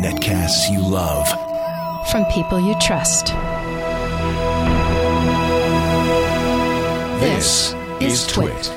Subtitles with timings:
[0.00, 1.26] Netcasts you love.
[2.08, 3.26] From people you trust.
[7.20, 8.72] This is Twit.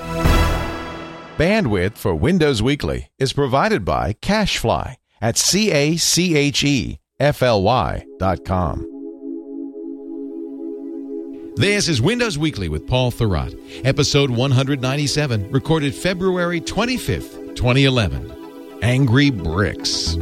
[1.38, 7.44] Bandwidth for Windows Weekly is provided by CacheFly at C A C H E F
[7.44, 8.80] L Y dot com.
[11.56, 13.56] This is Windows Weekly with Paul Thurrott,
[13.86, 18.43] episode 197, recorded February 25th, 2011.
[18.84, 20.18] Angry Bricks.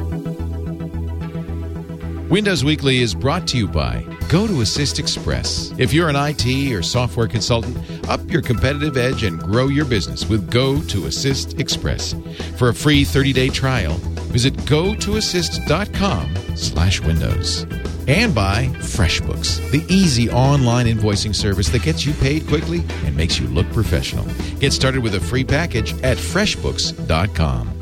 [2.29, 5.73] Windows Weekly is brought to you by Go to Assist Express.
[5.79, 7.75] If you're an IT or software consultant,
[8.07, 12.13] up your competitive edge and grow your business with Go to Assist Express.
[12.55, 13.95] For a free 30-day trial,
[14.29, 17.65] visit gotoassist.com slash windows.
[18.07, 23.39] And by FreshBooks, the easy online invoicing service that gets you paid quickly and makes
[23.39, 24.25] you look professional.
[24.59, 27.80] Get started with a free package at freshbooks.com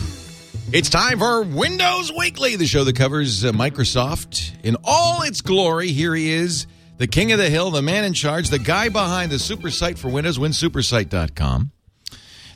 [0.73, 5.89] It's time for Windows Weekly, the show that covers uh, Microsoft in all its glory.
[5.91, 6.65] Here he is,
[6.97, 9.99] the king of the hill, the man in charge, the guy behind the super site
[9.99, 11.71] for Windows, winsupersite.com,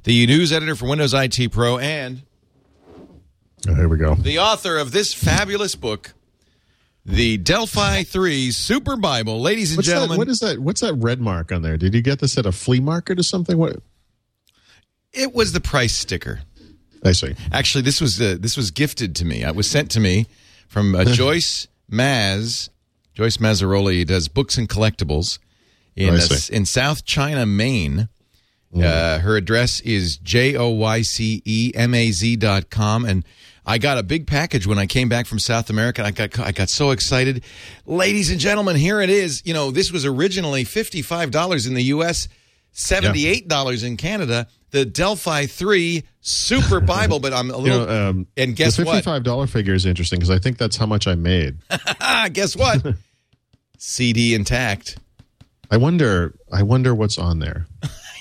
[0.05, 2.21] the news editor for Windows IT Pro, and
[3.67, 4.15] Oh, here we go.
[4.15, 6.13] the author of this fabulous book,
[7.05, 9.39] the Delphi 3 Super Bible.
[9.41, 10.59] Ladies and What's that, gentlemen, what is that?
[10.59, 11.77] What's that red mark on there?
[11.77, 13.57] Did you get this at a flea market or something?
[13.57, 13.77] What?
[15.15, 16.41] it was the price sticker.
[17.03, 17.35] I see.
[17.51, 19.43] Actually, this was uh, this was gifted to me.
[19.43, 20.27] It was sent to me
[20.67, 22.69] from uh, Joyce Maz.
[23.13, 25.39] Joyce Mazzaroli does books and collectibles
[25.95, 28.09] in uh, in South China, Maine.
[28.75, 33.23] Uh, her address is j o y c e m a z dot com, and
[33.65, 36.03] I got a big package when I came back from South America.
[36.03, 37.43] I got I got so excited,
[37.85, 38.75] ladies and gentlemen.
[38.75, 39.41] Here it is.
[39.45, 42.27] You know, this was originally fifty five dollars in the U.S.,
[42.71, 44.47] seventy eight dollars in Canada.
[44.71, 47.85] The Delphi Three Super Bible, but I'm a You little.
[47.87, 48.95] know, um, and guess the what?
[48.95, 51.57] fifty-five dollar figure is interesting because I think that's how much I made.
[52.33, 52.85] Guess what?
[53.77, 54.97] CD intact.
[55.71, 56.35] I wonder.
[56.51, 57.65] I wonder what's on there.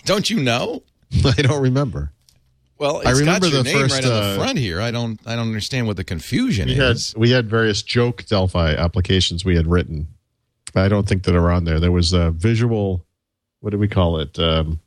[0.05, 0.83] Don't you know?
[1.25, 2.13] I don't remember.
[2.85, 4.79] Well, it's I remember the name first, right on the uh, front here.
[4.79, 5.19] I don't.
[5.25, 7.15] I don't understand what the confusion We had is.
[7.17, 10.09] we had various joke Delphi applications we had written.
[10.75, 11.81] I don't think that are on there.
[11.81, 13.07] There was a visual.
[13.61, 14.39] What do we call it?
[14.39, 14.81] Um,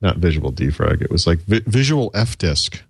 [0.00, 1.02] not visual defrag.
[1.02, 2.82] It was like vi- visual f disk.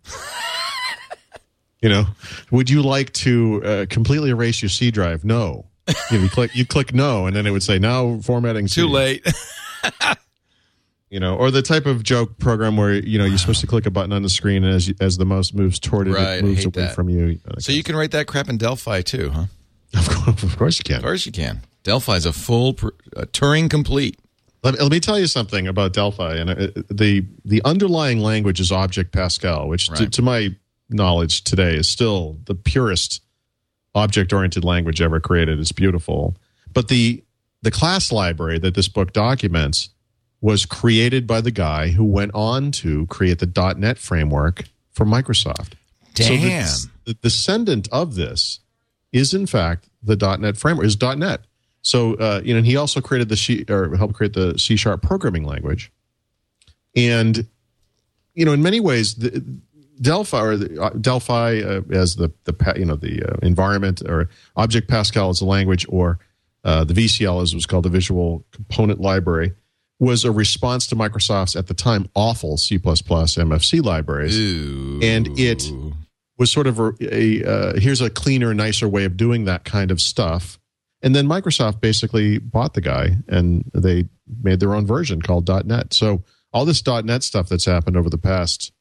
[1.82, 2.06] you know,
[2.50, 5.22] would you like to uh, completely erase your C drive?
[5.22, 5.66] No.
[5.86, 8.68] You, know, you click you click no, and then it would say now formatting.
[8.68, 9.22] Too late.
[11.14, 13.86] You know, or the type of joke program where you know you're supposed to click
[13.86, 16.44] a button on the screen, and as as the mouse moves toward it, Right, it
[16.44, 16.94] moves away that.
[16.96, 17.38] from you.
[17.60, 19.44] so you can write that crap in Delphi too, huh?
[19.96, 20.96] of course, of course you can.
[20.96, 21.60] Of course you can.
[21.84, 22.70] Delphi's a full
[23.16, 24.18] uh, Turing complete.
[24.64, 28.72] Let, let me tell you something about Delphi, and uh, the the underlying language is
[28.72, 30.56] Object Pascal, which, to, to my
[30.90, 33.22] knowledge today, is still the purest
[33.94, 35.60] object oriented language ever created.
[35.60, 36.36] It's beautiful,
[36.72, 37.22] but the
[37.62, 39.90] the class library that this book documents
[40.40, 45.74] was created by the guy who went on to create the .NET framework for Microsoft.
[46.14, 46.68] So the- Damn.
[47.04, 48.60] the, descendant of this
[49.12, 51.40] is in fact the .NET framework is .NET.
[51.82, 54.76] So uh, you know, and he also created the C or helped create the C
[54.76, 55.92] sharp programming language.
[56.96, 57.46] And
[58.34, 59.44] you know, in many ways, the,
[60.00, 64.28] Delphi or the, uh, Delphi uh, as the the you know the uh, environment or
[64.56, 66.18] Object Pascal as a language or
[66.64, 69.52] uh, the VCL as it was called the Visual Component Library
[70.00, 75.00] was a response to Microsoft's at the time awful C++ MFC libraries Ooh.
[75.02, 75.70] and it
[76.36, 79.90] was sort of a, a uh, here's a cleaner, nicer way of doing that kind
[79.90, 80.58] of stuff.
[81.02, 84.08] And then Microsoft basically bought the guy, and they
[84.42, 85.92] made their own version called .NET.
[85.92, 88.72] So all this .NET stuff that's happened over the past,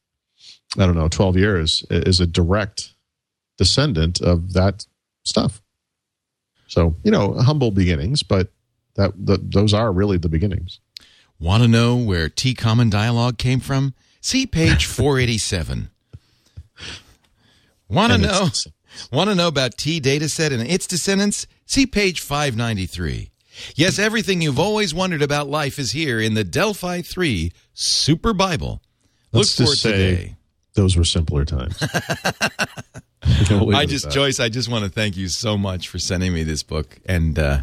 [0.78, 2.94] I don't know, twelve years is a direct
[3.58, 4.86] descendant of that
[5.22, 5.62] stuff.
[6.66, 8.50] So you know, humble beginnings, but
[8.96, 10.80] that th those are really the beginnings.
[11.44, 13.92] Want to know where T Common Dialogue came from?
[14.22, 15.90] See page 487.
[17.86, 18.48] Want to know?
[19.12, 21.46] Want to know about T dataset and its descendants?
[21.66, 23.28] See page 593.
[23.76, 28.80] Yes, everything you've always wondered about life is here in the Delphi 3 Super Bible.
[29.30, 30.36] Look Let's for it just say today.
[30.72, 31.76] those were simpler times.
[33.22, 34.10] I just.
[34.10, 37.38] Joyce, I just want to thank you so much for sending me this book, and
[37.38, 37.60] uh,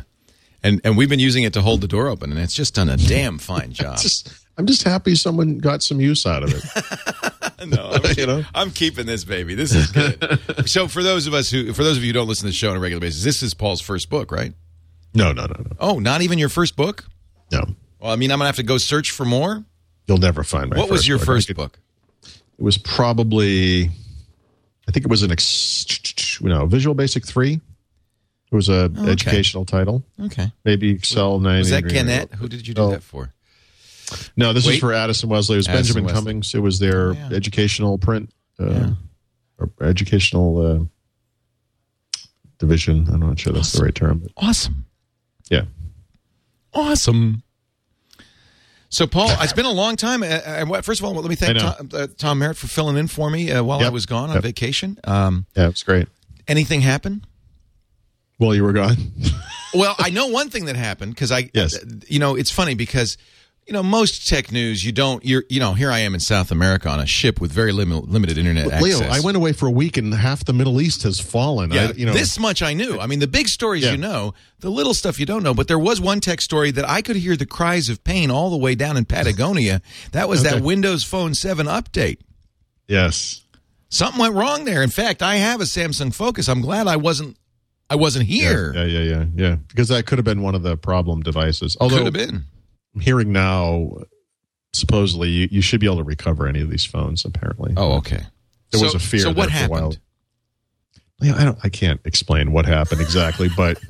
[0.64, 2.90] and and we've been using it to hold the door open, and it's just done
[2.90, 3.98] a damn fine job.
[3.98, 7.68] just I'm just happy someone got some use out of it.
[7.68, 8.44] no, I'm, You know?
[8.54, 9.56] I'm keeping this baby.
[9.56, 10.68] This is good.
[10.70, 12.54] so for those of us who, for those of you who don't listen to the
[12.56, 14.54] show on a regular basis, this is Paul's first book, right?
[15.14, 17.06] No, no, no, no, Oh, not even your first book?
[17.52, 17.64] no.
[18.00, 19.64] Well, I mean, I'm gonna have to go search for more.
[20.08, 20.78] You'll never find my.
[20.78, 21.26] what was your book.
[21.28, 21.80] First could- book?
[22.24, 23.86] It was probably,
[24.88, 27.62] I think it was an ex, you know, Visual Basic three.
[28.52, 29.12] It was a okay.
[29.12, 30.04] educational title.
[30.20, 30.52] Okay.
[30.66, 31.60] Maybe Excel nine.
[31.60, 32.34] Was that Gannett?
[32.34, 32.90] Who did you do Oh.
[32.92, 33.32] that for?
[34.36, 34.74] No, this Wait.
[34.74, 35.54] is for Addison Wesley.
[35.56, 36.20] It was Addison Benjamin Wesley.
[36.20, 36.54] Cummings.
[36.56, 37.30] It was their Oh, yeah.
[37.32, 38.90] educational print, uh, Yeah.
[39.58, 42.20] or educational uh,
[42.60, 43.08] division.
[43.12, 44.20] I'm not sure that's the right term.
[44.20, 44.86] But Awesome.
[45.50, 45.64] yeah.
[46.74, 47.44] Awesome.
[48.90, 50.22] So, Paul, it's been a long time.
[50.84, 53.50] First of all, let me thank Tom, uh, Tom Merritt for filling in for me
[53.50, 54.44] uh, while I was gone on Yep.
[54.44, 54.98] vacation.
[55.06, 56.10] Um, Yeah, it's great.
[56.50, 57.26] anything happen?
[58.42, 58.98] Well, you were gone.
[59.74, 61.80] Well, I know one thing that happened because I, Yes.
[62.10, 63.18] you know, it's funny because,
[63.66, 65.24] you know, most tech news you don't.
[65.24, 68.02] You're, you know, here I am in South America on a ship with very lim-
[68.12, 69.10] limited internet Leo, access.
[69.10, 71.72] I went away for a week and half the Middle East has fallen.
[71.72, 73.00] Yeah, I, you know, this much I knew.
[73.00, 73.92] I mean, the big stories Yeah.
[73.92, 75.54] you know, the little stuff you don't know.
[75.54, 78.50] But there was one tech story that I could hear the cries of pain all
[78.50, 79.82] the way down in Patagonia.
[80.12, 82.18] That was that Windows Phone 7 update.
[82.90, 83.46] yes.
[83.88, 84.84] Something went wrong there.
[84.84, 86.50] In fact, I have a Samsung Focus.
[86.50, 87.38] I'm glad I wasn't.
[87.92, 88.72] I wasn't here.
[88.74, 89.56] Yeah, yeah, yeah, yeah.
[89.68, 91.76] Because that could have been one of the problem devices.
[91.82, 92.44] Although Could have been.
[92.96, 93.92] I'm hearing now,
[94.74, 97.26] supposedly you, you should be able to recover any of these phones.
[97.26, 98.22] Apparently, Oh, okay.
[98.72, 99.20] there so, was a fear.
[99.22, 99.80] So what there for a while.
[99.92, 100.00] happened?
[101.22, 101.58] Yeah, I don't.
[101.64, 103.78] I can't explain what happened exactly, but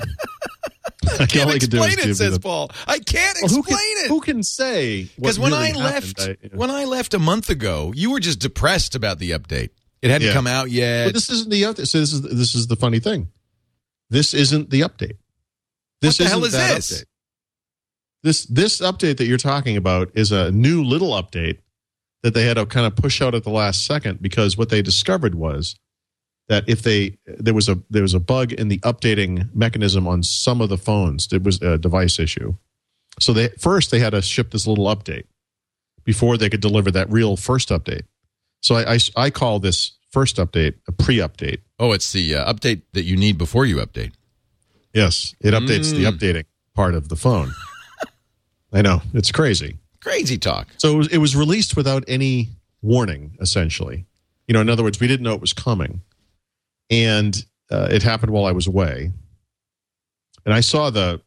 [1.20, 2.72] I Can't I can explain it, says the- Paul.
[2.88, 4.08] I can't Well, who explain can, it.
[4.10, 5.10] Who can say?
[5.16, 6.18] Because when really I happened?
[6.18, 6.22] left,
[6.54, 9.70] I- when I left a month ago, you were just depressed about the update.
[10.02, 10.34] It hadn't Yeah.
[10.34, 11.06] come out yet.
[11.08, 11.88] But this isn't the update.
[11.88, 13.28] So this is this is the funny thing.
[14.12, 15.18] This isn't the update.
[16.02, 16.92] This What the hell is this?
[16.92, 17.06] Update.
[18.24, 21.60] This this update that you're talking about is a new little update
[22.22, 24.82] that they had to kind of push out at the last second because what they
[24.84, 25.76] discovered was
[26.50, 30.22] that if they there was a there was a bug in the updating mechanism on
[30.22, 31.32] some of the phones.
[31.32, 32.56] It was a device issue.
[33.20, 35.24] So they first they had to ship this little update
[36.04, 38.04] before they could deliver that real first update.
[38.62, 41.60] So I, I, I call this first update a pre-update.
[41.80, 44.12] oh, it's the uh, update that you need before you update.
[44.94, 46.12] Yes, it updates the Mm.
[46.18, 46.44] updating
[46.76, 47.54] part of the phone.
[48.74, 49.78] I know it's crazy.
[50.02, 50.68] Crazy talk.
[50.78, 52.50] So it was, it was released without any
[52.82, 54.06] warning, essentially.
[54.48, 56.02] You know, in other words, we didn't know it was coming,
[56.90, 59.12] and uh, it happened while I was away.
[60.46, 61.22] And I saw the,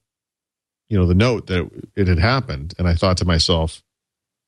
[0.89, 3.83] you know, the note that it had happened, and I thought to myself,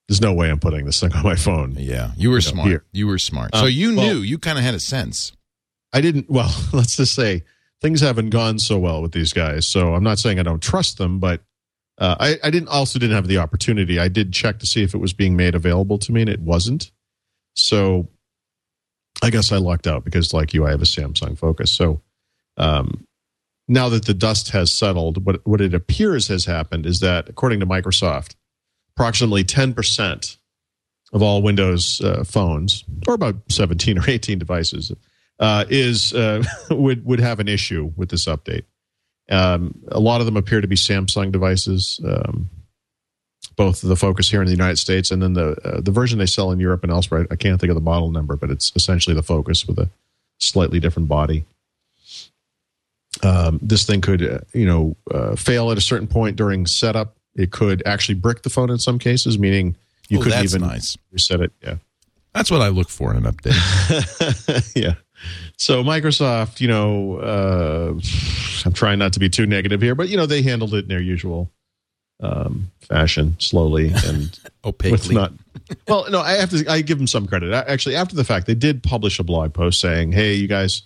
[0.09, 2.69] "There's no way I'm putting this thing on my phone." Yeah, you were know, smart.
[2.69, 2.85] here.
[2.93, 3.51] You were smart.
[3.55, 4.19] Uh, so you well- knew.
[4.19, 5.33] You kind of had a sense.
[5.93, 6.29] I didn't.
[6.31, 7.45] Well, let's just say
[7.81, 9.67] things haven't gone so well with these guys.
[9.67, 11.43] So I'm not saying I don't trust them, but
[11.99, 12.69] uh, I, I didn't.
[12.69, 13.99] Also, didn't have the opportunity.
[13.99, 16.41] I did check to see if it was being made available to me, and it
[16.41, 16.91] wasn't.
[17.55, 18.09] So
[19.23, 21.71] I guess I lucked out because, like you, I have a Samsung Focus.
[21.71, 22.03] So
[22.59, 23.07] um,
[23.69, 27.61] now that the dust has settled, what what it appears has happened is that, according
[27.61, 28.35] to Microsoft,
[28.97, 30.37] approximately 10 percent
[31.13, 34.93] of all Windows uh, phones, or about 17 or 18 devices,
[35.39, 38.65] uh, is uh, would would have an issue with this update.
[39.29, 42.49] Um, a lot of them appear to be Samsung devices, um,
[43.57, 46.27] both the Focus here in the United States and then the uh, the version they
[46.27, 47.27] sell in Europe and elsewhere.
[47.31, 49.89] I can't think of the model number, but it's essentially the Focus with a
[50.39, 51.45] slightly different body.
[53.23, 57.16] Um, this thing could, uh, you know, uh, fail at a certain point during setup.
[57.37, 59.77] It could actually brick the phone in some cases, meaning
[60.09, 60.97] you Oh, couldn't even nice.
[61.13, 61.53] reset it.
[61.63, 61.77] Yeah.
[62.35, 64.73] That's what I look for in an update.
[64.77, 64.95] yeah.
[65.57, 67.99] So Microsoft, you know, uh,
[68.67, 70.89] I'm trying not to be too negative here, but you know they handled it in
[70.89, 71.51] their usual
[72.23, 75.15] um, fashion, slowly and Opaquely.
[75.15, 75.33] not.
[75.89, 76.65] Well, no, I have to.
[76.71, 77.53] I give them some credit.
[77.53, 80.83] I- Actually, after the fact, they did publish a blog post saying, "Hey, you guys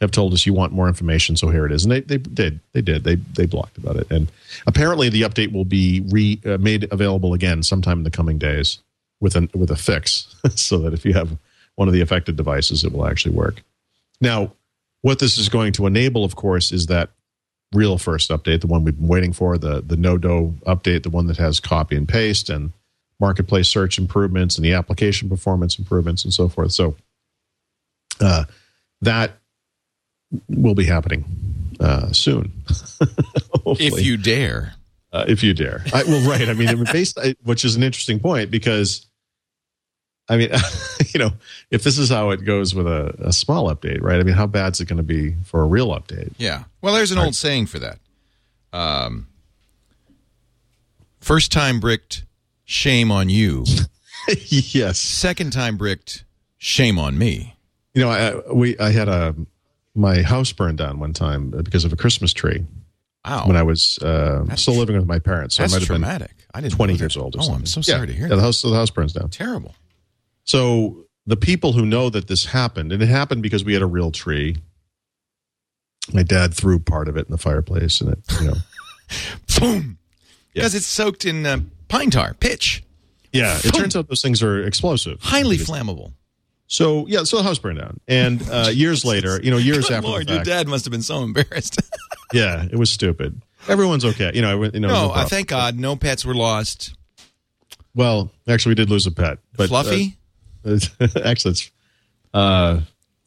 [0.00, 2.60] have told us you want more information, so here it is." And they, they did.
[2.72, 3.04] They did.
[3.04, 4.30] They they blocked about it, and
[4.66, 8.78] apparently the update will be re uh, made available again sometime in the coming days
[9.20, 11.36] with an with a fix, so that if you have
[11.76, 13.62] one of the affected devices, it will actually work.
[14.20, 14.52] Now,
[15.02, 17.10] what this is going to enable, of course, is that
[17.72, 21.26] real first update, the one we've been waiting for, the the NoDo update, the one
[21.26, 22.72] that has copy and paste and
[23.20, 26.72] marketplace search improvements and the application performance improvements and so forth.
[26.72, 26.96] So
[28.20, 28.44] uh,
[29.00, 29.38] that
[30.48, 31.24] will be happening
[31.80, 32.52] uh, soon.
[33.66, 34.74] If you dare.
[35.10, 35.82] uh, if you dare.
[35.92, 36.46] I, well, right.
[36.48, 39.06] I mean, based, which is an interesting point because,
[40.28, 40.50] I mean,
[41.14, 41.30] you know,
[41.70, 44.20] if this is how it goes with a, a small update, right?
[44.20, 46.34] I mean, how bad is it going to be for a real update?
[46.36, 46.64] Yeah.
[46.82, 47.98] Well, there's an old saying for that.
[48.74, 49.28] Um,
[51.20, 52.24] first time bricked,
[52.64, 53.64] shame on you.
[54.48, 54.98] yes.
[54.98, 56.24] Second time bricked,
[56.58, 57.56] Shame on me.
[57.92, 59.34] You know, I, we I had a
[59.94, 62.64] my house burned down one time because of a Christmas tree
[63.24, 63.46] Wow.
[63.46, 65.56] when I was uh, still living with my parents.
[65.56, 66.32] So I That's might have been traumatic.
[66.52, 67.36] I didn't 20 years old.
[67.36, 67.62] Or Oh, something.
[67.62, 67.96] I'm so Yeah.
[67.96, 68.36] sorry to hear Yeah, that.
[68.36, 69.30] the house the house burns down.
[69.30, 69.74] Terrible.
[70.44, 73.86] So the people who know that this happened, and it happened because we had a
[73.86, 74.56] real tree.
[76.12, 78.54] My dad threw part of it in the fireplace, and it, you know,
[79.60, 79.98] Boom.
[80.52, 82.82] Because it's soaked in uh, pine tar, pitch,
[83.32, 83.58] yeah.
[83.64, 85.20] It turns out those things are explosive.
[85.22, 86.12] highly flammable.
[86.66, 89.96] So yeah, so the house burned down, and uh, years later, you know, years Good
[89.96, 91.80] after Lord, the your dad must have been so embarrassed.
[92.32, 93.40] yeah, it was stupid.
[93.68, 94.62] Everyone's okay, you know.
[94.62, 96.94] I You know, no, no I thank God no pets were lost.
[97.94, 100.16] Well, actually, we did lose a pet, but Fluffy?
[100.64, 100.78] uh,
[101.24, 101.70] actually, it's
[102.32, 102.80] uh,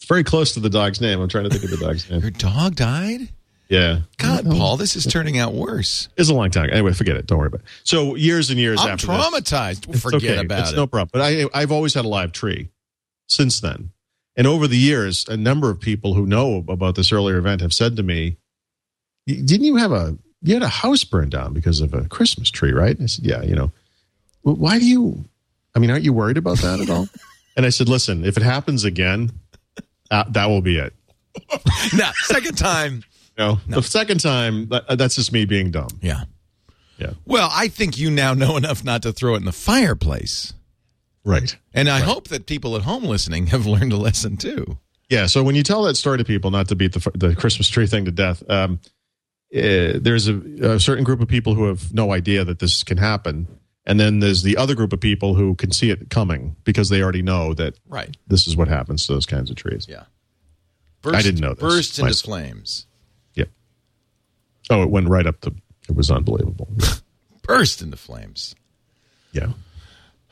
[0.08, 1.22] very close to the dog's name.
[1.22, 2.22] I'm trying to think of the dog's name.
[2.22, 3.30] Your dog died?
[3.70, 6.08] Yeah, God, Paul, this is turning out worse.
[6.16, 6.70] it's a long time.
[6.72, 7.28] Anyway, forget it.
[7.28, 7.68] Don't worry about it.
[7.84, 9.90] So years and years I'm after traumatized.
[9.90, 10.46] It's Forget okay.
[10.46, 10.76] about it's it.
[10.78, 11.10] no problem.
[11.12, 12.70] But I, I've always had a live tree
[13.28, 13.92] since then.
[14.36, 17.74] And over the years, a number of people who know about this earlier event have
[17.74, 18.38] said to me,
[19.26, 22.72] "Didn't you have a you had a house burned down because of a Christmas tree,
[22.72, 23.72] right?" I said, "Yeah." You know,
[24.44, 25.26] well, why do you?
[25.76, 27.08] I mean, aren't you worried about that at all?
[27.58, 29.32] and I said, "Listen, if it happens again,
[30.12, 30.94] uh, that will be it."
[31.98, 33.04] now, second time.
[33.38, 35.90] You know, the second time, that, that's just me being dumb.
[36.02, 36.24] Yeah.
[37.00, 40.54] Yeah, Well, I think you now know enough not to throw it in the fireplace.
[41.28, 41.56] Right.
[41.74, 44.78] And I hope that people at home listening have learned a lesson too.
[45.10, 45.28] Yeah.
[45.28, 47.88] So when you tell that story to people, not to beat the the Christmas tree
[47.88, 48.80] thing to death, um,
[49.54, 50.38] eh, there's a,
[50.76, 53.48] a certain group of people who have no idea that this can happen,
[53.86, 57.02] and then there's the other group of people who can see it coming because they
[57.02, 58.18] already know that Right.
[58.28, 59.86] this is what happens to those kinds of trees.
[59.88, 60.04] Yeah.
[61.06, 62.26] I didn't know this Burst into myself.
[62.26, 62.86] flames.
[63.36, 63.50] Yep.
[64.70, 65.52] Oh, it went right up the.
[65.88, 66.68] It was unbelievable.
[67.44, 68.56] Burst into flames.
[69.32, 69.54] Yeah.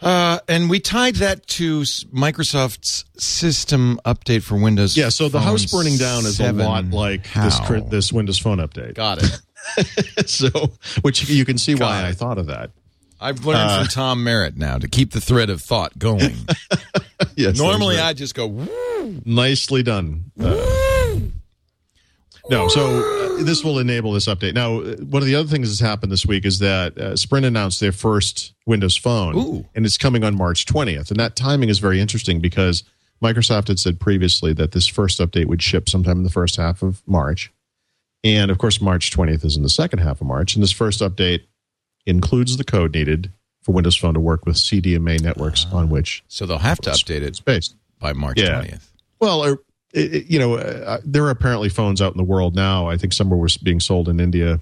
[0.01, 4.95] Uh, and we tied that to Microsoft's system update for Windows.
[4.97, 5.09] Yeah.
[5.09, 7.59] So the house burning down is a lot like this
[7.89, 8.93] this Windows Phone update.
[8.95, 9.19] Got
[9.77, 10.29] it.
[10.29, 10.49] so,
[11.01, 12.09] which you can see Got why it.
[12.09, 12.71] I thought of that.
[13.19, 16.35] I've learned Uh, from Tom Merritt now to keep the thread of thought going.
[17.37, 17.57] Yes.
[17.57, 20.31] Normally, I just go, "Woo." nicely done.
[20.39, 20.55] Uh,
[22.49, 24.53] no, so uh, this will enable this update.
[24.53, 27.45] Now, uh, one of the other things that's happened this week is that uh, Sprint
[27.45, 29.65] announced their first Windows Phone, Ooh.
[29.75, 31.09] and it's coming on March 20th.
[31.11, 32.83] And that timing is very interesting because
[33.23, 36.81] Microsoft had said previously that this first update would ship sometime in the first half
[36.83, 37.51] of March.
[38.23, 40.55] And of course, March 20th is in the second half of March.
[40.55, 41.41] And this first update
[42.05, 46.45] includes the code needed for Windows Phone to work with CDMA networks on which so
[46.45, 47.75] they'll have to update it based.
[47.99, 48.61] by March Yeah.
[48.61, 48.87] 20th.
[49.19, 49.59] Well, or,
[49.95, 52.87] it, it- you know, uh, there are apparently phones out in the world now.
[52.87, 54.59] I think some were being sold in India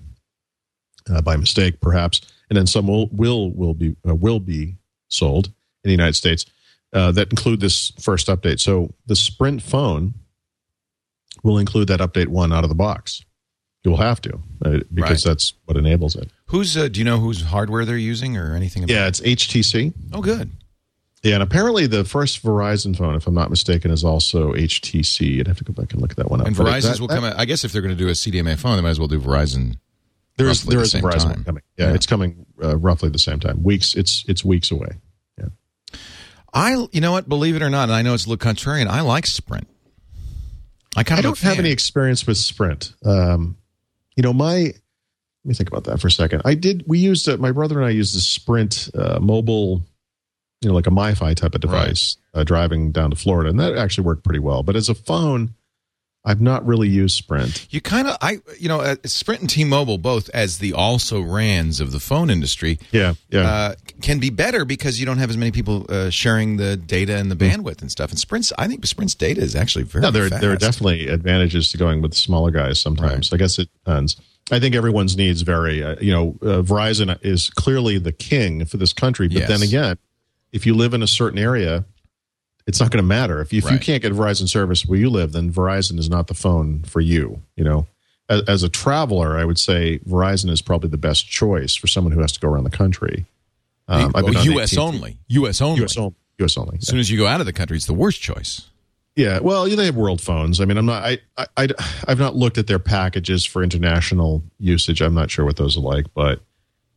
[1.09, 4.75] uh, by mistake, perhaps, and then some will will will be uh, will be
[5.09, 6.45] sold in the United States
[6.93, 8.59] uh, that include this first update.
[8.59, 10.13] So the Sprint phone
[11.43, 13.23] will include that update one out of the box.
[13.83, 15.31] You will have to uh, because Right.
[15.31, 16.29] that's what enables it.
[16.47, 18.83] Who's uh, do you know whose hardware they're using or anything?
[18.85, 19.93] About Yeah, it's HTC.
[20.13, 20.51] Oh, good.
[21.23, 25.21] Yeah, and apparently the first Verizon phone, if I'm not mistaken, is also HTC.
[25.25, 26.47] You'd have to go back and look at that one up.
[26.47, 27.39] And But Verizon's that- will come out.
[27.39, 29.19] I guess if they're going to do a CDMA phone, they might as well do
[29.19, 29.77] Verizon.
[30.37, 31.43] There is there the is Verizon time.
[31.45, 31.63] coming.
[31.77, 31.93] Yeah, Yeah.
[31.95, 33.63] it's coming uh, roughly the same time.
[33.63, 33.93] Weeks.
[33.95, 34.89] It's it's weeks away.
[35.39, 35.45] Yeah.
[36.53, 37.29] I, you know what?
[37.29, 38.87] Believe it or not, and I know it's a little contrarian.
[38.87, 39.67] I like Sprint.
[40.95, 42.93] I kind I of don't have any experience with Sprint.
[43.05, 43.57] Um,
[44.15, 44.73] you know, my let
[45.45, 46.41] me think about that for a second.
[46.45, 46.83] I did.
[46.87, 49.83] We used uh, my brother and I used the Sprint uh, mobile,
[50.63, 53.75] you know, like a MiFi type of device, uh, driving down to Florida, and that
[53.77, 54.63] actually worked pretty well.
[54.63, 55.53] But as a phone,
[56.25, 57.67] I've not really used Sprint.
[57.69, 61.81] You kind of, I, you know, uh, Sprint and T-Mobile, both as the also rans
[61.81, 63.41] of the phone industry, Yeah, yeah.
[63.41, 67.17] uh, can be better because you don't have as many people uh, sharing the data
[67.17, 68.09] and the bandwidth and stuff.
[68.09, 70.41] And Sprint's, I think Sprint's data is actually very No, there fast.
[70.41, 72.79] there are definitely advantages to going with smaller guys.
[72.79, 74.15] Sometimes I guess it depends.
[74.49, 75.83] I think everyone's needs vary.
[75.83, 79.49] Uh, you know, uh, Verizon is clearly the king for this country, but Yes.
[79.49, 79.97] then again,
[80.53, 81.83] if you live in a certain area,
[82.65, 83.41] it's not going to matter.
[83.41, 86.27] If you, if you can't get Verizon service where you live, then Verizon is not
[86.27, 87.41] the phone for you.
[87.57, 87.87] You know,
[88.29, 92.13] as, as a traveler, I would say Verizon is probably the best choice for someone
[92.13, 93.25] who has to go around the country.
[93.89, 94.73] Um, I've been well, on U.S.
[94.73, 94.81] AT&T.
[94.81, 95.17] only.
[95.27, 95.59] U.S.
[95.59, 95.81] only.
[95.81, 95.97] U.S.
[95.97, 96.15] only.
[96.39, 96.57] U.S.
[96.57, 96.77] only.
[96.77, 98.69] As soon as you go out of the country, it's the worst choice.
[99.15, 100.59] Yeah, well, they have world phones.
[100.59, 101.03] I mean, I'm not.
[101.03, 101.67] I, I, I
[102.07, 105.01] have not looked at their packages for international usage.
[105.01, 106.39] I'm not sure what those are like, but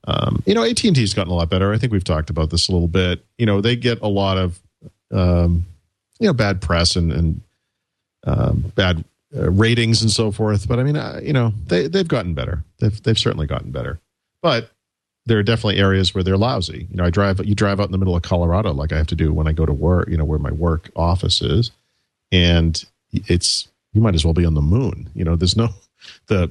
[0.06, 1.72] um, you know, AT and T's gotten a lot better.
[1.72, 3.24] I think we've talked about this a little bit.
[3.38, 4.60] You know, they get a lot of
[5.12, 5.66] um,
[6.18, 7.40] you know bad press and and
[8.24, 9.04] um, bad
[9.36, 10.68] uh, ratings and so forth.
[10.68, 12.64] But I mean, uh, you know, they they've gotten better.
[12.78, 13.98] They've they've certainly gotten better.
[14.42, 14.70] But
[15.26, 16.86] there are definitely areas where they're lousy.
[16.90, 19.08] You know, I drive you drive out in the middle of Colorado like I have
[19.08, 20.08] to do when I go to work.
[20.08, 21.72] You know, where my work office is,
[22.30, 22.82] and
[23.12, 25.10] it's you might as well be on the moon.
[25.14, 25.70] You know, there's no
[26.28, 26.50] the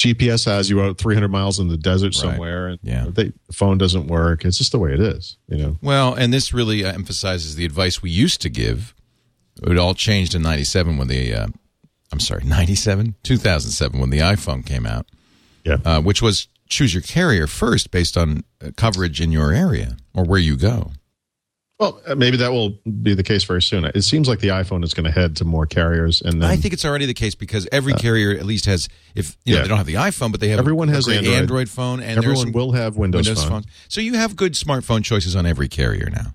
[0.00, 2.14] GPS has you out 300 miles in the desert Right.
[2.14, 3.06] somewhere, and Yeah.
[3.12, 4.44] they, the phone doesn't work.
[4.46, 5.36] It's just the way it is.
[5.48, 5.78] You know.
[5.82, 8.94] Well, and this really uh, emphasizes the advice we used to give.
[9.62, 11.46] It all changed in '97 when the, uh,
[12.12, 15.06] I'm sorry, '97, 2007 when the iPhone came out,
[15.66, 15.76] Yeah.
[15.84, 20.24] uh, which was choose your carrier first based on uh, coverage in your area or
[20.24, 20.92] where you go.
[21.80, 23.86] Well, uh, maybe that will be the case very soon.
[23.86, 26.56] It seems like the iPhone is going to head to more carriers, and then I
[26.56, 29.62] think it's already the case because every carrier at least has, if you know, yeah.
[29.62, 31.70] they don't have the iPhone, but they have Everyone has an Android.
[31.70, 33.48] phone, and everyone will have Windows, phone.
[33.48, 33.66] phones.
[33.88, 36.34] So you have good smartphone choices on every carrier now.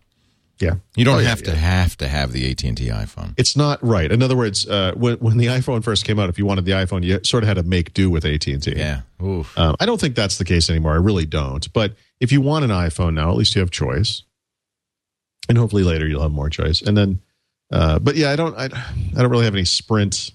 [0.57, 1.57] Yeah, You don't Oh, yeah, have to yeah.
[1.57, 3.33] have to have the AT and T iPhone.
[3.37, 4.09] It's not right.
[4.09, 6.71] In other words, uh, when when the iPhone first came out, if you wanted the
[6.71, 8.73] iPhone, you sort of had to make do with AT and T.
[8.75, 9.01] Yeah.
[9.23, 9.55] Oof.
[9.59, 10.93] Um, I don't think that's the case anymore.
[10.93, 11.71] I really don't.
[11.73, 14.23] But if you want an iPhone now, at least you have choice,
[15.49, 16.81] and hopefully later you'll have more choice.
[16.81, 17.21] And then,
[17.71, 18.55] uh, but yeah, I don't.
[18.57, 20.31] I, I don't really have any Sprint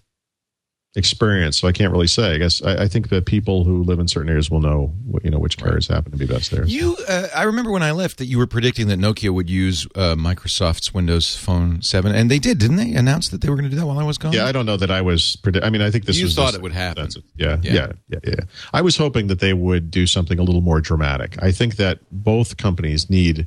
[0.97, 2.35] experience, so I can't really say.
[2.35, 5.25] I guess I, I think that people who live in certain areas will know, what,
[5.25, 6.64] you know, which carriers happen to be best there.
[6.67, 9.87] You, uh, I remember when I left that you were predicting that Nokia would use
[9.95, 12.93] uh, Microsoft's Windows Phone 7, and they did, didn't they?
[12.95, 14.33] Announce that they were going to do that while I was gone.
[14.33, 15.37] Yeah, I don't know that I was.
[15.37, 17.09] Predi- I mean, I think this You was thought just- it would happen.
[17.37, 17.73] Yeah, Yeah.
[17.73, 18.35] yeah, yeah, yeah,
[18.73, 21.40] I was hoping that they would do something a little more dramatic.
[21.40, 23.47] I think that both companies need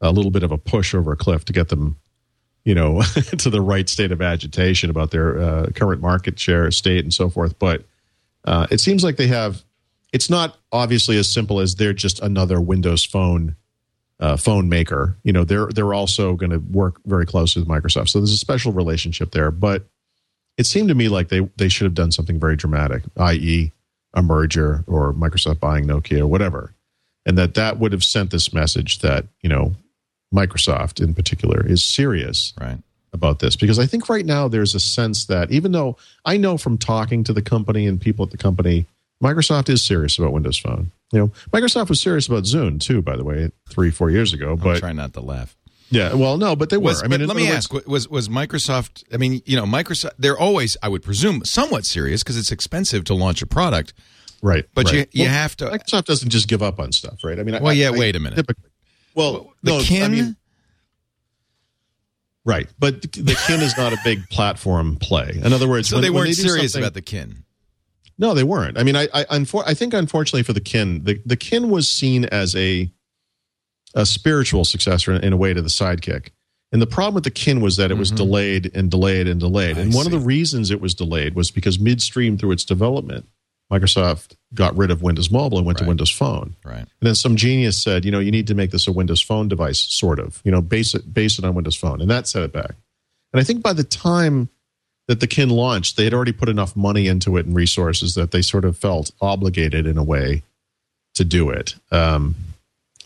[0.00, 1.96] a little bit of a push over a cliff to get them,
[2.64, 3.02] you know,
[3.38, 7.28] to the right state of agitation about their uh, current market share, state, and so
[7.28, 7.58] forth.
[7.58, 7.84] But
[8.44, 9.62] uh, it seems like they have.
[10.12, 13.54] It's not obviously as simple as they're just another Windows Phone
[14.20, 15.16] uh, phone maker.
[15.24, 18.08] You know, they're they're also going to work very closely with Microsoft.
[18.08, 19.50] So there's a special relationship there.
[19.50, 19.86] But
[20.56, 23.72] it seemed to me like they they should have done something very dramatic, i.e.,
[24.12, 26.74] a merger or Microsoft buying Nokia or whatever,
[27.24, 29.74] and that that would have sent this message that you know
[30.34, 32.78] Microsoft in particular is serious Right.
[33.12, 36.56] about this because I think right now there's a sense that even though I know
[36.56, 38.86] from talking to the company and people at the company,
[39.22, 40.92] Microsoft is serious about Windows Phone.
[41.12, 44.56] You know, Microsoft was serious about Zune too, by the way, three four years ago.
[44.56, 45.56] But I'm trying not to laugh.
[45.90, 46.84] yeah, well, no, but they were.
[46.84, 49.02] Was, I mean, let me other ask: was was Microsoft?
[49.12, 50.12] I mean, you know, Microsoft.
[50.20, 53.92] They're always, I would presume, somewhat serious because it's expensive to launch a product.
[54.40, 54.64] right?
[54.72, 54.94] But right.
[54.94, 55.64] you you Well, have to.
[55.66, 57.38] Microsoft doesn't just give up on stuff, right?
[57.40, 57.88] I mean, I- Well, yeah.
[57.88, 58.36] I- wait a minute.
[58.36, 58.69] Typically,
[59.14, 60.02] well, the no, kin.
[60.02, 60.36] I mean,
[62.44, 65.40] right, but the kin is not a big platform play.
[65.42, 67.44] In other words, so when- they weren't do serious about the kin.
[68.18, 68.76] No, they weren't.
[68.76, 71.88] I mean, I I, unfor- I think unfortunately for the kin, the, the kin was
[71.88, 72.90] seen as a
[73.94, 76.28] a spiritual successor in, in a way to the sidekick.
[76.72, 79.72] And the problem with the kin was that it was delayed and delayed and delayed.
[79.72, 79.80] Mm-hmm.
[79.80, 83.26] I and one of the reasons it was delayed was because midstream through its development,
[83.70, 86.56] Microsoft got rid of Windows Mobile and went to Windows Phone.
[86.64, 86.78] Right.
[86.78, 89.48] And then some genius said, you know, you need to make this a Windows Phone
[89.48, 90.40] device, sort of.
[90.44, 92.74] You know, base it base it on Windows Phone, and that set it back.
[93.32, 94.48] And I think by the time
[95.06, 98.32] that the kin launched, they had already put enough money into it and resources that
[98.32, 100.42] they sort of felt obligated in a way
[101.14, 101.74] to do it.
[101.90, 102.34] Um,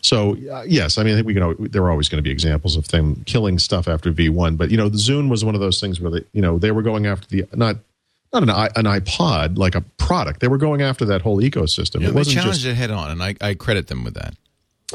[0.01, 1.71] so uh, yes, I mean, I think we can.
[1.71, 4.71] There are always going to be examples of them killing stuff after V one, but
[4.71, 6.83] you know, the Zune was one of those things where they, you know, they were
[6.83, 7.77] going after the not
[8.39, 8.43] not
[8.77, 10.39] an, an iPod like a product.
[10.39, 12.01] They were going after that whole ecosystem.
[12.01, 14.15] Yeah, it they wasn't challenged just it head on, and I, I credit them with
[14.15, 14.35] that.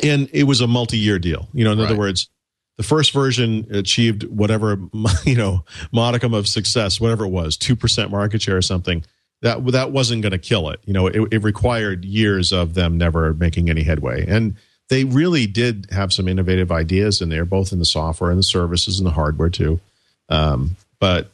[0.02, 1.48] and it was a multi-year deal.
[1.52, 2.28] You know, in other words,
[2.76, 4.78] the first version achieved whatever
[5.24, 9.04] you know modicum of success, whatever it was, two percent market share or something.
[9.42, 10.80] That that wasn't going to kill it.
[10.84, 14.56] You know, it, it required years of them never making any headway, and
[14.90, 18.44] they really did have some innovative ideas in there, both in the software and the
[18.44, 19.80] services and the hardware too.
[20.28, 21.30] Um, but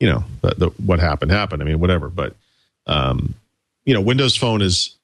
[0.00, 1.62] you know, the, the, what happened happened.
[1.62, 2.08] I mean, whatever.
[2.08, 2.34] But
[2.86, 3.34] um,
[3.84, 4.96] you know, Windows Phone is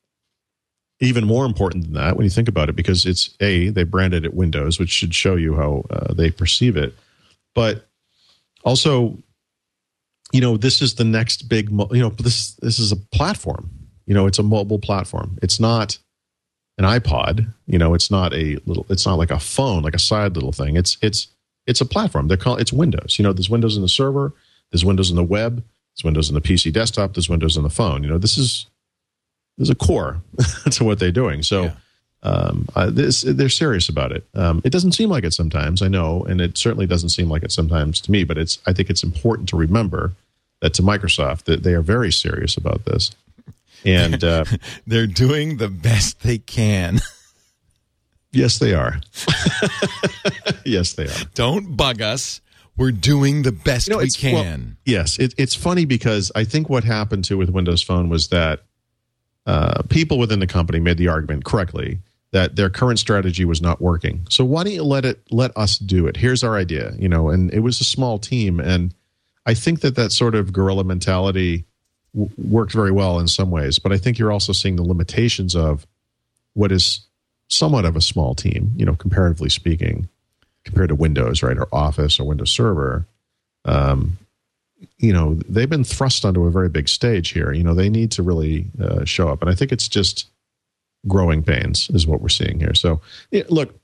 [1.03, 4.25] even more important than that when you think about it because it's a they branded
[4.25, 6.95] it windows which should show you how uh, they perceive it.
[7.55, 7.87] But
[8.65, 9.19] also
[10.33, 13.71] you know this is the next big you know this this is a platform.
[14.07, 15.39] You know it's a mobile platform.
[15.43, 15.99] It's not
[16.79, 17.53] an ipod.
[17.67, 20.53] You know it's not a little it's not like a phone like a side little
[20.53, 20.77] thing.
[20.77, 21.29] It's it's
[21.67, 22.29] it's a platform.
[22.29, 23.19] They're called it's windows.
[23.19, 24.33] You know there's windows in the server
[24.73, 25.57] there's windows on the web
[25.95, 28.67] there's windows on the pc desktop there's windows on the phone you know this is
[29.59, 30.21] there's a core
[30.71, 31.43] to what they're doing.
[31.43, 31.73] So Yeah.
[32.23, 34.25] um, uh, this, they're serious about it.
[34.35, 37.43] Um, it doesn't seem like it sometimes, I know, and it certainly doesn't seem like
[37.43, 38.25] it sometimes to me.
[38.25, 40.13] But it's I think it's important to remember
[40.61, 43.11] that to Microsoft that they are very serious about this.
[43.85, 44.47] And uh,
[44.87, 47.01] They're doing the best they can.
[48.33, 49.01] yes, they are.
[50.65, 51.25] yes, they are.
[51.35, 52.41] Don't bug us.
[52.77, 54.77] We're doing the best You know, we it's- well, can.
[54.85, 58.61] Yes, it, it's funny because I think what happened too with Windows Phone was that
[59.47, 61.99] uh, people within the company made the argument correctly
[62.31, 64.27] that their current strategy was not working.
[64.31, 66.17] So why don't you let it let us do it?
[66.17, 67.29] Here's our idea, you know.
[67.29, 68.95] And it was a small team, and
[69.45, 71.67] I think that that sort of guerrilla mentality
[72.15, 73.79] w- worked very well in some ways.
[73.79, 75.87] But I think you're also seeing the limitations of
[76.55, 77.07] what is
[77.49, 80.09] somewhat of a small team, you know, comparatively speaking,
[80.65, 83.07] compared to Windows, right, or Office or Windows Server.
[83.65, 84.19] Um,
[84.99, 87.53] you know, they've been thrust onto a very big stage here.
[87.53, 90.27] You know, they need to really uh, show up, and I think it's just
[91.09, 92.75] growing pains is what we're seeing here.
[92.75, 93.75] So, yeah, look,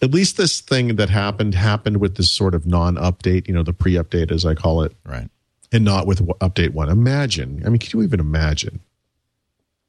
[0.00, 3.72] at least this thing that happened happened with this sort of non-update, you know, the
[3.72, 5.28] pre-update as I call it, Right.
[5.70, 6.88] and not with update one.
[6.88, 8.80] Imagine, I mean, can you even imagine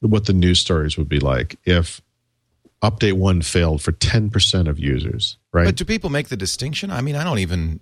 [0.02, 2.02] what the news stories would be like if
[2.84, 5.66] update one failed for ten percent of users, right?
[5.66, 6.92] But do people make the distinction?
[6.92, 7.80] I mean, I don't even.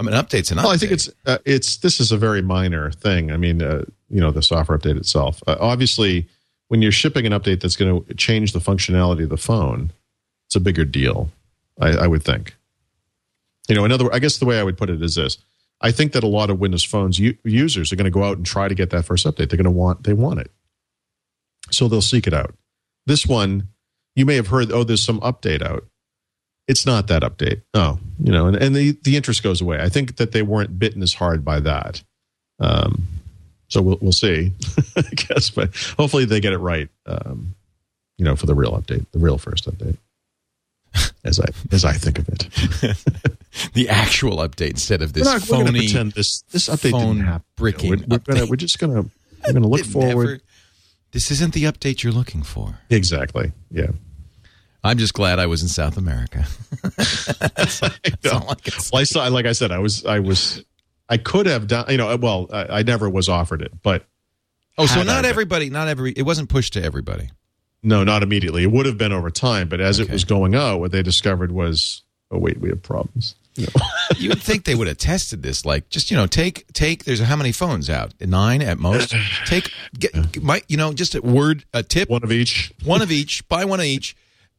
[0.00, 0.64] I mean, updates and update.
[0.64, 3.32] Well, I think it's uh, it's this is a very minor thing.
[3.32, 5.42] I mean, uh, you know, the software update itself.
[5.46, 6.28] Uh, obviously,
[6.68, 9.90] when you're shipping an update that's going to change the functionality of the phone,
[10.46, 11.30] it's a bigger deal.
[11.80, 12.54] I, I would think.
[13.68, 14.12] You know, another.
[14.14, 15.38] I guess the way I would put it is this:
[15.80, 18.36] I think that a lot of Windows phones u- users are going to go out
[18.36, 19.48] and try to get that first update.
[19.48, 20.50] They're going to want they want it,
[21.70, 22.54] so they'll seek it out.
[23.06, 23.68] This one,
[24.18, 24.72] you may have heard.
[24.72, 25.84] Oh, there's some update out
[26.68, 27.62] it's not that update.
[27.72, 29.78] Oh, you know, and, and the, the interest goes away.
[29.80, 32.04] I think that they weren't bitten as hard by that.
[32.60, 33.08] Um,
[33.68, 34.52] so we'll, we'll see,
[34.96, 36.88] I guess, but hopefully they get it right.
[37.06, 37.54] Um,
[38.18, 39.96] you know, for the real update, the real first update,
[41.24, 42.48] as I as I think of it.
[43.74, 45.78] the actual update instead of this we're not, we're phony.
[45.80, 47.44] pretend this this update phone didn't happen.
[47.56, 49.04] bricking We're, we're, gonna, we're just gonna
[49.46, 50.26] we're gonna look It forward.
[50.26, 50.40] never-
[51.12, 52.80] this isn't the update you're looking for.
[52.90, 53.52] Exactly.
[53.70, 53.92] Yeah.
[54.88, 56.44] I'm just glad I was in South America.
[56.96, 57.82] That's
[58.32, 58.90] all I can say.
[58.92, 60.64] Well, I saw, like I said, I was, I was,
[61.08, 64.04] I could have done, you know, well, I, I never was offered it, but
[64.80, 66.12] Oh, so I not been- everybody, not every.
[66.12, 67.30] It wasn't pushed to everybody.
[67.82, 68.62] no, not immediately.
[68.62, 71.50] It would have been over time, but as it was going out, what they discovered
[71.50, 73.34] was, oh wait, we have problems.
[73.58, 73.66] You?
[74.16, 77.02] You would think they would have tested this, like just you know, take take.
[77.02, 78.14] There's how many phones out?
[78.20, 79.12] Nine at most.
[79.46, 82.72] Take get my you know just a word a tip One of each.
[82.84, 84.14] one of each, buy one of each,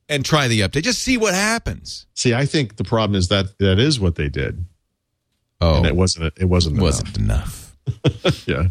[0.10, 0.84] and try the update.
[0.84, 2.06] Just see what happens.
[2.16, 4.66] See, I think the problem is that that is what they did,
[5.62, 6.34] Oh, and it wasn't.
[6.38, 6.78] It wasn't.
[6.78, 6.84] enough.
[6.84, 7.76] wasn't enough.
[8.48, 8.68] Yeah.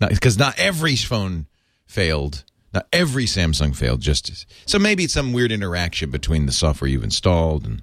[0.00, 1.46] Because not every phone
[1.86, 2.44] failed.
[2.74, 4.00] Not every Samsung failed.
[4.00, 7.82] Just so maybe it's some weird interaction between the software you've installed and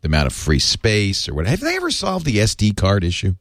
[0.00, 1.46] the amount of free space or what.
[1.46, 3.34] Have they ever solved the SD card issue?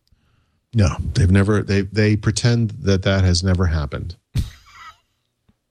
[0.74, 1.62] No, they've never.
[1.62, 4.18] They they pretend that that has never happened.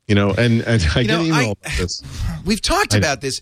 [0.06, 2.02] You know, and, and I You know, get email I- this.
[2.44, 3.40] We've talked I- about this.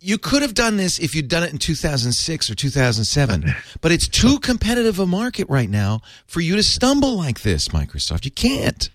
[0.00, 3.44] You could have done this if you'd done it in 2006 or 2007,
[3.80, 8.26] but it's too competitive a market right now for you to stumble like this, Microsoft.
[8.26, 8.90] You can't.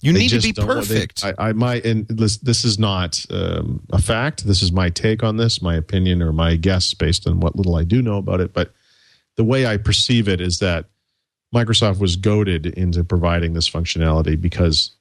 [0.00, 1.24] You They need to be don't they- perfect.
[1.24, 4.46] I, I my and this, this is not um, a fact.
[4.46, 7.74] This is my take on this, my opinion or my guess based on what little
[7.74, 8.52] I do know about it.
[8.52, 8.72] But
[9.34, 10.84] the way I perceive it is that
[11.52, 14.92] Microsoft was goaded into providing this functionality because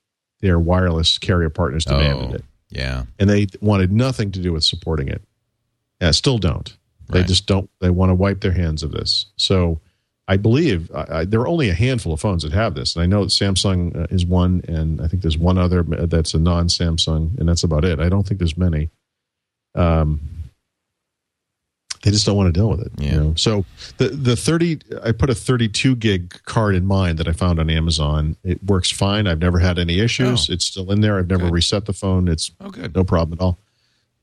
[0.41, 3.03] their wireless carrier partners demanded oh, it, yeah.
[3.19, 5.21] and they wanted nothing to do with supporting it.
[6.01, 6.75] Yeah, still don't.
[7.09, 7.27] They Right.
[7.27, 7.69] just don't.
[7.81, 9.27] They want to wipe their hands of this.
[9.37, 9.79] So.
[10.27, 13.03] I believe I, I, there are only a handful of phones that have this, and
[13.03, 16.39] I know that Samsung uh, is one, and I think there's one other that's a
[16.39, 17.99] non-Samsung, and that's about it.
[17.99, 18.89] I don't think there's many.
[19.75, 20.19] Um,
[22.05, 22.91] they just don't want to deal with it.
[22.97, 23.11] Yeah.
[23.11, 23.33] You know?
[23.35, 23.65] So
[23.97, 27.69] the the thirty, I put a 32 gig card in mine that I found on
[27.69, 28.37] Amazon.
[28.45, 29.27] It works fine.
[29.27, 30.49] I've never had any issues.
[30.49, 30.53] Oh.
[30.53, 31.17] It's still in there.
[31.17, 31.53] I've never Good.
[31.53, 32.27] reset the phone.
[32.29, 32.95] It's Oh, good.
[32.95, 33.57] no problem at all.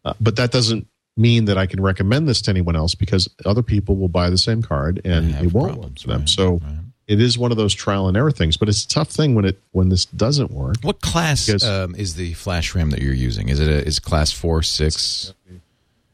[0.05, 3.62] Uh, but that doesn't mean that I can recommend this to anyone else because other
[3.62, 6.21] people will buy the same card and it won't work for them.
[6.21, 6.62] right, So right.
[7.07, 8.57] it is one of those trial and error things.
[8.57, 10.77] But it's a tough thing when it when this doesn't work.
[10.83, 13.49] What class Because- um, is the flash RAM that you're using?
[13.51, 15.35] Is it a, is it class four, six?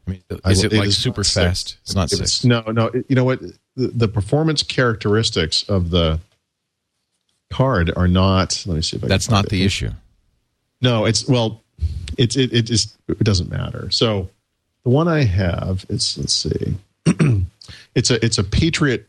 [0.09, 1.77] I mean, is will- it it like is super fast?
[1.83, 2.45] It's not It's- six.
[2.45, 2.87] no, no.
[2.87, 3.41] it- You know what?
[3.75, 6.19] The, the performance characteristics of the
[7.51, 8.63] card are not.
[8.65, 9.07] Let me see if I.
[9.07, 9.91] That's not the issue.
[10.81, 11.61] No, it's well,
[12.17, 13.89] it's it it is it doesn't matter.
[13.91, 14.29] So
[14.83, 16.75] the one I have, it's let's see,
[17.95, 19.07] it's a it's a Patriot,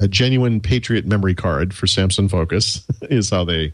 [0.00, 3.72] a genuine Patriot memory card for Samsung Focus is how they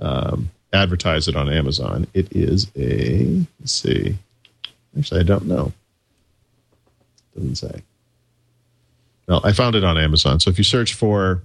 [0.00, 2.06] um, advertise it on Amazon.
[2.14, 4.16] It is a let's see,
[4.98, 5.72] actually I don't know.
[7.34, 7.82] Doesn't say.
[9.28, 10.40] No, I found it on Amazon.
[10.40, 11.42] So if you search for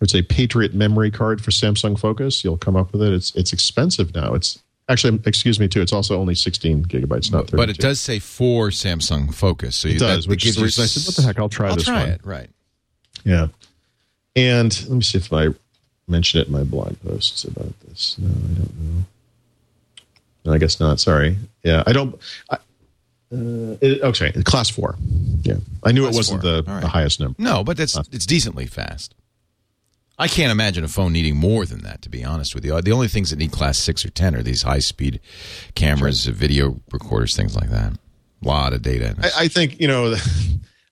[0.00, 2.44] it's a Patriot memory card for Samsung Focus.
[2.44, 3.12] You'll come up with it.
[3.12, 4.34] It's it's expensive now.
[4.34, 5.80] It's actually excuse me too.
[5.80, 7.56] It's also only 16 gigabytes, not 32.
[7.56, 9.76] But it does say for Samsung Focus.
[9.76, 11.38] So you, It does, that, which is gives the reason I said, "What the heck?
[11.38, 12.20] I'll try I'll this try one." it.
[12.24, 12.50] Right.
[13.24, 13.48] Yeah.
[14.36, 15.48] And let me see if I
[16.08, 18.16] mention it in my blog posts about this.
[18.18, 19.04] No, I don't know.
[20.44, 21.00] No, I guess not.
[21.00, 21.38] Sorry.
[21.62, 22.20] Yeah, I don't.
[22.50, 22.58] I,
[23.32, 24.96] uh, it- okay, class four.
[25.42, 26.80] Yeah, I knew Class it wasn't the, right.
[26.80, 27.36] the highest number.
[27.40, 29.14] No, but that's it's decently fast.
[30.16, 32.00] I can't imagine a phone needing more than that.
[32.02, 34.42] To be honest with you, the only things that need class six or ten are
[34.42, 35.20] these high speed
[35.74, 37.92] cameras, video recorders, things like that.
[37.94, 39.16] A lot of data.
[39.20, 40.14] I, I think you know.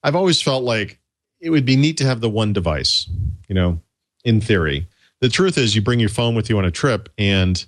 [0.05, 0.99] I've always felt like
[1.41, 3.09] it would be neat to have the one device.
[3.49, 3.81] You know,
[4.25, 4.89] in theory,
[5.21, 7.65] the truth is, you bring your phone with you on a trip, and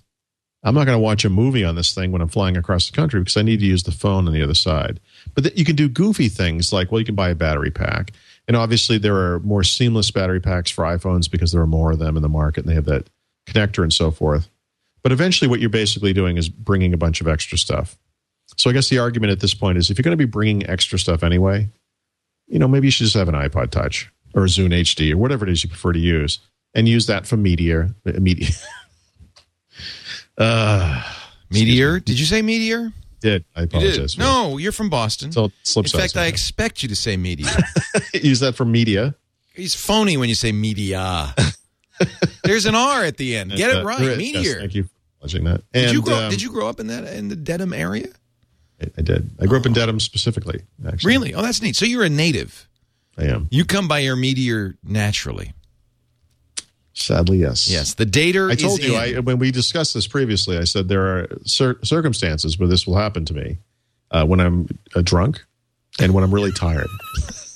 [0.65, 2.97] I'm not going to watch a movie on this thing when I'm flying across the
[2.97, 4.99] country because I need to use the phone on the other side.
[5.35, 8.13] But th- you can do goofy things like, well, you can buy a battery pack.
[8.49, 11.99] And obviously, there are more seamless battery packs for iPhones because there are more of
[11.99, 13.09] them in the market and they have that
[13.47, 14.49] connector and so forth.
[15.03, 17.99] But eventually, what you're basically doing is bringing a bunch of extra stuff.
[18.57, 20.67] So I guess the argument at this point is if you're going to be bringing
[20.67, 21.69] extra stuff anyway,
[22.47, 25.19] you know, maybe you should just have an iPod Touch or a Zune HD or
[25.19, 26.39] whatever it is you prefer to use
[26.75, 27.95] and use that for media.
[28.07, 28.49] uh, media.
[30.39, 31.03] uh,
[31.51, 32.01] Meteor?
[32.01, 32.93] Did you say Meteor?
[33.21, 33.45] did.
[33.57, 34.13] I You apologize.
[34.15, 34.19] did.
[34.21, 35.33] No, you're from Boston.
[35.33, 37.49] So In fact, I expect you to say Meteor.
[38.15, 39.15] use that for media.
[39.55, 41.35] He's phony when you say media.
[42.45, 43.53] There's an R at the end.
[43.53, 44.01] Get it Uh, right.
[44.01, 44.19] is.
[44.19, 44.41] Meteor.
[44.43, 44.91] Yes, thank you for
[45.27, 45.63] acknowledging that.
[45.73, 46.17] Did you grow?
[46.25, 48.09] um, did you grow up in that in the Dedham area?
[48.83, 49.31] I, I did.
[49.41, 50.61] I grew up in Dedham specifically.
[50.87, 51.35] Actually, Really?
[51.35, 51.77] Oh, that's neat.
[51.77, 52.69] So you're a native.
[53.17, 53.49] I am.
[53.51, 55.55] You come by your meteor naturally.
[56.97, 57.69] Sadly, yes.
[57.69, 58.51] Yes, the dater.
[58.51, 59.17] I told is you in.
[59.17, 60.57] I, when we discussed this previously.
[60.59, 63.59] I said there are cir- circumstances where this will happen to me
[64.13, 65.45] uh, when I'm uh, drunk
[66.01, 66.87] and when I'm really tired.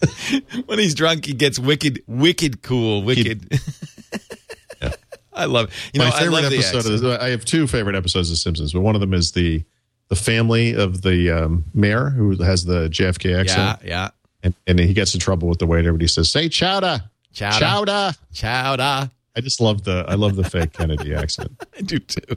[0.67, 3.61] when he's drunk, he gets wicked, wicked cool, wicked.
[5.33, 5.73] I love.
[5.93, 6.95] You know, My I favorite love episode accent.
[6.95, 9.65] of this, I have two favorite episodes of Simpsons, but one of them is the
[10.09, 14.09] the family of the um, mayor who has the JFK Yeah, accent, yeah.
[14.43, 17.59] and, and he gets in trouble with the waiter, but he says, "Say chowder, Chowder.
[17.61, 19.11] chowder." Chowder.
[19.39, 21.53] I just love the I love the fake Kennedy accent.
[21.79, 22.37] I do too.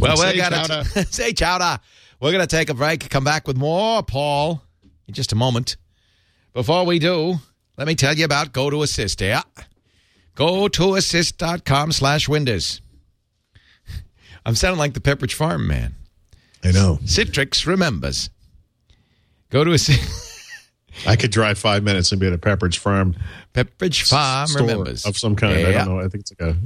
[0.00, 0.88] Well, we got chowder.
[0.94, 1.78] to say chowder.
[2.22, 3.10] We're going to take a break.
[3.10, 4.62] Come back with more, Paul,
[5.06, 5.76] in just a moment.
[6.54, 7.34] Before we do,
[7.76, 9.20] let me tell you about Go to Assist.
[9.20, 9.42] Yeah,
[10.34, 12.80] go to assist.com slash Windows.
[14.46, 15.96] I'm sounding like the Pepperidge Farm man.
[16.64, 16.98] I know.
[17.04, 18.30] Citrix remembers.
[19.50, 20.35] Go to assist.
[21.06, 23.16] I could drive five minutes and be at a Pepperidge Farm
[23.54, 25.58] Pepperidge Farm remembers of some kind.
[25.66, 25.98] I don't know.
[25.98, 26.56] I think it's like a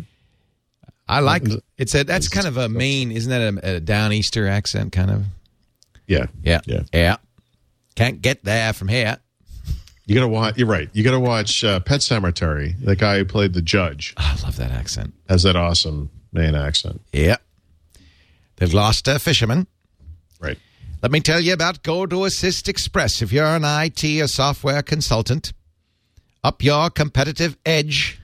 [1.08, 1.42] I like
[1.76, 5.10] it's a that's kind of a Maine, isn't that a, a down Easter accent kind
[5.10, 5.24] of?
[6.06, 6.26] yeah.
[6.42, 6.82] Yeah, Yeah.
[6.92, 7.16] yeah.
[7.96, 9.18] Can't get there from here.
[10.06, 10.56] You gotta watch.
[10.58, 10.88] You're right.
[10.92, 12.74] You gotta watch uh, Pet Sematary.
[12.84, 15.14] The guy who played the judge Oh, I love that accent.
[15.28, 17.00] has that awesome Maine accent.
[17.12, 17.36] Yeah,
[18.56, 19.66] the Gloucester fisherman.
[21.02, 23.22] Let me tell you about Go to Assist Express.
[23.22, 25.54] If you're an IT or software consultant,
[26.44, 28.20] up your competitive edge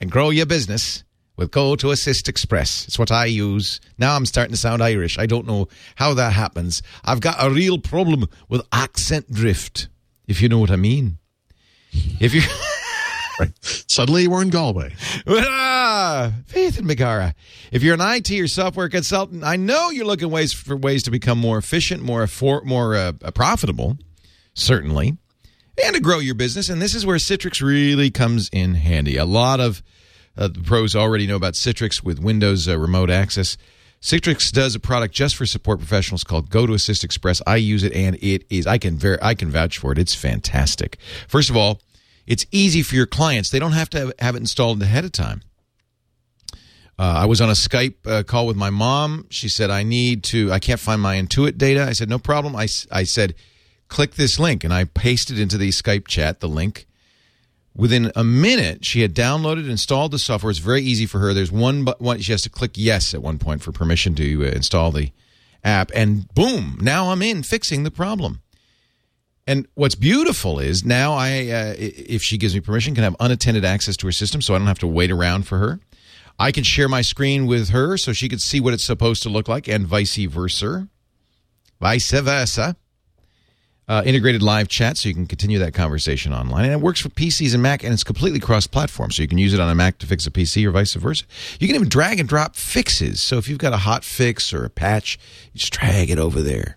[0.00, 1.04] and grow your business
[1.36, 2.86] with Go to Assist Express.
[2.86, 3.82] It's what I use.
[3.98, 5.18] Now I'm starting to sound Irish.
[5.18, 6.80] I don't know how that happens.
[7.04, 9.88] I've got a real problem with accent drift,
[10.26, 11.18] if you know what I mean.
[12.18, 12.40] If you
[13.38, 13.52] Right.
[13.62, 14.94] Suddenly we're in Galway.
[16.46, 17.34] Faith and Megara.
[17.70, 21.10] If you're an IT or software consultant, I know you're looking ways for ways to
[21.10, 23.98] become more efficient, more affor- more uh, profitable,
[24.54, 25.16] certainly,
[25.84, 26.68] and to grow your business.
[26.68, 29.16] And this is where Citrix really comes in handy.
[29.16, 29.82] A lot of
[30.36, 33.56] uh, the pros already know about Citrix with Windows uh, remote access.
[34.00, 37.42] Citrix does a product just for support professionals called Go to Assist Express.
[37.46, 39.98] I use it, and it is I can ver- I can vouch for it.
[39.98, 40.98] It's fantastic.
[41.26, 41.80] First of all,
[42.28, 43.48] it's easy for your clients.
[43.48, 45.40] They don't have to have, it installed ahead of time.
[46.98, 49.26] Uh, I was on a Skype uh, call with my mom.
[49.30, 51.84] She said, I need to, I can't find my Intuit data.
[51.84, 52.54] I said, no problem.
[52.54, 53.34] I, I said,
[53.88, 54.62] click this link.
[54.62, 56.86] And I pasted into the Skype chat the link.
[57.74, 60.50] Within a minute, she had downloaded and installed the software.
[60.50, 61.32] It's very easy for her.
[61.32, 61.86] There's one
[62.18, 65.12] she has to click yes at one point for permission to uh, install the
[65.64, 65.90] app.
[65.94, 68.42] And boom, now I'm in fixing the problem.
[69.48, 73.64] And what's beautiful is now I, uh, if she gives me permission, can have unattended
[73.64, 75.80] access to her system, so I don't have to wait around for her.
[76.38, 79.30] I can share my screen with her, so she could see what it's supposed to
[79.30, 80.88] look like, and vice versa,
[81.80, 82.76] vice versa.
[83.88, 87.08] Uh, integrated live chat, so you can continue that conversation online, and it works for
[87.08, 89.96] PCs and Mac, and it's completely cross-platform, so you can use it on a Mac
[89.96, 91.24] to fix a PC or vice versa.
[91.58, 93.22] You can even drag and drop fixes.
[93.22, 95.18] So if you've got a hot fix or a patch,
[95.54, 96.76] you just drag it over there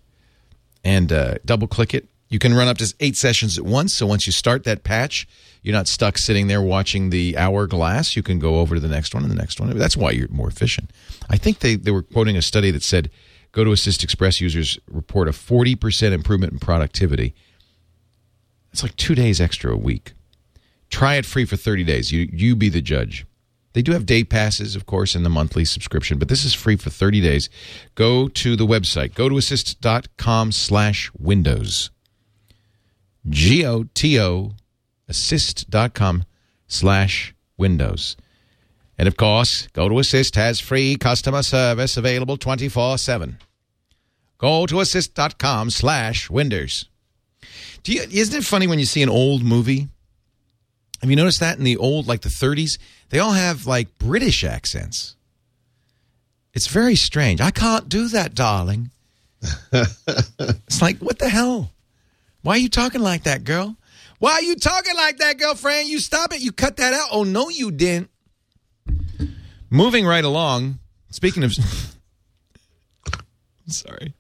[0.86, 2.08] and uh, double click it.
[2.32, 3.94] You can run up to eight sessions at once.
[3.94, 5.28] So once you start that patch,
[5.62, 8.16] you're not stuck sitting there watching the hourglass.
[8.16, 9.78] You can go over to the next one and the next one.
[9.78, 10.92] That's why you're more efficient.
[11.30, 13.12] I think they, they were quoting a study that said
[13.52, 17.36] Go to Assist Express users report a 40% improvement in productivity.
[18.72, 20.14] It's like two days extra a week.
[20.90, 22.12] Try it free for 30 days.
[22.12, 23.26] You, you be the judge.
[23.74, 26.76] They do have day passes, of course, in the monthly subscription, but this is free
[26.76, 27.50] for 30 days.
[27.96, 31.90] Go to the website, go to assist.com slash windows.
[33.30, 34.54] G O T O
[35.08, 36.24] assist.com
[36.68, 38.16] slash windows.
[38.98, 43.38] And of course, Go to Assist has free customer service available 24 7.
[44.38, 46.86] Go to assist.com slash windows.
[47.84, 49.90] Do you, isn't it funny when you see an old movie?
[51.02, 52.78] Have you noticed that in the old, like the 30s?
[53.10, 55.16] They all have like British accents.
[56.54, 57.42] It's very strange.
[57.42, 58.92] I can't do that, darling.
[59.74, 61.72] it's like, what the hell?
[62.42, 63.76] Why are you talking like that, girl?
[64.20, 65.90] Why are you talking like that, girlfriend?
[65.90, 66.42] You stop it.
[66.42, 67.10] You cut that out.
[67.12, 68.10] Oh, no, you didn't.
[69.70, 70.80] Moving right along.
[71.10, 71.54] Speaking of.
[73.68, 74.14] Sorry.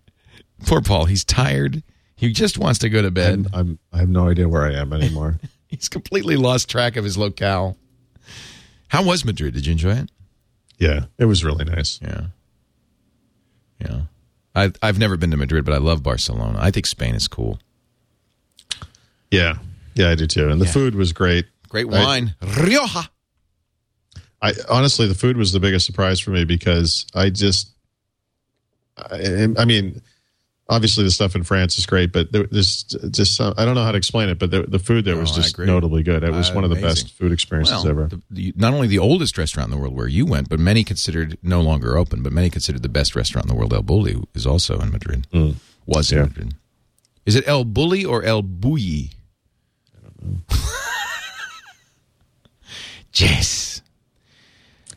[0.65, 1.05] Poor Paul.
[1.05, 1.83] He's tired.
[2.15, 3.47] He just wants to go to bed.
[3.53, 5.39] I'm, I'm I have no idea where I am anymore.
[5.67, 7.77] He's completely lost track of his locale.
[8.89, 9.53] How was Madrid?
[9.53, 10.11] Did you enjoy it?
[10.77, 11.99] yeah, it was really nice.
[12.01, 12.25] Yeah.
[13.79, 14.01] Yeah.
[14.53, 16.59] I, I've never been to Madrid, but I love Barcelona.
[16.61, 17.59] I think Spain is cool.
[19.31, 19.55] Yeah,
[19.95, 20.49] yeah, I do too.
[20.49, 20.71] And the Yeah.
[20.71, 21.45] food was great.
[21.69, 22.35] Great I- wine.
[22.41, 23.09] Rioja.
[24.41, 27.69] I honestly, the food was the biggest surprise for me because I just,
[28.97, 30.01] I, I mean,
[30.67, 33.83] obviously the stuff in France is great, but there, there's just some, I don't know
[33.83, 36.23] how to explain it, but the, the food there was Oh, just notably good.
[36.23, 37.05] It was Uh, one of the amazing.
[37.05, 38.07] best food experiences Well, ever.
[38.07, 40.83] the, the, not only the oldest restaurant in the world where you went, but many
[40.83, 44.23] considered no longer open, but many considered the best restaurant in the world, El Bulli,
[44.33, 45.27] is also in Madrid.
[45.85, 46.55] Was in Madrid.
[47.27, 49.11] Is it El Bulli or El Bulli?
[53.13, 53.81] Yes.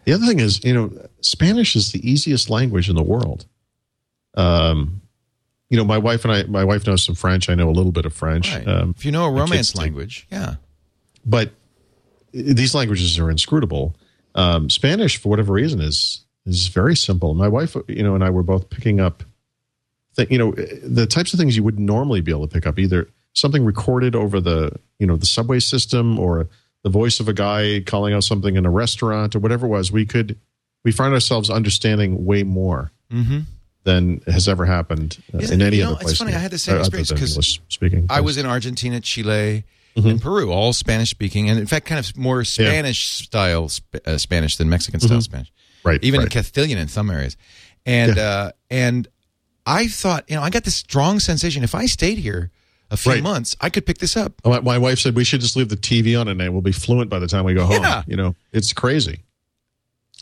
[0.05, 3.47] The other thing is, you know, Spanish is the easiest language in the world.
[4.37, 5.01] Um,
[5.71, 7.49] you know, my wife and I, my wife knows some French.
[7.49, 8.55] I know a little bit of French.
[8.55, 8.69] Right.
[8.69, 10.57] Um, if you know a romance language, yeah.
[11.25, 11.51] but
[12.33, 13.97] these languages are inscrutable.
[14.35, 17.33] Um, Spanish, for whatever reason, is is very simple.
[17.35, 19.23] My wife, you know, and I were both picking up,
[20.17, 22.79] th- you know, the types of things you wouldn't normally be able to pick up.
[22.79, 26.49] Either something recorded over the, you know, the subway system, or
[26.83, 29.93] the voice of a guy calling out something in a restaurant, or whatever it was.
[29.93, 30.39] We could,
[30.85, 33.41] we find ourselves understanding way more Mm-hmm.
[33.85, 36.59] than has ever happened uh, in any you know, other it's funny, I had the
[36.59, 38.07] same uh, experience than 'cause English speaking.
[38.09, 40.09] I was in Argentina, Chile, Mm-hmm.
[40.09, 44.19] and Peru, all Spanish speaking, and in fact, kind of more Spanish style sp- uh,
[44.19, 45.49] Spanish than Mexican style Spanish.
[45.49, 45.89] Mm-hmm.
[45.89, 46.31] right, Even right.
[46.31, 47.37] Castilian in some areas,
[47.87, 49.07] and uh, and
[49.67, 52.51] I thought, you know, I got this strong sensation if I stayed here
[52.95, 53.23] a few Right.
[53.23, 54.33] months, I could pick this up.
[54.45, 57.11] My, my wife said we should just leave the TV on and we'll be fluent
[57.11, 57.83] by the time we go home.
[57.83, 58.03] Yeah.
[58.07, 59.21] You know, it's crazy.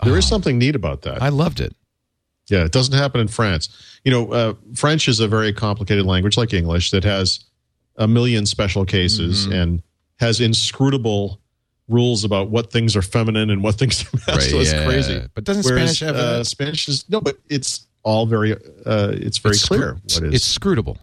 [0.03, 1.23] There is something neat about that.
[1.23, 1.75] I loved it.
[2.49, 3.69] yeah, it doesn't happen in France.
[4.05, 7.45] You know, uh, French is a very complicated language like English that has
[7.97, 9.53] a million special cases Mm-hmm.
[9.53, 9.83] and
[10.19, 11.41] has inscrutable
[11.89, 14.65] rules about what things are feminine and what things are masculine.
[14.67, 14.73] yeah.
[14.73, 15.27] It's crazy.
[15.35, 19.13] But doesn't Whereas, Spanish have uh, a- Spanish is no, but it's all very uh,
[19.13, 20.35] it's very It's clear scru- what is.
[20.35, 20.97] It's scrutable.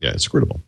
[0.00, 0.60] yeah, it's scrutable.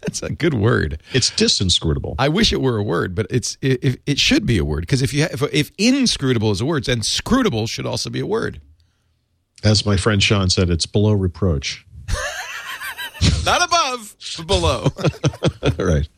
[0.00, 1.00] That's a good word.
[1.12, 2.16] It's disinscrutable.
[2.18, 5.00] I wish it were a word, but it's it, it, should be a word because
[5.00, 8.60] if you if, if inscrutable is a word, then scrutable should also be a word.
[9.62, 11.86] As my friend Sean said, it's below reproach.
[13.46, 14.88] Not above, but below.
[15.78, 16.08] right.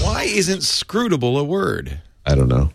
[0.00, 2.00] Why isn't scrutable a word?
[2.24, 2.70] I don't know.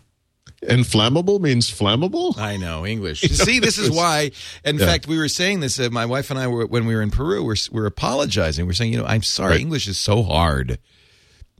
[0.68, 2.38] Inflammable means flammable?
[2.38, 3.20] I know English.
[3.20, 4.30] See, this is why.
[4.64, 4.86] In Yeah.
[4.86, 5.78] fact, we were saying this.
[5.80, 7.42] Uh, my wife and I were when we were in Peru.
[7.44, 8.66] We're we're apologizing.
[8.66, 9.52] We're saying, you know, I'm sorry.
[9.52, 9.60] Right.
[9.60, 10.78] English is so hard.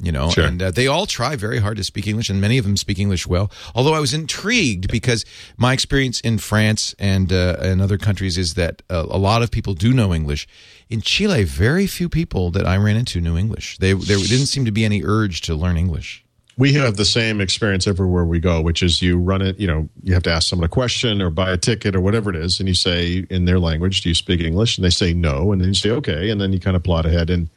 [0.01, 0.47] You know, Sure.
[0.47, 2.99] and uh, they all try very hard to speak English, and many of them speak
[2.99, 3.53] English well.
[3.75, 5.25] Although I was intrigued because
[5.57, 9.51] my experience in France and uh, and other countries is that uh, a lot of
[9.53, 10.49] people do know English.
[10.89, 13.79] In Chile, very few people that I ran into knew English.
[13.79, 16.22] They there didn't seem to be any urge to learn English.
[16.59, 19.89] We have the same experience everywhere we go, which is you run it, you know,
[20.03, 22.61] you have to ask someone a question or buy a ticket or whatever it is.
[22.61, 24.77] And you say in their language, do you speak English?
[24.77, 25.53] And they say no.
[25.53, 26.31] And then you say, okay.
[26.31, 27.31] And then you kind of plot ahead.
[27.31, 27.49] And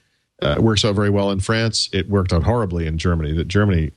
[0.41, 1.89] uh, it works out very well in France.
[1.91, 3.33] It worked out horribly in Germany.
[3.33, 3.91] That Germany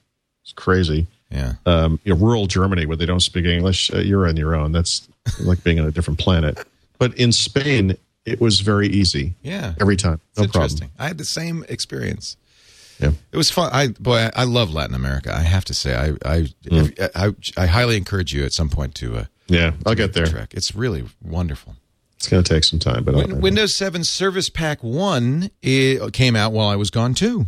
[0.45, 1.07] is crazy.
[1.31, 1.55] Yeah.
[1.67, 4.73] um, you know, rural Germany where they don't speak English, uh, you're on your own.
[4.73, 5.07] That's
[5.41, 6.59] like being on a different planet.
[6.99, 9.35] But in Spain, it was very easy.
[9.43, 9.75] Yeah.
[9.81, 10.21] Every time.
[10.37, 10.89] No interesting.
[10.89, 10.97] problem.
[10.99, 12.37] I had the same experience.
[12.99, 13.13] Yeah.
[13.33, 13.71] It was fun.
[13.73, 15.35] I boy, I, I love Latin America.
[15.35, 18.95] I have to say, I I, if- I I highly encourage you at some point
[18.97, 20.27] to uh, Yeah, I'll get there.
[20.27, 20.55] trek.
[20.55, 21.77] It's really wonderful.
[22.17, 26.53] It's going to take some time, but Windows 7 Service Pack One it came out
[26.53, 27.47] while I was gone too.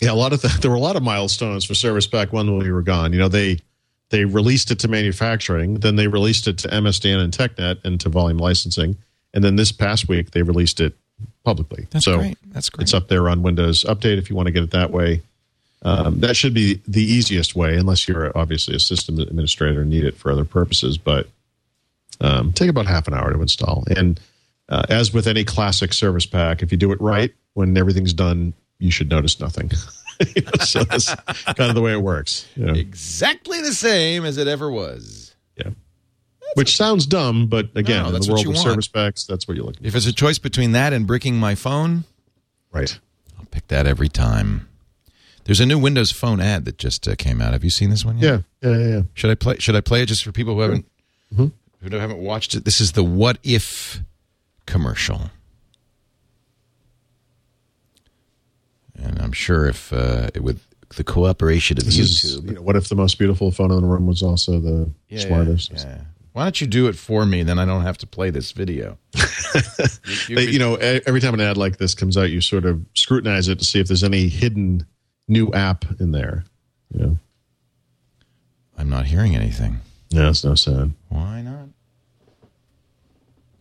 [0.00, 2.50] yeah, a lot of the, there were a lot of milestones for Service Pack One
[2.56, 3.12] when we were gone.
[3.12, 3.58] You know, they
[4.08, 8.08] they released it to manufacturing, then they released it to MSDN and TechNet and to
[8.08, 8.96] volume licensing,
[9.34, 10.96] and then this past week they released it
[11.44, 11.86] publicly.
[11.90, 12.38] That's so great.
[12.52, 12.84] That's great.
[12.84, 15.22] it's up there on Windows Update if you want to get it that way.
[15.84, 20.04] Um, that should be the easiest way, unless you're obviously a system administrator and need
[20.04, 20.96] it for other purposes.
[20.96, 21.26] But
[22.20, 23.84] um, take about half an hour to install.
[23.96, 24.20] And
[24.68, 28.54] uh, as with any classic service pack, if you do it right, when everything's done,
[28.78, 29.70] you should notice nothing.
[30.36, 32.46] You know, so that's kind of the way it works.
[32.54, 32.74] you know.
[32.74, 35.21] Exactly the same as it ever was.
[36.54, 36.60] Yeah.
[36.60, 38.68] Which sounds dumb, but again, No, in that's the what world you of want.
[38.68, 41.54] service packs, that's what you're looking If it's a choice between that and bricking my
[41.54, 42.04] phone.
[42.72, 42.98] Right.
[43.38, 44.68] I'll pick that every time.
[45.44, 47.52] There's a new Windows Phone ad that just uh, came out.
[47.52, 48.44] Have you seen this one yet?
[48.62, 48.70] Yeah.
[48.70, 48.76] Yeah.
[48.78, 48.88] Yeah.
[48.96, 49.02] yeah.
[49.14, 49.56] Should I play?
[49.58, 50.86] Should I play it just for people who haven't
[51.34, 51.46] Mm-hmm.
[51.88, 52.64] who haven't watched it?
[52.64, 54.00] This is the What If
[54.66, 55.30] commercial,
[59.02, 60.60] and I'm sure if uh, with
[60.96, 63.80] the cooperation of This YouTube, is, you know, what if the most beautiful phone in
[63.80, 65.72] the room was also the Yeah, smartest?
[65.74, 66.00] yeah.
[66.32, 67.42] Why don't you do it for me?
[67.42, 68.98] Then I don't have to play this video.
[70.28, 73.48] you, you know, every time an ad like this comes out, you sort of scrutinize
[73.48, 74.86] it to see if there's any hidden
[75.28, 76.44] new app in there.
[76.92, 77.18] You know,
[78.78, 79.80] I'm not hearing anything.
[80.12, 80.94] no, it's no sound.
[81.10, 81.68] Why not?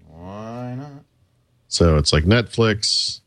[0.07, 1.03] Why not?
[1.67, 3.19] So it's like Netflix,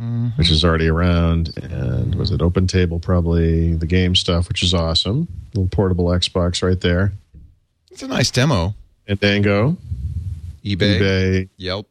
[0.00, 0.28] mm-hmm.
[0.36, 3.00] which is already around, and was it Open Table?
[3.00, 5.26] Probably the game stuff, which is awesome.
[5.54, 7.12] Little portable Xbox right there,
[7.90, 8.74] It's a nice demo.
[9.12, 9.76] And Dango,
[10.64, 11.48] eBay, eBay.
[11.56, 11.88] Yelp.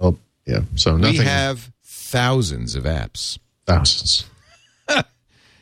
[0.00, 0.60] Oh, yeah.
[0.76, 1.18] So nothing.
[1.18, 3.38] We have thousands of apps.
[3.66, 4.26] thousands.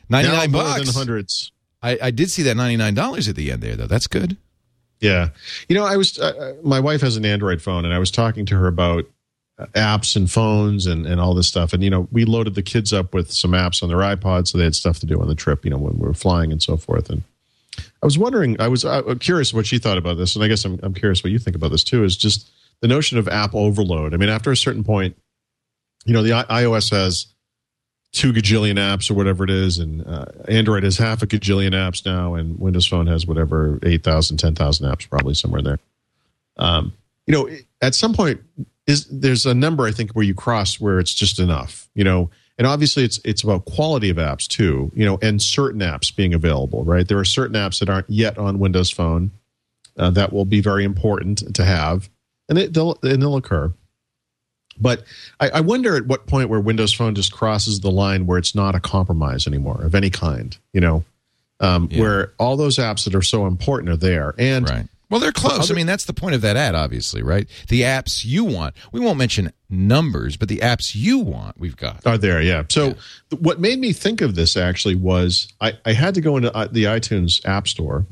[0.09, 0.85] Ninety Now nine more bucks.
[0.85, 1.51] than hundreds.
[1.81, 3.87] I, I did see that ninety nine dollars at the end there though.
[3.87, 4.37] That's good.
[4.99, 5.29] Yeah,
[5.67, 6.17] you know, I was.
[6.19, 9.05] Uh, my wife has an Android phone, and I was talking to her about
[9.57, 11.73] uh, apps and phones and and all this stuff.
[11.73, 14.57] And you know, we loaded the kids up with some apps on their iPods, so
[14.57, 15.65] they had stuff to do on the trip.
[15.65, 17.09] You know, when we were flying and so forth.
[17.09, 17.23] And
[18.03, 20.65] I was wondering, I was uh, curious what she thought about this, and I guess
[20.65, 22.03] I'm I'm curious what you think about this too.
[22.03, 22.51] Is just
[22.81, 24.13] the notion of app overload.
[24.13, 25.15] I mean, after a certain point,
[26.05, 27.27] you know, the I- iOS has
[28.11, 32.05] two gajillion apps or whatever it is, and uh, Android has half a gajillion apps
[32.05, 35.79] now, and Windows Phone has whatever 8,000, 10,000 apps, probably somewhere there.
[36.57, 36.91] Um,
[37.25, 37.49] you know,
[37.81, 38.41] at some point,
[38.85, 41.89] is there's a number I think where you cross where it's just enough.
[41.95, 44.91] You know, and obviously it's it's about quality of apps too.
[44.95, 46.83] You know, and certain apps being available.
[46.83, 49.31] Right, there are certain apps that aren't yet on Windows Phone
[49.97, 52.09] uh, that will be very important to have,
[52.49, 53.73] and it, they'll and they'll occur.
[54.79, 55.03] But
[55.39, 58.55] I, I wonder at what point where Windows Phone just crosses the line where it's
[58.55, 60.57] not a compromise anymore of any kind.
[60.73, 61.03] You know,
[61.59, 62.01] um, Yeah.
[62.01, 64.87] where all those apps that are so important are there, and Right.
[65.13, 65.69] Well, they're close.
[65.69, 67.47] I mean, that's the point of that ad, obviously, right?
[67.67, 68.73] The apps you want.
[68.91, 72.07] We won't mention numbers, but the apps you want, we've got.
[72.07, 72.41] are there.
[72.41, 72.63] Yeah.
[72.67, 72.93] So
[73.29, 76.51] th- what made me think of this actually was I, I had to go into
[76.55, 78.07] uh, the iTunes App Store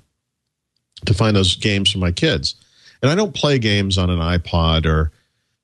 [1.07, 2.53] to find those games for my kids,
[3.01, 5.11] and I don't play games on an iPod or.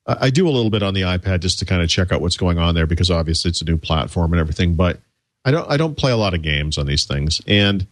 [0.08, 2.20] I I do a little bit on the iPad just to kind of check out
[2.20, 4.74] what's going on there because obviously it's a new platform and everything.
[4.74, 5.02] But
[5.46, 7.86] I don't I don't play a lot of games on these things, and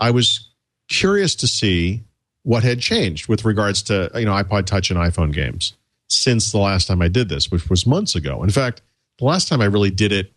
[0.00, 0.48] I was
[0.88, 2.02] curious to see
[2.42, 5.74] what had changed with regards to you know iPod Touch and iPhone games
[6.08, 8.42] since the last time I did this, which was months ago.
[8.42, 8.82] In fact,
[9.18, 10.32] the last time I really did it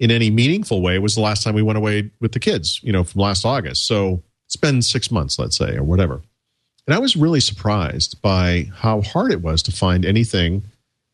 [0.00, 2.92] in any meaningful way was the last time we went away with the kids, you
[2.92, 3.86] know, from last August.
[3.86, 6.22] So it's been six months, let's say, or whatever.
[6.86, 10.64] And I was really surprised by how hard it was to find anything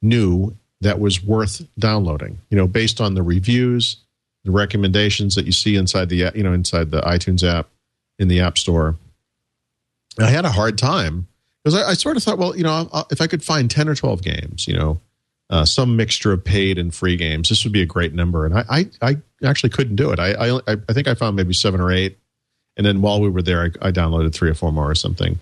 [0.00, 3.96] new that was worth downloading, you know, based on the reviews,
[4.44, 7.68] the recommendations that you see inside the, you know, inside the iTunes app
[8.18, 8.96] in the App Store.
[10.26, 11.28] I had a hard time
[11.62, 13.94] because I, I sort of thought, well, you know, if I could find 10 or
[13.94, 15.00] 12 games, you know,
[15.50, 18.44] uh, some mixture of paid and free games, this would be a great number.
[18.44, 20.18] And I, I, I actually couldn't do it.
[20.18, 22.18] I, I, I think I found maybe seven or eight.
[22.76, 25.38] And then while we were there, I, I downloaded three or four more or something.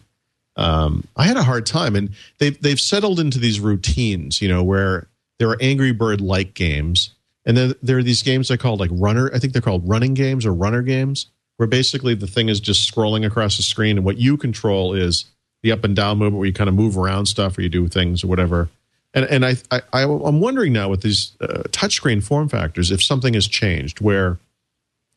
[0.57, 4.63] Um, I had a hard time, and they've they've settled into these routines, you know,
[4.63, 5.07] where
[5.39, 7.11] there are Angry Bird like games,
[7.45, 9.31] and then there are these games I call like runner.
[9.35, 11.27] I think they're called running games or runner games,
[11.57, 15.25] where basically the thing is just scrolling across the screen, and what you control is
[15.63, 17.89] the up and down movement, where you kind of move around stuff or you do
[17.89, 18.69] things or whatever.
[19.15, 23.03] And and I, I I- I'm wondering now with these uh, touchscreen form factors if
[23.03, 24.39] something has changed where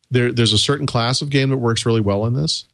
[0.10, 2.66] there there's a certain class of game that works really well in this,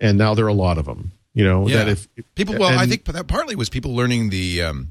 [0.00, 1.12] and now there are a lot of them.
[1.34, 1.84] You know Yeah.
[1.84, 4.88] that if People, well, I think that partly was people learning the, um,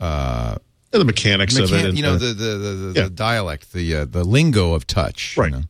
[0.00, 0.56] uh,
[0.90, 3.08] the mechanics of it, and you know, the- the the, the, the, Yeah.
[3.14, 5.36] dialect, the uh, the lingo of touch.
[5.36, 5.52] you Right.
[5.52, 5.62] know?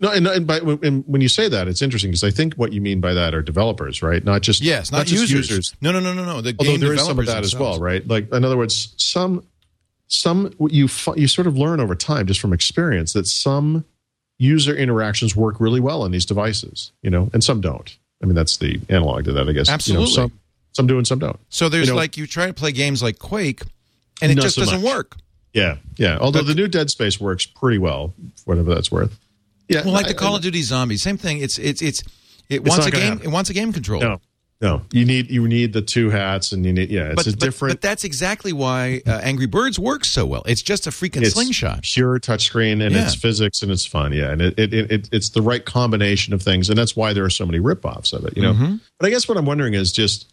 [0.00, 2.72] No, and, and, by, and when you say that, it's interesting because I think what
[2.72, 4.22] you mean by that are developers, right?
[4.24, 5.74] Not just Yes, not, just users.
[5.80, 6.40] No, no, no, no, no.
[6.40, 8.06] The Although game there is some of that as well, right?
[8.06, 9.44] Like in other words, some
[10.08, 13.84] some you you sort of learn over time just from experience that some
[14.38, 17.96] user interactions work really well on these devices, you know, and some don't.
[18.22, 19.66] I mean, that's the analog to that, I guess.
[19.88, 20.12] You know, Absolutely.
[20.12, 20.32] some
[20.72, 21.40] some do and some don't.
[21.48, 23.62] So there's You know- like you try to play games like Quake,
[24.20, 24.94] and it just so doesn't much.
[24.94, 25.16] work.
[25.54, 26.18] Yeah, yeah.
[26.20, 28.12] Although But- the new Dead Space works pretty well,
[28.44, 29.18] whatever that's worth.
[29.68, 31.38] Yeah, Well, like I- the Call of Duty Zombies, same thing.
[31.38, 32.02] It's it's it's
[32.48, 33.02] it wants not a game.
[33.14, 33.24] happen.
[33.24, 34.06] It wants a game controller.
[34.06, 34.20] No,
[34.60, 34.82] no.
[34.92, 37.06] You need you need the two hats, and you need yeah.
[37.08, 37.72] It's but, a but- different.
[37.74, 40.42] But, that's exactly why uh, Angry Birds works so well.
[40.46, 41.82] It's just a freaking it's slingshot.
[41.82, 43.04] pure touchscreen, and Yeah.
[43.04, 44.12] it's physics, and it's fun.
[44.12, 47.12] Yeah, and it, it, it, it it's the right combination of things, and that's why
[47.12, 48.36] there are so many ripoffs of it.
[48.36, 48.76] You know, Mm-hmm.
[48.98, 50.32] but I guess what I'm wondering is just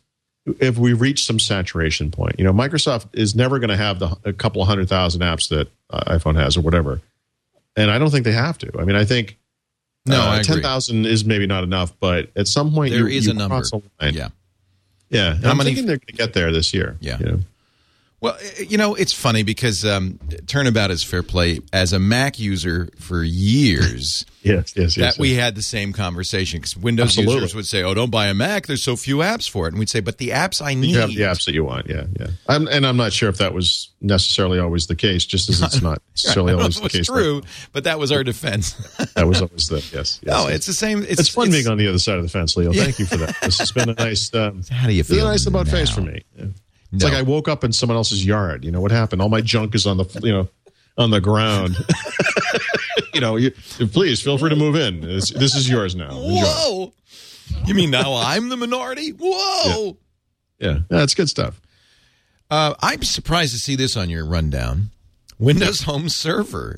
[0.60, 2.36] if we reach some saturation point.
[2.38, 5.50] You know, Microsoft is never going to have the a couple of hundred thousand apps
[5.50, 7.02] that uh, iPhone has or whatever,
[7.76, 8.72] and I don't think they have to.
[8.80, 9.38] I mean, I think.
[10.06, 13.18] No, uh, I ten thousand is maybe not enough, but at some point There you,
[13.18, 13.56] is you a number.
[14.02, 14.14] line.
[14.14, 14.28] Yeah.
[15.10, 15.36] yeah.
[15.36, 16.98] And How I'm many- thinking they're going to get there this year.
[17.00, 17.20] Yeah.
[17.20, 17.40] you know?
[18.24, 20.18] Well, uh, you know, it's funny because um,
[20.48, 21.60] Turnabout is fair play.
[21.74, 25.16] As a Mac user for years, yes, yes, yes.
[25.16, 25.40] that we yes.
[25.42, 27.34] had the same conversation because Windows Absolutely.
[27.34, 28.66] users would say, "Oh, don't buy a Mac.
[28.66, 31.00] There's so few apps for it," and we'd say, "But the apps I need." You
[31.00, 31.90] have the apps that you want.
[31.90, 32.28] Yeah, yeah.
[32.48, 35.82] I'm, and I'm not sure if that was necessarily always the case, just as it's
[35.82, 37.08] not necessarily I don't know always the case.
[37.08, 37.42] true,
[37.74, 38.74] but that was our defense.
[39.16, 39.94] That was always the yes.
[39.94, 40.56] yes no, yes.
[40.56, 41.04] it's the same.
[41.04, 42.72] It's, it's fun being on the other side of the fence, Leo.
[42.72, 43.36] Thank you for that.
[43.42, 44.34] This has been a nice.
[44.34, 46.24] Um, How do you it's feel a nice about face for me.
[46.36, 46.46] Yeah.
[46.94, 47.10] It's No.
[47.10, 48.64] like I woke up in someone else's yard.
[48.64, 49.22] You know what happened?
[49.22, 50.48] All my junk is on the you know
[50.98, 51.76] on the ground.
[53.14, 53.52] you know, you,
[53.92, 55.02] please feel free to move in.
[55.02, 56.12] This, this is yours now.
[56.12, 56.44] Enjoy.
[56.46, 56.94] Whoa!
[57.66, 59.10] You mean now I'm the minority?
[59.10, 59.98] Whoa!
[60.60, 61.60] Yeah, that's good stuff.
[62.50, 64.92] Uh, I'm surprised to see this on your rundown.
[65.40, 66.78] Windows Home Server.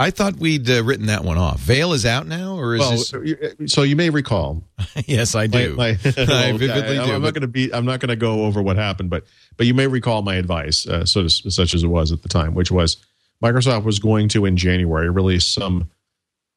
[0.00, 1.60] I thought we'd uh, written that one off.
[1.60, 3.72] Vail is out now, or is Well, this?
[3.72, 4.64] so you may recall
[5.06, 5.74] yes, I do.
[5.76, 7.12] My, my, I vividly I, do.
[7.12, 7.72] I'm but- not going to be.
[7.72, 9.24] I'm not going to go over what happened, but
[9.58, 12.30] but you may recall my advice, uh, so to, such as it was at the
[12.30, 12.96] time, which was
[13.44, 15.90] Microsoft was going to in January release some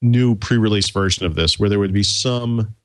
[0.01, 2.75] new pre-release version of this, where there would be some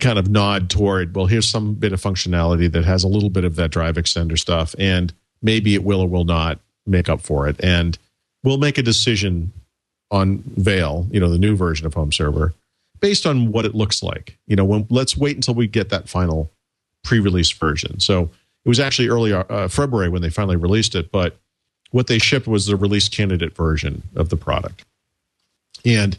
[0.00, 3.44] kind of nod toward, well, here's some bit of functionality that has a little bit
[3.44, 5.12] of that drive extender stuff, and
[5.42, 7.98] maybe it will or will not make up for it, and
[8.46, 9.52] we'll make a decision
[10.12, 12.54] on Vail, you know, the new version of Home Server,
[13.00, 14.38] based on what it looks like.
[14.46, 16.52] You know, when, let's wait until we get that final
[17.02, 17.98] pre-release version.
[17.98, 18.30] So
[18.64, 21.36] it was actually early uh, February when they finally released it, but
[21.90, 24.84] what they shipped was the release candidate version of the product.
[25.84, 26.16] And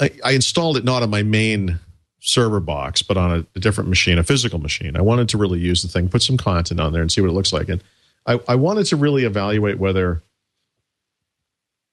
[0.00, 1.78] I, I installed it not on my main
[2.20, 4.96] server box, but on a, a different machine, a physical machine.
[4.96, 7.30] I wanted to really use the thing, put some content on there, and see what
[7.30, 7.68] it looks like.
[7.68, 7.82] And
[8.26, 10.20] I, I wanted to really evaluate whether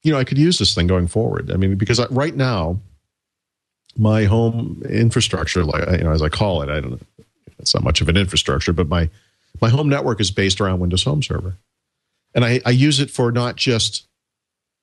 [0.04, 1.52] you know I could use this thing going forward.
[1.52, 2.80] I mean, because I, right now
[3.98, 7.26] my home infrastructure, like you know, as I call it, I don't know,
[7.60, 9.10] it's not much of an infrastructure, but my
[9.62, 11.58] my home network is based around Windows Home Server,
[12.34, 14.08] and I, I use it for not just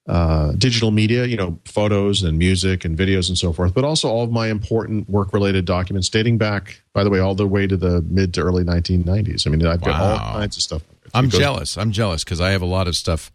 [0.09, 4.09] uh, digital media, you know, photos and music and videos and so forth, but also
[4.09, 7.67] all of my important work related documents dating back, by the way, all the way
[7.67, 9.47] to the mid to early 1990s.
[9.47, 10.83] I mean, I've got all kinds of stuff.
[11.14, 11.77] I'm jealous.
[11.77, 13.33] I'm jealous because I have a lot of stuff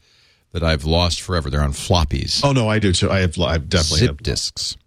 [0.52, 1.50] that I've lost forever.
[1.50, 3.10] They're on floppies, Oh no, I do too.
[3.10, 4.78] I have, I've definitely zip have disks.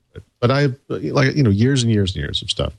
[0.41, 2.75] but I have like you know years and years and years of stuff.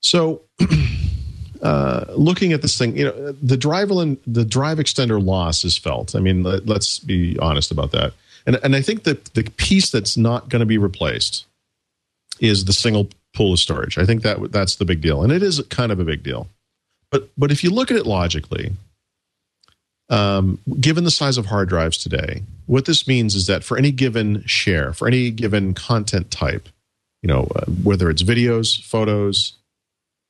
[0.00, 0.42] So,
[1.62, 6.14] uh, looking at this thing, you know, the drive the drive extender loss is felt.
[6.14, 8.12] I mean, let, us be honest about that.
[8.46, 11.46] And and I think that the piece that's not going to be replaced
[12.40, 13.98] is the single pool of storage.
[13.98, 16.48] I think that that's the big deal, and it is kind of a big deal.
[17.10, 18.72] But but if you look at it logically,
[20.08, 23.90] um, given the size of hard drives today, what this means is that for any
[23.90, 26.68] given share, for any given content type,
[27.22, 29.54] you know, uh, whether it's videos, photos,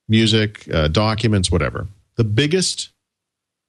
[0.09, 2.91] music, uh, documents, whatever, the biggest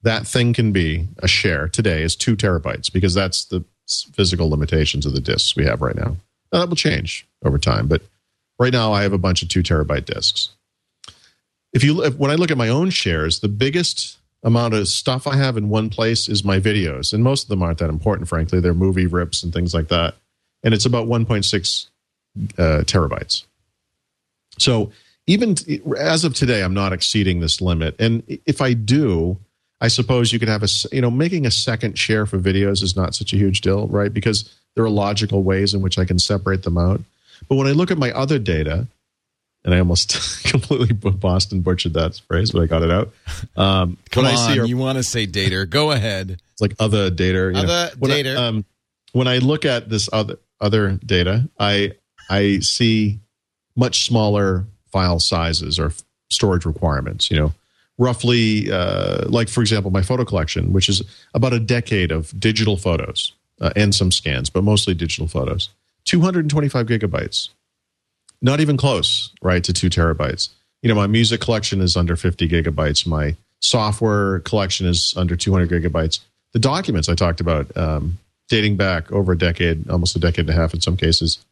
[0.02, 3.64] that thing can be a share today is two terabytes because that's the
[4.12, 6.16] physical limitations of the disks we have right now.
[6.52, 8.02] Now, that will change over time, but
[8.58, 10.50] right now I have a bunch of two terabyte disks.
[11.72, 15.26] If you if, when I look at my own shares, the biggest amount of stuff
[15.26, 18.28] I have in one place is my videos, and most of them aren't that important,
[18.28, 18.60] frankly.
[18.60, 20.14] They're movie rips and things like that,
[20.62, 21.86] and it's about 1.6
[22.58, 23.44] uh, terabytes.
[24.58, 24.92] So
[25.26, 29.38] even t- as of today, I'm not exceeding this limit, and if I do,
[29.80, 32.96] I suppose you could have a, you know making a second share for videos is
[32.96, 34.12] not such a huge deal, right?
[34.12, 37.00] Because there are logical ways in which I can separate them out.
[37.48, 38.86] But when I look at my other data,
[39.64, 43.12] and I almost completely Boston butchered that phrase, but I got it out.
[43.56, 45.68] Um, Come when on, I see our- you want to say dater?
[45.68, 46.40] Go ahead.
[46.52, 47.38] it's like other data.
[47.38, 47.60] You know.
[47.60, 48.40] Other when I, data.
[48.40, 48.64] um,
[49.12, 51.92] when I look at this other other data, I
[52.30, 53.20] I see
[53.76, 55.92] much smaller file sizes or
[56.30, 57.30] storage requirements.
[57.30, 57.54] You know,
[57.98, 61.02] roughly uh, like for example, my photo collection, which is
[61.34, 65.68] about a decade of digital photos uh, and some scans, but mostly digital photos.
[66.04, 67.50] 225 gigabytes.
[68.40, 70.50] Not even close, right, to two terabytes.
[70.82, 73.06] You know, my music collection is under 50 gigabytes.
[73.06, 76.20] My software collection is under 200 gigabytes.
[76.52, 78.18] The documents I talked about um,
[78.48, 81.44] dating back over a decade, almost a decade and a half in some cases.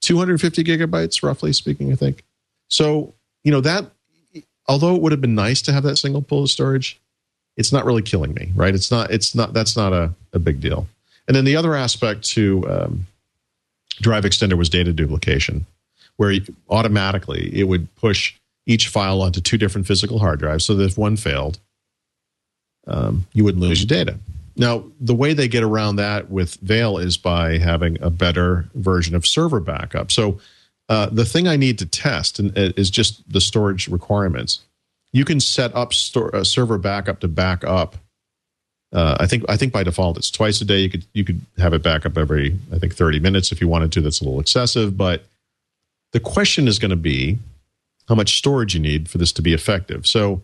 [0.00, 2.24] 250 gigabytes, roughly speaking, I think.
[2.68, 3.14] So,
[3.44, 3.86] you know, that,
[4.66, 7.00] although it would have been nice to have that single pool of storage,
[7.56, 8.74] it's not really killing me, right?
[8.74, 10.86] It's not, it's not, that's not a, a big deal.
[11.28, 13.06] And then the other aspect to um,
[14.00, 15.66] Drive Extender was data duplication,
[16.16, 16.38] where
[16.68, 18.34] automatically it would push
[18.66, 20.64] each file onto two different physical hard drives.
[20.64, 21.58] So that if one failed,
[22.86, 24.18] um, you wouldn't lose your data.
[24.56, 29.14] Now, the way they get around that with Vail is by having a better version
[29.14, 30.12] of server backup.
[30.12, 30.40] So,
[30.88, 34.60] uh, the thing I need to test uh, is just the storage requirements.
[35.12, 37.96] You can set up store, a server backup to back up.
[38.92, 40.80] Uh, I think I think by default it's twice a day.
[40.80, 43.68] You could you could have it back up every I think thirty minutes if you
[43.68, 44.02] wanted to.
[44.02, 45.24] That's a little excessive, but
[46.12, 47.38] the question is going to be
[48.08, 50.06] how much storage you need for this to be effective.
[50.06, 50.42] So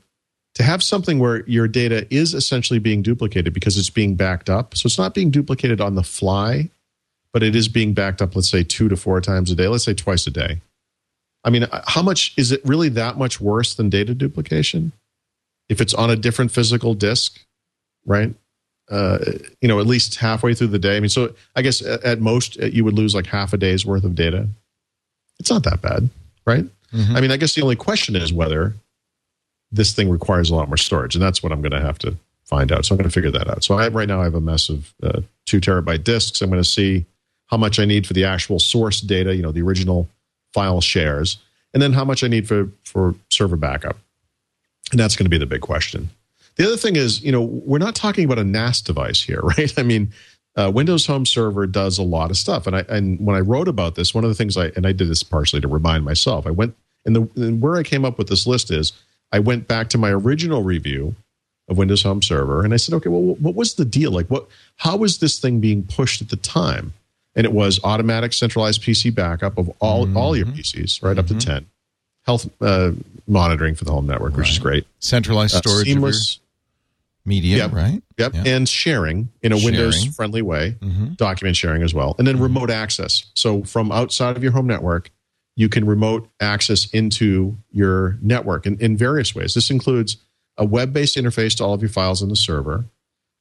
[0.55, 4.77] to have something where your data is essentially being duplicated because it's being backed up.
[4.77, 6.71] So it's not being duplicated on the fly,
[7.33, 9.85] but it is being backed up, let's say two to four times a day, let's
[9.85, 10.61] say twice a day.
[11.45, 14.93] I mean, how much is it really that much worse than data duplication?
[15.69, 17.41] If it's on a different physical disk,
[18.05, 18.35] right?
[18.91, 19.19] Uh,
[19.61, 20.97] you know, at least halfway through the day.
[20.97, 23.85] I mean, so I guess at, most uh, you would lose like half a day's
[23.85, 24.49] worth of data.
[25.39, 26.09] It's not that bad,
[26.47, 26.65] right?
[26.93, 27.17] Mm-hmm.
[27.17, 28.75] I mean, I guess the only question is whether
[29.71, 32.17] this thing requires a lot more storage, and that's what I'm going to have to
[32.45, 32.87] find out.
[32.87, 33.63] So I'm going to figure that out.
[33.63, 36.41] So I right now I have a mess of uh, two terabyte disks.
[36.41, 37.05] I'm going to see
[37.47, 40.09] how much I need for the actual source data, you know, the original
[40.53, 41.39] file shares,
[41.75, 43.99] and then how much I need for for server backup,
[44.91, 46.09] and that's going to be the big question.
[46.57, 49.73] The other thing is, you know, we're not talking about a NAS device here, right?
[49.79, 50.13] I mean,
[50.59, 53.69] uh, Windows Home Server does a lot of stuff, and I and when I wrote
[53.69, 56.47] about this, one of the things I and I did this partially to remind myself.
[56.47, 56.75] I went
[57.07, 58.93] and the and where I came up with this list is
[59.31, 61.15] I went back to my original review
[61.69, 64.11] of Windows Home Server and I said, okay, well, what was the deal?
[64.11, 64.49] Like, what?
[64.77, 66.93] How was this thing being pushed at the time?
[67.37, 70.17] And it was automatic centralized PC backup of all mm-hmm.
[70.17, 71.21] all your PCs, right mm-hmm.
[71.21, 71.51] up to mm-hmm.
[71.51, 71.67] ten.
[72.27, 72.93] Health uh,
[73.29, 74.53] monitoring for the home network, which right.
[74.53, 74.87] is great.
[74.99, 76.41] Centralized uh, storage, uh, seamless
[77.29, 77.73] media, yep.
[77.73, 78.03] right?
[78.19, 78.47] Yep, yep.
[78.47, 81.13] and sharing in a Windows friendly way, mm-hmm.
[81.15, 82.45] document sharing as well, and then mm-hmm.
[82.45, 83.27] remote access.
[83.35, 85.11] So from outside of your home network,
[85.55, 89.55] you can remote access into your network in, in various ways.
[89.55, 90.17] This includes
[90.57, 92.87] a web based interface to all of your files in the server,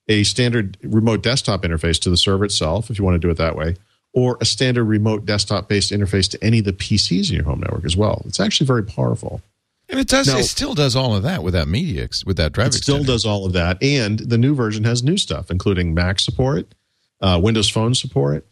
[0.08, 3.38] a standard remote desktop interface to the server itself, if you want to do it
[3.38, 3.76] that way,
[4.14, 7.60] or a standard remote desktop based interface to any of the PCs in your home
[7.60, 8.24] network as well.
[8.26, 9.42] It's actually very powerful.
[9.90, 10.28] And it does.
[10.28, 12.68] Now, it still does all of that with that media, with that drive.
[12.68, 16.20] It still does all of that, and the new version has new stuff, including Mac
[16.20, 16.76] support,
[17.22, 18.46] uh, Windows Phone support,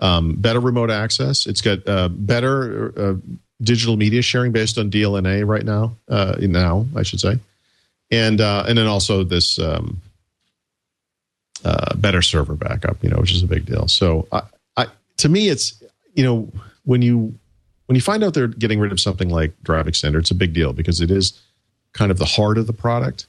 [0.00, 1.46] um, better remote access.
[1.46, 3.14] It's got uh, better uh,
[3.62, 5.96] digital media sharing based on DLNA right now.
[6.06, 7.38] Uh, now, I should say,
[8.10, 10.02] and uh, and then also this um,
[11.64, 13.02] uh, better server backup.
[13.02, 13.88] You know, which is a big deal.
[13.88, 14.42] So, I,
[14.76, 14.86] I,
[15.18, 15.82] to me, it's
[16.14, 16.52] you know
[16.84, 17.38] when you
[17.94, 20.52] when you find out they're getting rid of something like Drive Extender, it's a big
[20.52, 21.40] deal because it is
[21.92, 23.28] kind of the heart of the product.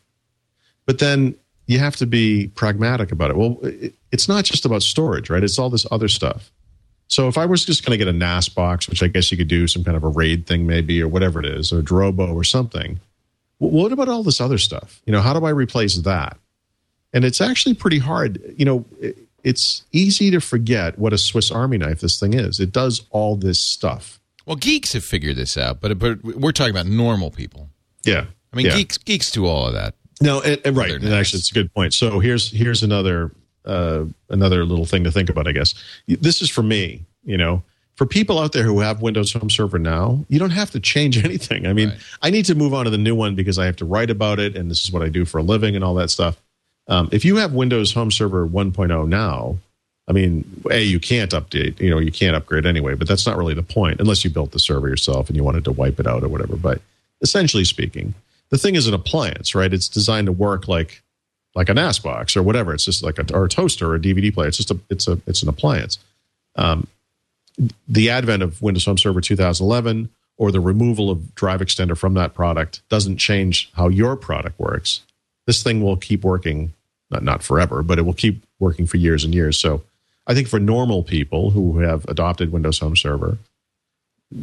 [0.87, 1.35] But then
[1.67, 3.37] you have to be pragmatic about it.
[3.37, 5.43] Well, it, it's not just about storage, right?
[5.43, 6.51] It's all this other stuff.
[7.09, 9.37] So if I was just going to get a NAS box, which I guess you
[9.37, 12.33] could do some kind of a RAID thing maybe, or whatever it is, or Drobo
[12.33, 12.99] or something,
[13.59, 14.99] what about all this other stuff?
[15.05, 16.39] You know, how do I replace that?
[17.13, 18.41] And it's actually pretty hard.
[18.57, 18.85] You know,
[19.43, 22.59] it's easy to forget what a Swiss Army knife this thing is.
[22.59, 24.19] It does all this stuff.
[24.45, 27.69] Well, geeks have figured this out, but but we're talking about normal people.
[28.03, 28.75] Yeah, I mean, yeah.
[28.75, 29.95] geeks geeks do all of that.
[30.21, 31.93] No, and, and right, and actually, it's a good point.
[31.93, 33.31] So here's here's another
[33.65, 35.73] uh, another little thing to think about, I guess.
[36.07, 37.63] This is for me, you know,
[37.95, 41.17] for people out there who have Windows Home Server now, you don't have to change
[41.25, 41.65] anything.
[41.65, 41.99] I mean, right.
[42.21, 44.39] I need to move on to the new one because I have to write about
[44.39, 46.41] it, and this is what I do for a living and all that stuff.
[46.87, 49.57] Um, if you have Windows Home Server 1.0 now,
[50.07, 53.37] I mean, a you can't update, you know, you can't upgrade anyway, but that's not
[53.37, 56.05] really the point unless you built the server yourself and you wanted to wipe it
[56.05, 56.55] out or whatever.
[56.55, 56.81] But
[57.21, 58.13] essentially speaking,
[58.49, 59.73] the thing is an appliance, right?
[59.73, 61.01] It's designed to work like
[61.55, 62.73] like a NAS box or whatever.
[62.73, 64.47] It's just like a, or a toaster or a DVD player.
[64.47, 65.97] It's just a it's a it's an appliance.
[66.55, 66.87] Um,
[67.87, 72.33] the advent of Windows Home Server 2011 or the removal of Drive Extender from that
[72.33, 75.01] product doesn't change how your product works.
[75.47, 76.73] This thing will keep working,
[77.09, 79.57] not not forever, but it will keep working for years and years.
[79.57, 79.83] So
[80.27, 83.37] I think for normal people who have adopted Windows Home Server,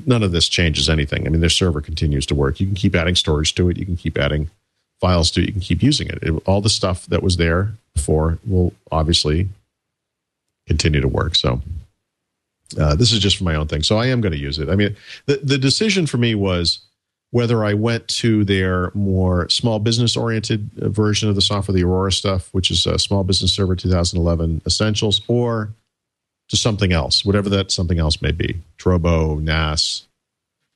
[0.06, 1.26] none of this changes anything.
[1.26, 2.60] I mean, their server continues to work.
[2.60, 3.76] You can keep adding storage to it.
[3.76, 4.50] You can keep adding
[5.00, 5.46] files to it.
[5.46, 6.22] You can keep using it.
[6.22, 9.48] it all the stuff that was there before will obviously
[10.66, 11.34] continue to work.
[11.34, 11.60] So
[12.78, 13.82] uh, this is just for my own thing.
[13.82, 14.68] So I am going to use it.
[14.68, 16.78] I mean, the, the decision for me was
[17.32, 21.82] whether I went to their more small business oriented uh, version of the software, the
[21.82, 25.70] Aurora stuff, which is a Small Business Server 2011 Essentials, or
[26.48, 30.06] to something else, whatever that something else may be, Drobo, NAS,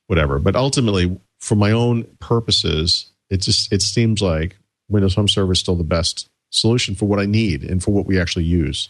[0.07, 0.39] whatever.
[0.39, 4.57] But ultimately, for my own purposes, it just it seems like
[4.89, 8.07] Windows Home Server is still the best solution for what I need and for what
[8.07, 8.89] we actually use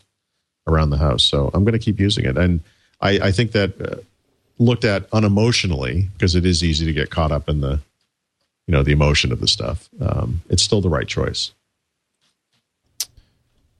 [0.67, 1.25] around the house.
[1.25, 2.61] So I'm going to keep using it, and
[3.01, 3.97] I, I think that uh,
[4.59, 7.79] looked at unemotionally because it is easy to get caught up in the
[8.67, 9.89] you know the emotion of the stuff.
[10.01, 11.51] Um, it's still the right choice.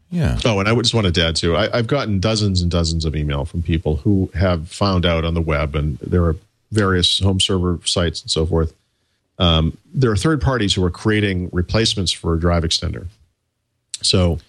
[0.10, 0.40] Yeah.
[0.46, 1.56] Oh, and I would just want to add too.
[1.56, 5.34] I, I've gotten dozens and dozens of email from people who have found out on
[5.34, 6.38] the web, and there are
[6.72, 8.74] various home server sites and so forth.
[9.40, 13.08] Um, there are third parties who are creating replacements for a drive extender.
[14.02, 14.40] So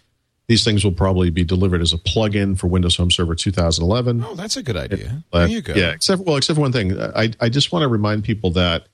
[0.48, 4.24] these things will probably be delivered as a plug-in for Windows Home Server 2011.
[4.24, 5.22] Oh, that's a good idea.
[5.32, 5.74] Uh, there you go.
[5.74, 6.98] Yeah, except well, except for one thing.
[7.00, 8.86] I I just want to remind people that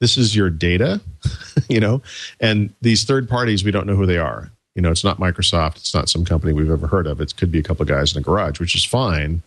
[0.00, 1.00] this is your data,
[1.68, 2.00] you know,
[2.40, 4.50] and these third parties we don't know who they are.
[4.74, 5.76] You know, it's not Microsoft.
[5.76, 7.20] It's not some company we've ever heard of.
[7.20, 9.42] It could be a couple of guys in a garage, which is fine.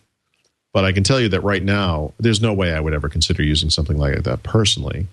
[0.74, 3.42] But I can tell you that right now, there's no way I would ever consider
[3.42, 5.06] using something like that personally,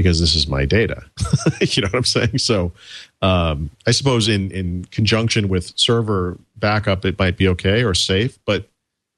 [0.00, 1.04] because this is my data.
[1.60, 2.38] you know what I'm saying?
[2.38, 2.72] So,
[3.20, 8.38] um, I suppose in in conjunction with server backup, it might be okay or safe.
[8.46, 8.66] But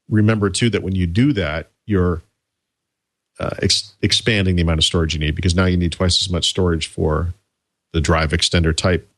[0.09, 2.21] remember too that when you do that, you're
[3.39, 6.29] uh, ex- expanding the amount of storage you need because now you need twice as
[6.29, 7.33] much storage for
[7.93, 9.09] the drive extender type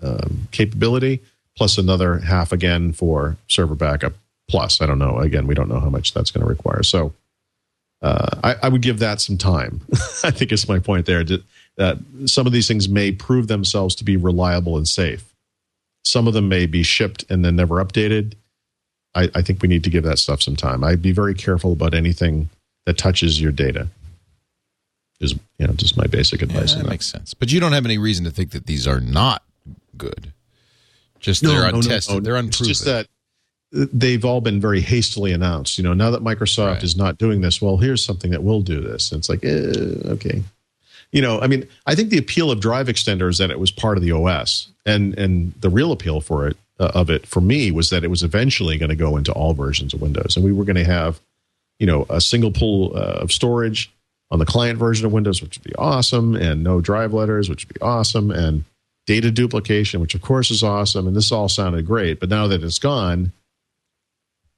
[0.00, 1.20] um, capability,
[1.54, 4.14] plus another half again for server backup.
[4.48, 5.18] Plus, I don't know.
[5.18, 6.82] Again, we don't know how much that's going to require.
[6.82, 7.12] So,
[8.04, 9.80] uh, I, I, would give that some time.
[10.24, 11.24] I think is my point there.
[11.24, 15.24] That some of these things may prove themselves to be reliable and safe.
[16.04, 18.34] Some of them may be shipped and then never updated.
[19.14, 20.84] I, I think we need to give that stuff some time.
[20.84, 22.50] I'd be very careful about anything
[22.84, 23.88] that touches your data.
[25.20, 26.72] Is you know just my basic advice.
[26.72, 27.32] Yeah, that on makes sense.
[27.32, 29.42] But you don't have any reason to think that these are not
[29.96, 30.30] good.
[31.20, 32.12] Just they're no, untested.
[32.12, 32.24] No, no.
[32.24, 32.70] They're unproven.
[32.70, 33.06] It's just that
[33.74, 35.78] they've all been very hastily announced.
[35.78, 36.82] You know, now that Microsoft Right.
[36.84, 39.10] is not doing this, well, here's something that will do this.
[39.10, 40.42] And it's like, eh, okay.
[41.10, 43.70] You know, I mean, I think the appeal of Drive Extender is that it was
[43.70, 47.40] part of the OS, and and the real appeal for it uh, of it for
[47.40, 50.44] me was that it was eventually going to go into all versions of Windows, and
[50.44, 51.20] we were going to have,
[51.78, 53.92] you know, a single pool uh, of storage
[54.32, 57.64] on the client version of Windows, which would be awesome, and no drive letters, which
[57.68, 58.64] would be awesome, and
[59.06, 62.18] data duplication, which of course is awesome, and this all sounded great.
[62.18, 63.30] But now that it's gone,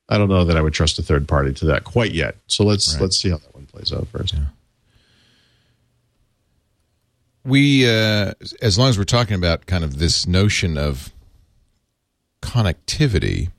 [0.08, 2.36] I don't know that I would trust a third party to that quite yet.
[2.46, 3.02] So let's Right.
[3.02, 4.34] let's see how that one plays out first.
[7.44, 8.32] we uh,
[8.62, 11.12] as long as we're talking about kind of this notion of
[12.42, 13.50] connectivity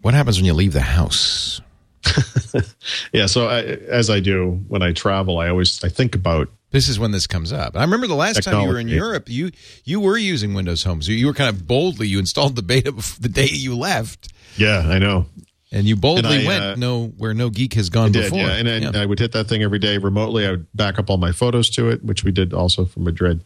[0.00, 1.60] what happens when you leave the house
[3.12, 3.26] Yeah.
[3.26, 6.98] So I, as I do when I travel, I always I think about this is
[6.98, 9.50] when this comes up i remember the last time you were in europe you
[9.84, 11.00] you were using windows Home.
[11.00, 14.86] So you were kind of boldly you installed the beta the day you left yeah,
[14.86, 15.26] I know.
[15.72, 18.38] and you boldly And I, went uh, no where no geek has gone did, before
[18.38, 18.56] yeah.
[18.56, 20.46] And I, I would hit that thing every day remotely.
[20.46, 23.44] I would back up all my photos to it, which we did also from Madrid.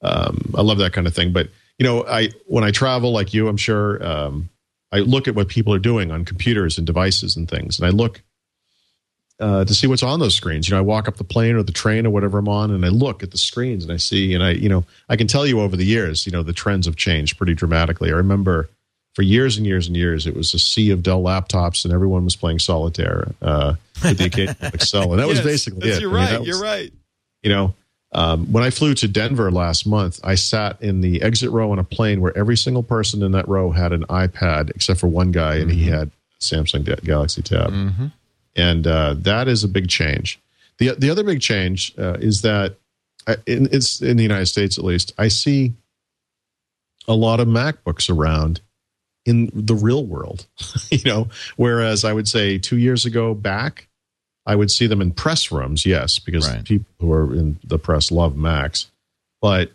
[0.00, 1.32] Um, I love that kind of thing.
[1.32, 1.48] But
[1.78, 4.48] you know, I when I travel like you, I'm sure um,
[4.90, 7.90] I look at what people are doing on computers and devices and things, and I
[7.90, 8.22] look
[9.40, 10.68] uh, to see what's on those screens.
[10.68, 12.84] You know, I walk up the plane or the train or whatever I'm on, and
[12.84, 15.46] I look at the screens and I see, and I, you know, I can tell
[15.46, 18.10] you over the years, you know, the trends have changed pretty dramatically.
[18.10, 18.68] I remember
[19.14, 22.24] for years and years and years, it was a sea of Dell laptops, and everyone
[22.24, 26.00] was playing solitaire uh, with the occasional Excel, and that was basically it.
[26.00, 26.92] you're I mean, right was- you're right
[27.42, 27.74] you know
[28.12, 31.78] um, when i flew to denver last month i sat in the exit row on
[31.80, 35.32] a plane where every single person in that row had an ipad except for one
[35.32, 36.10] guy and he had a
[36.40, 37.72] samsung galaxy tab
[38.56, 40.40] and uh, that is a big change
[40.78, 42.76] the, the other big change uh, is that
[43.26, 45.72] uh, in, it's in the united states at least i see
[47.08, 48.60] a lot of macbooks around
[49.24, 50.46] in the real world
[50.90, 53.88] you know whereas i would say two years ago back
[54.44, 56.64] I would see them in press rooms, yes, because Right.
[56.64, 58.90] people who are in the press love Macs,
[59.40, 59.70] but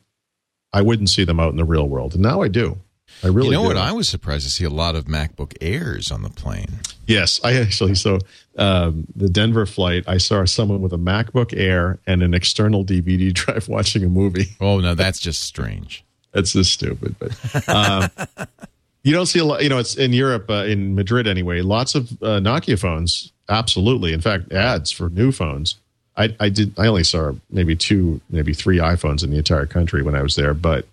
[0.74, 2.14] I wouldn't see them out in the real world.
[2.16, 2.78] And now I do.
[3.24, 3.68] I really you know do.
[3.70, 7.40] what i was surprised to see a lot of macbook airs on the plane yes,
[7.44, 8.20] I actually, so
[8.58, 13.34] um, the Denver flight, I saw someone with a MacBook Air and an external DVD
[13.42, 14.56] drive watching a movie.
[14.62, 18.10] oh no that's just strange That's just stupid, but um,
[19.04, 19.64] you don't see a lot.
[19.64, 21.62] You know, it's in Europe, uh, in Madrid anyway.
[21.62, 24.14] Lots of uh, Nokia phones, absolutely.
[24.14, 25.76] In fact, ads for new phones.
[26.16, 26.78] I, I did.
[26.80, 30.36] I only saw maybe two, maybe three iPhones in the entire country when I was
[30.36, 30.86] there, but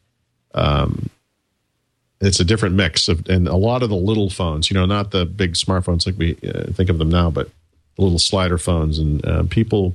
[0.55, 1.11] um,
[2.25, 4.71] it's a different mix of, and a lot of the little phones.
[4.71, 7.49] You know, not the big smartphones like we uh, think of them now, but
[7.97, 9.95] the little slider phones, and uh, people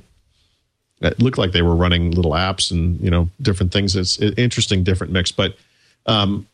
[1.02, 3.96] it looked like they were running little apps and you know different things.
[3.96, 5.32] It's interesting, different mix.
[5.32, 5.56] But
[6.06, 6.46] um,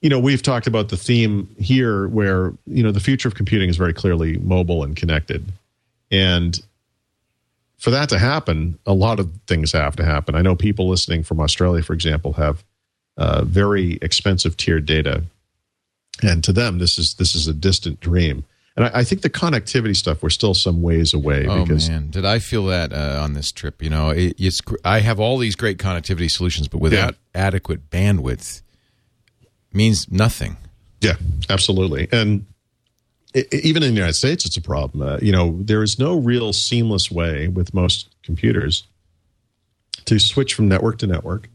[0.00, 3.68] you know, we've talked about the theme here, where you know the future of computing
[3.68, 5.44] is very clearly mobile and connected,
[6.10, 6.60] and
[7.78, 10.34] for that to happen, a lot of things have to happen.
[10.34, 12.62] I know people listening from Australia, for example, have
[13.16, 15.24] uh, very expensive tiered data,
[16.22, 18.44] and to them, this is this is a distant dream.
[18.74, 21.46] And I, I think the connectivity stuff we're still some ways away.
[21.46, 23.82] Oh because, man, did I feel that uh, on this trip?
[23.82, 28.62] You know, it, it's I have all these great connectivity solutions, but without adequate bandwidth,
[29.72, 30.56] means nothing.
[31.00, 31.16] Yeah,
[31.50, 32.08] absolutely.
[32.12, 32.46] And
[33.34, 35.06] i i- even in the United States, it's a problem.
[35.06, 38.84] Uh, you know, there is no real seamless way with most computers
[40.06, 41.48] to switch from network to network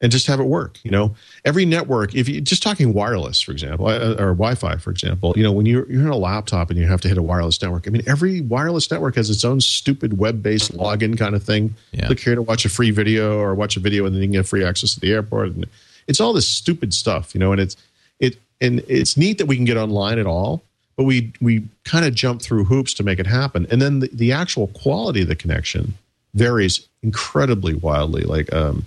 [0.00, 0.78] and just have it work.
[0.84, 4.90] You know, every network, if you just talking wireless, for example, uh, or Wi-Fi, for
[4.90, 7.22] example, you know, when you're you're in a laptop and you have to hit a
[7.22, 11.42] wireless network, I mean, every wireless network has its own stupid web-based login kind of
[11.42, 11.74] thing.
[11.92, 12.06] Yeah.
[12.06, 14.32] Click here to watch a free video or watch a video, and then you can
[14.32, 15.48] get free access to the airport.
[15.50, 15.66] And
[16.06, 17.76] it's all this stupid stuff, you know, and it's
[18.20, 20.62] it and it's neat that we can get online at all
[20.96, 24.08] but we we kind of jump through hoops to make it happen and then the,
[24.12, 25.94] the actual quality of the connection
[26.34, 28.84] varies incredibly wildly like um,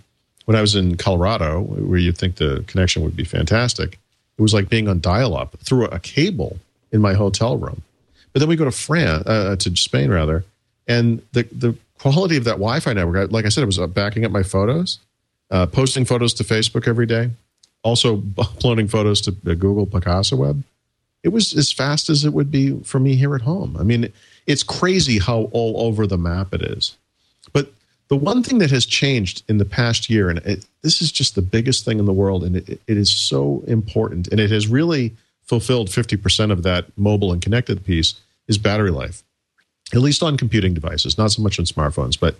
[0.52, 3.98] when i was in colorado where you'd think the connection would be fantastic
[4.38, 6.58] it was like being on dial-up through a cable
[6.92, 7.82] in my hotel room
[8.34, 10.44] but then we go to france uh, to spain rather
[10.88, 14.26] and the the quality of that wi-fi network like i said it was uh, backing
[14.26, 15.00] up my photos
[15.52, 17.30] uh, posting photos to facebook every day
[17.84, 20.64] also uploading photos to the Google Picasa web.
[21.24, 23.78] It was as fast as it would be for me here at home.
[23.80, 24.12] I mean,
[24.48, 26.98] it's crazy how all over the map it is.
[28.12, 31.36] The one thing that has changed in the past year, and it, this is just
[31.36, 34.68] the biggest thing in the world, and it, it is so important, and it has
[34.68, 38.16] really fulfilled 50% of that mobile and connected piece,
[38.50, 39.24] is battery life,
[39.94, 42.20] at least on computing devices, not so much on smartphones.
[42.20, 42.36] But,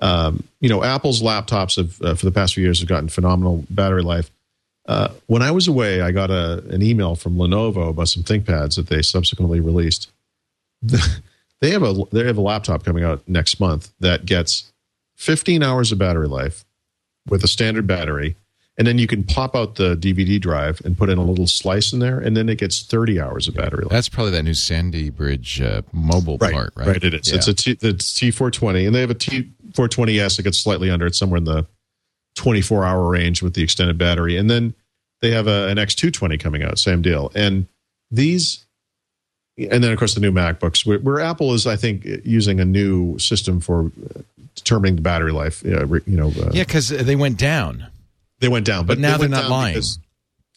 [0.00, 3.64] um, you know, Apple's laptops have, uh, for the past few years, have gotten phenomenal
[3.70, 4.32] battery life.
[4.84, 8.74] Uh, when I was away, I got a, an email from Lenovo about some ThinkPads
[8.74, 10.10] that they subsequently released.
[10.82, 14.72] they have a they have a laptop coming out next month that gets
[15.24, 16.66] 15 hours of battery life
[17.28, 18.36] with a standard battery,
[18.76, 21.94] and then you can pop out the DVD drive and put in a little slice
[21.94, 23.90] in there, and then it gets 30 hours of battery life.
[23.90, 26.86] That's probably that new Sandy Bridge uh, mobile part, right?
[26.86, 27.30] Right, it is.
[27.30, 27.36] Yeah.
[27.36, 31.06] It's a T, it's T420, and they have a T420S that gets slightly under.
[31.06, 31.66] It's somewhere in the
[32.34, 34.74] 24 hour range with the extended battery, and then
[35.22, 37.32] they have a, an X220 coming out, same deal.
[37.34, 37.66] And
[38.10, 38.66] these,
[39.56, 42.64] and then of course the new MacBooks, where, where Apple is, I think, using a
[42.66, 43.90] new system for
[44.54, 45.64] determining the battery life.
[45.64, 47.86] Uh, re- you know, uh, yeah, because they went down.
[48.40, 49.82] they went down, but, But now they they're not lying.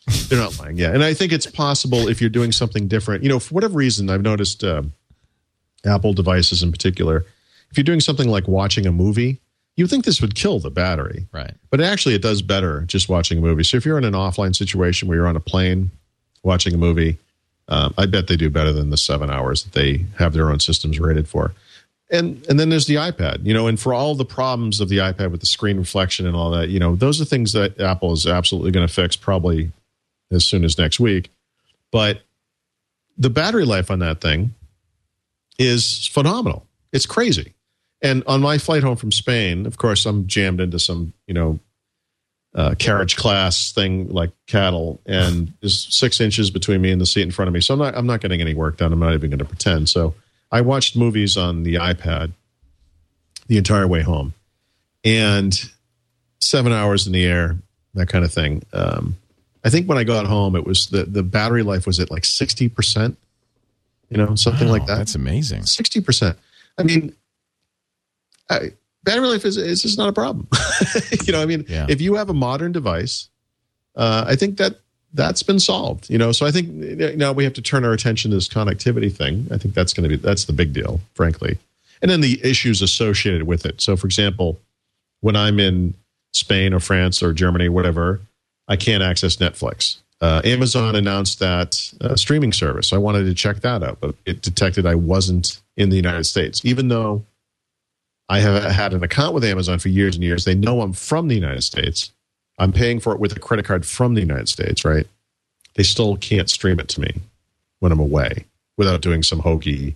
[0.30, 0.94] They're not lying, yeah.
[0.94, 3.24] And I think it's possible if you're doing something different.
[3.24, 4.84] You know, for whatever reason, I've noticed uh,
[5.86, 7.26] Apple devices in particular.
[7.72, 9.40] If you're doing something like watching a movie,
[9.76, 11.52] you would think this would kill the battery, Right.
[11.70, 13.64] but actually it does better just watching a movie.
[13.64, 15.92] So if you're in an offline situation where you're on a plane
[16.42, 17.18] watching a movie,
[17.68, 20.62] um, I bet they do better than the seven hours that they have their own
[20.62, 21.54] systems rated for.
[22.10, 25.00] And and then there's the iPad, you know, and for all the problems of the
[25.00, 28.14] iPad with the screen reflection and all that, you know, those are things that Apple
[28.14, 29.72] is absolutely going to fix probably
[30.32, 31.30] as soon as next week.
[31.92, 32.22] But
[33.18, 34.54] the battery life on that thing
[35.60, 36.66] is phenomenal.
[36.94, 37.54] It's crazy.
[38.02, 41.60] And on my flight home from Spain, of course, I'm jammed into some, you know,
[42.56, 47.22] uh, carriage class thing like cattle, and there's six inches between me and the seat
[47.22, 47.62] in front of me.
[47.62, 48.94] So I'm not, I'm not getting any work done.
[48.94, 49.90] I'm not even going to pretend.
[49.90, 50.16] So
[50.52, 52.32] I watched movies on the iPad
[53.48, 54.34] the entire way home,
[55.04, 55.54] and
[56.40, 57.58] seven hours in the air,
[57.94, 58.64] that kind of thing.
[58.74, 59.18] Um,
[59.64, 62.24] I think when I got home, it was the the battery life was at like
[62.26, 63.18] sixty percent,
[64.10, 64.98] you know, something like that.
[64.98, 65.66] That's amazing.
[65.66, 66.38] Sixty percent.
[66.78, 67.14] I mean,
[68.50, 68.72] I,
[69.04, 70.48] battery life is is just not a problem.
[71.26, 71.88] you know, I mean, Yeah.
[71.90, 73.30] if you have a modern device,
[73.96, 74.80] uh, I think that
[75.18, 76.10] that's been solved.
[76.10, 76.70] You know, so I think
[77.18, 79.48] now we have to turn our attention to this connectivity thing.
[79.52, 81.58] I think that's going to be that's the big deal, frankly,
[82.02, 83.82] and then the issues associated with it.
[83.82, 84.60] So, for example,
[85.20, 85.96] when I'm in
[86.34, 88.22] Spain or France or Germany, or whatever,
[88.68, 89.98] I can't access Netflix.
[90.20, 92.92] Uh, Amazon announced that uh, streaming service.
[92.92, 96.62] I wanted to check that out, but it detected I wasn't in the United States,
[96.64, 97.24] even though
[98.30, 100.44] I have had an account with Amazon for years and years.
[100.44, 102.12] They know I'm from the United States.
[102.58, 105.06] I'm paying for it with a credit card from the United States, right?
[105.76, 107.12] They still can't stream it to me
[107.80, 108.46] when I'm away
[108.78, 109.96] without doing some hokey,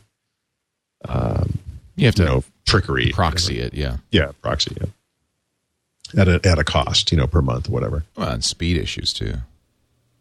[1.08, 1.58] um,
[1.96, 3.12] You have to you know, trickery.
[3.12, 3.98] proxy it, yeah.
[4.12, 4.76] Yeah, proxy.
[4.80, 6.22] Yeah.
[6.22, 8.04] At a at a cost, you know, per month, or whatever.
[8.18, 9.36] Well, and speed issues too.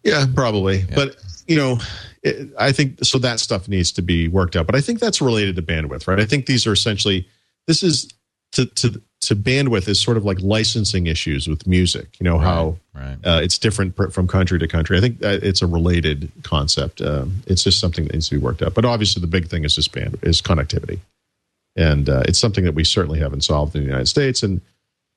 [0.05, 0.85] Yeah, probably.
[0.95, 1.17] But
[1.49, 1.79] you know,
[2.23, 3.19] it, I think so.
[3.19, 4.67] That stuff needs to be worked out.
[4.67, 6.21] But I think that's related to bandwidth, right?
[6.21, 7.27] I think these are essentially.
[7.67, 8.09] This is
[8.53, 12.09] to to to bandwidth is sort of like licensing issues with music.
[12.19, 13.19] You know how right.
[13.25, 14.97] Uh, it's different pr- from country to country.
[14.97, 17.03] I think uh, it's a related concept.
[17.03, 18.75] Um, it's just something that needs to be worked out.
[18.75, 21.01] But obviously, the big thing is just band is connectivity,
[21.77, 24.63] and uh, it's something that we certainly haven't solved in the United States, and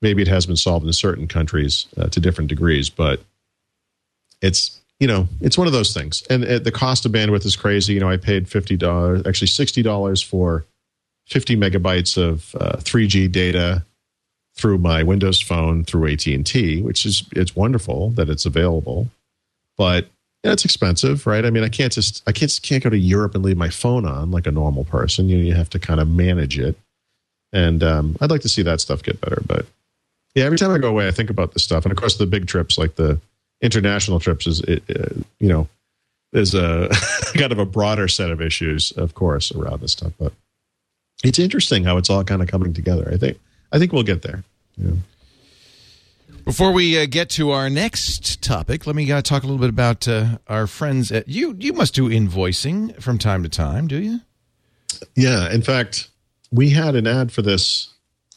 [0.02, 2.90] maybe it has been solved in certain countries uh, to different degrees.
[2.90, 3.22] But
[4.42, 7.56] it's you know it's one of those things, and uh, the cost of bandwidth is
[7.56, 7.94] crazy.
[7.94, 10.66] You know, I paid fifty dollars, actually sixty dollars for
[11.26, 13.82] fifty megabytes of uh, three G data
[14.56, 19.08] through my Windows phone through AT and T, which is it's wonderful that it's available,
[19.78, 20.08] but
[20.44, 21.46] it's expensive, right?
[21.46, 24.06] I mean, I can't just I can't can't go to Europe and leave my phone
[24.06, 25.30] on like a normal person.
[25.30, 26.76] You know, you have to kind of manage it,
[27.52, 29.42] and um, I'd like to see that stuff get better.
[29.46, 29.66] But
[30.36, 32.26] yeah, every time I go away, I think about this stuff, and of course, the
[32.26, 33.20] big trips like the
[33.62, 35.68] international trips is it, uh, you know
[36.34, 36.90] is a
[37.36, 40.34] kind of a broader set of issues, of course, around this stuff, but
[41.24, 43.10] it's interesting how it's all kind of coming together.
[43.12, 43.40] I think
[43.74, 44.44] I think we'll get there.
[44.78, 44.92] Yeah.
[46.46, 49.70] Before we uh, get to our next topic, let me uh, talk a little bit
[49.70, 51.56] about uh, our friends at you.
[51.58, 54.20] You must do invoicing from time to time, do you?
[55.16, 55.52] Yeah.
[55.52, 56.10] In fact,
[56.52, 57.90] we had an ad for this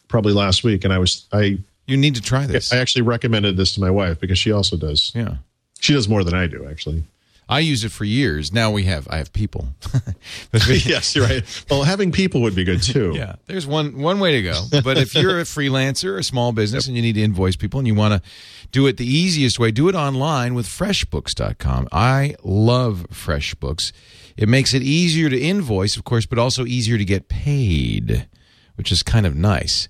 [0.09, 2.72] probably last week, and I was I You need to try this.
[2.72, 5.12] I actually recommended this to my wife because she also does.
[5.14, 5.37] yeah.
[5.80, 7.05] She does more than I do, actually.
[7.49, 8.53] I use it for years.
[8.53, 9.68] Now we have I have people.
[10.68, 11.64] Yes, you're right.
[11.70, 13.12] Well, having people would be good too.
[13.14, 14.62] Yeah, there's one one way to go.
[14.82, 17.86] But if you're a freelancer, a small business, and you need to invoice people, and
[17.86, 18.28] you want to
[18.72, 21.88] do it the easiest way, do it online with FreshBooks.com.
[21.92, 23.92] I love FreshBooks.
[24.36, 28.26] It makes it easier to invoice, of course, but also easier to get paid,
[28.76, 29.88] which is kind of nice.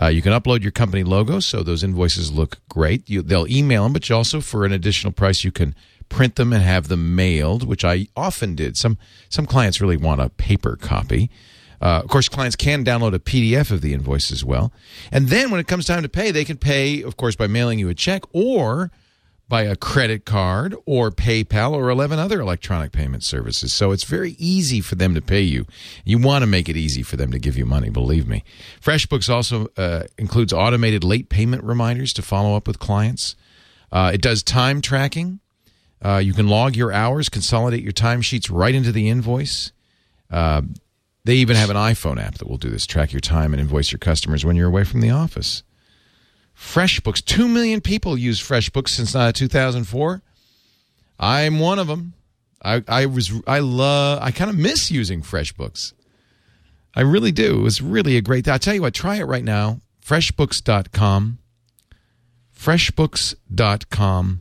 [0.00, 3.08] Uh, you can upload your company logo, so those invoices look great.
[3.10, 5.74] You, they'll email them, but you also, for an additional price, you can
[6.08, 8.76] print them and have them mailed, which I often did.
[8.76, 8.98] Some
[9.28, 11.30] some clients really want a paper copy.
[11.80, 14.72] Uh, of course, clients can download a PDF of the invoice as well.
[15.12, 17.78] And then when it comes time to pay, they can pay, of course, by mailing
[17.78, 18.90] you a check or
[19.48, 23.72] by a credit card or PayPal or 11 other electronic payment services.
[23.72, 25.66] So it's very easy for them to pay you.
[26.04, 28.44] You want to make it easy for them to give you money, believe me.
[28.80, 33.36] FreshBooks also uh, includes automated late payment reminders to follow up with clients.
[33.90, 35.40] Uh, it does time tracking.
[36.04, 39.72] Uh, you can log your hours, consolidate your timesheets right into the invoice.
[40.30, 40.62] Uh,
[41.24, 43.90] they even have an iPhone app that will do this track your time and invoice
[43.90, 45.62] your customers when you're away from the office.
[46.56, 50.22] FreshBooks, 2 million people use FreshBooks since uh, 2004.
[51.18, 52.14] I'm one of them.
[52.62, 55.92] I, I was I love I kind of miss using FreshBooks.
[56.94, 57.60] I really do.
[57.60, 58.48] It was really a great.
[58.48, 58.94] I'll tell you what.
[58.94, 59.80] Try it right now.
[60.04, 61.38] Freshbooks.com.
[62.58, 64.40] Freshbooks.com,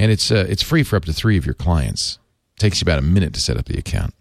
[0.00, 2.18] and it's uh, it's free for up to three of your clients.
[2.56, 4.14] It takes you about a minute to set up the account.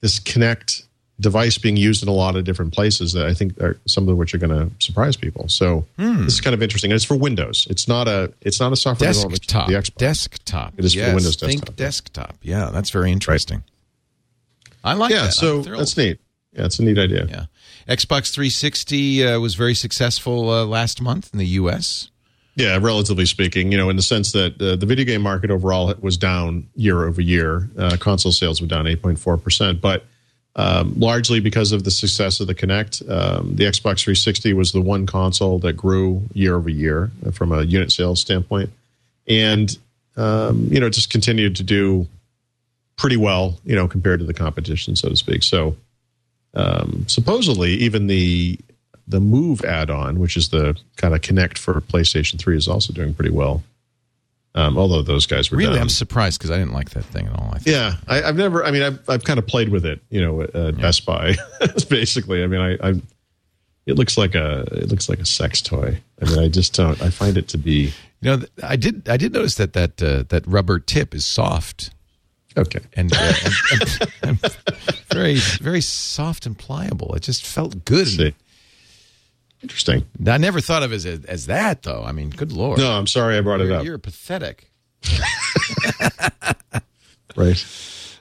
[0.00, 0.84] this Kinect
[1.20, 4.16] device being used in a lot of different places that I think are some of
[4.16, 5.48] which are going to surprise people.
[5.48, 7.66] So this is kind of interesting, and it's for Windows.
[7.70, 9.66] It's not a it's not a software Desktop.
[9.66, 9.94] for the Xbox.
[9.96, 10.74] Desktop.
[10.76, 11.76] It is for yes, Windows Think desktop.
[11.76, 12.36] desktop.
[12.42, 13.62] Yeah, that's very interesting.
[14.84, 15.32] I like yeah, that.
[15.32, 16.18] so that's neat.
[16.52, 17.26] Yeah, it's a neat idea.
[17.26, 17.44] Yeah.
[17.88, 22.10] Xbox 360 uh, was very successful uh, last month in the U.S.
[22.54, 25.94] Yeah, relatively speaking, you know, in the sense that uh, the video game market overall
[26.00, 27.70] was down year over year.
[27.78, 30.04] Uh, console sales were down 8.4%, but
[30.56, 33.08] um, largely because of the success of the Kinect.
[33.10, 37.52] Um, the Xbox 360 was the one console that grew year over year uh, from
[37.52, 38.70] a unit sales standpoint.
[39.26, 39.76] And,
[40.16, 42.06] um, you know, it just continued to do
[42.96, 45.42] pretty well, you know, compared to the competition, so to speak.
[45.42, 45.76] So
[46.54, 48.58] um, supposedly, even the
[49.08, 53.14] the Move add-on, which is the kind of Kinect for PlayStation 3, is also doing
[53.14, 53.62] pretty well.
[54.54, 55.82] Um, although those guys were Really, down.
[55.82, 57.50] I'm surprised because I didn't like that thing at all.
[57.54, 57.74] I think.
[57.74, 58.64] Yeah, I, I've never.
[58.64, 61.36] I mean, I've I've kind of played with it, you know, at at Best Buy.
[61.88, 63.00] Basically, I mean, I, I
[63.86, 66.00] it looks like a it looks like a sex toy.
[66.20, 67.00] I mean, I just don't.
[67.02, 69.08] I find it to be You know, I did.
[69.08, 71.90] I did notice that that uh, that rubber tip is soft
[72.56, 72.80] okay.
[72.94, 73.32] and, uh,
[73.72, 74.56] and, and, and
[75.12, 77.14] very very soft and pliable.
[77.14, 78.06] It just felt good.
[78.08, 78.34] See.
[79.62, 80.04] Interesting.
[80.26, 82.02] I never thought of it as, as that, though.
[82.04, 82.78] I mean, good lord.
[82.78, 83.84] No, I'm sorry I brought it you're, up.
[83.84, 84.70] you're pathetic.
[87.36, 87.64] Right.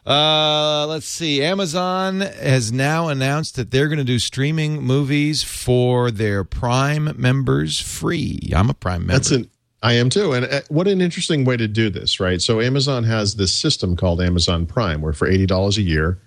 [0.05, 1.43] Uh, let's see.
[1.43, 7.79] Amazon has now announced that they're going to do streaming movies for their Prime members
[7.79, 8.51] free.
[8.55, 9.13] I'm a Prime member.
[9.13, 9.49] That's an.
[9.83, 12.39] I am too, and uh, what an interesting way to do this, right?
[12.39, 16.19] So Amazon has this system called Amazon Prime, where for eighty dollars a year,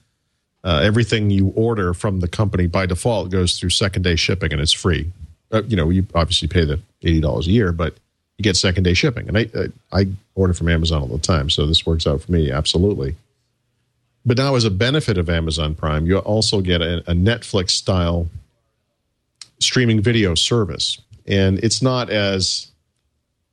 [0.65, 4.61] uh, everything you order from the company by default goes through second day shipping, and
[4.61, 5.13] it's free.
[5.53, 7.95] Uh, you know, you obviously pay the eighty dollars a year, but
[8.39, 11.51] you get second day shipping, and I, I I order from Amazon all the time,
[11.51, 13.15] so this works out for me absolutely.
[14.27, 18.29] But now, as a benefit of Amazon Prime, you also get a, a Netflix style
[19.61, 22.69] streaming video service, and it's not as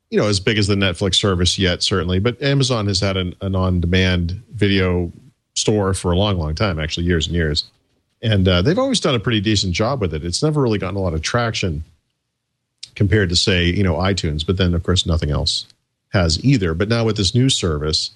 [0.10, 2.20] you know as big as the Netflix service yet, certainly.
[2.20, 5.12] But Amazon has had an, an on-demand video
[5.56, 7.66] store for a long, long time, actually years and years,
[8.22, 10.24] and uh, they've always done a pretty decent job with it.
[10.24, 11.84] It's never really gotten a lot of traction
[12.96, 15.66] compared to say you know iTunes, but then of course nothing else
[16.10, 16.74] has either.
[16.74, 18.12] But now with this new service,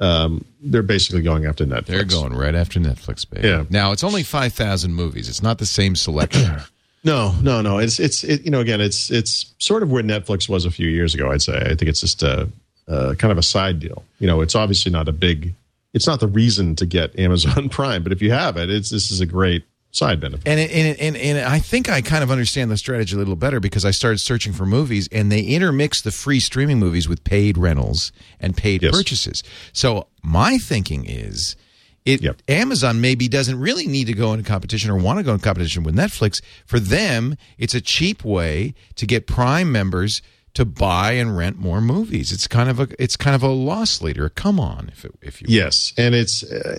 [0.00, 1.86] um, they're basically going after Netflix.
[1.86, 3.48] They're going right after Netflix, baby.
[3.48, 3.64] Yeah.
[3.70, 5.28] Now it's only five thousand movies.
[5.28, 6.60] It's not the same selection.
[7.04, 7.78] No, no, no.
[7.78, 10.88] It's it's it, you know again it's it's sort of where Netflix was a few
[10.88, 11.30] years ago.
[11.30, 11.56] I'd say.
[11.56, 12.48] I think it's just a,
[12.88, 14.04] a kind of a side deal.
[14.18, 15.54] You know, it's obviously not a big.
[15.94, 19.10] It's not the reason to get Amazon Prime, but if you have it, it's this
[19.10, 20.46] is a great side benefit.
[20.46, 23.18] And, it, and, it, and and I think I kind of understand the strategy a
[23.18, 27.08] little better because I started searching for movies and they intermix the free streaming movies
[27.08, 28.92] with paid rentals and paid Yes.
[28.94, 29.42] purchases.
[29.72, 31.56] So my thinking is
[32.04, 32.42] it Yep.
[32.48, 35.82] Amazon maybe doesn't really need to go into competition or want to go in competition
[35.84, 36.42] with Netflix.
[36.66, 40.20] For them, it's a cheap way to get Prime members
[40.58, 42.30] to buy and rent more movies.
[42.32, 44.28] It's kind of a it's kind of a loss leader.
[44.28, 46.78] Come on, if it, if you Yes, and it's uh,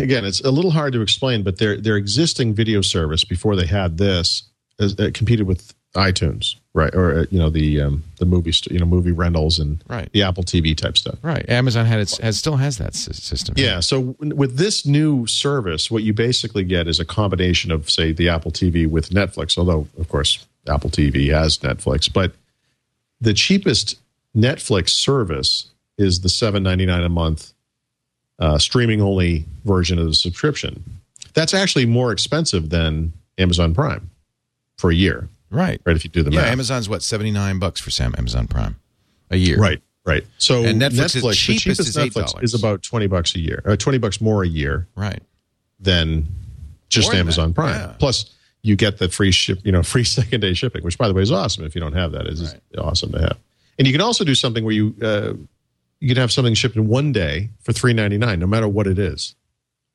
[0.00, 3.66] again, it's a little hard to explain, but their their existing video service before they
[3.66, 4.42] had this
[4.80, 6.94] uh, uh, competed with iTunes, right?
[6.94, 10.08] Or uh, you know the um, the movie st- you know movie rentals and Right.
[10.12, 11.18] the Apple TV type stuff.
[11.22, 11.48] right.
[11.48, 13.54] Amazon had its has still has that sy- system.
[13.58, 13.80] Yeah.
[13.80, 18.12] So w- with this new service, what you basically get is a combination of, say,
[18.12, 19.56] the Apple TV with Netflix.
[19.58, 22.32] Although, of course, Apple TV has Netflix, but
[23.20, 23.98] the cheapest
[24.36, 27.52] Netflix service is the seven ninety nine a month
[28.38, 30.82] uh, streaming only version of the subscription.
[31.34, 34.10] That's actually more expensive than Amazon Prime
[34.76, 35.80] for a year, Right.
[35.84, 35.96] right?
[35.96, 36.52] If you do the Yeah, math.
[36.52, 38.76] Amazon's what seventy nine bucks for Sam Amazon Prime
[39.30, 39.58] a year.
[39.58, 40.24] Right, right.
[40.38, 42.42] So And Netflix is the cheapest cheapest is Netflix $8.
[42.44, 45.22] is about twenty bucks a year, or twenty bucks more a year Right.
[45.80, 46.26] than
[46.88, 47.74] just Amazon that, Prime.
[47.74, 47.94] yeah.
[47.98, 48.30] Plus,
[48.62, 51.22] you get the free ship, you know, free second day shipping, which by the way
[51.22, 51.64] is awesome.
[51.64, 53.38] If you don't have that, it's just awesome to have.
[53.78, 55.34] And you can also do something where you uh,
[56.00, 58.86] you can have something shipped in one day for three ninety nine, no matter what
[58.86, 59.34] it is,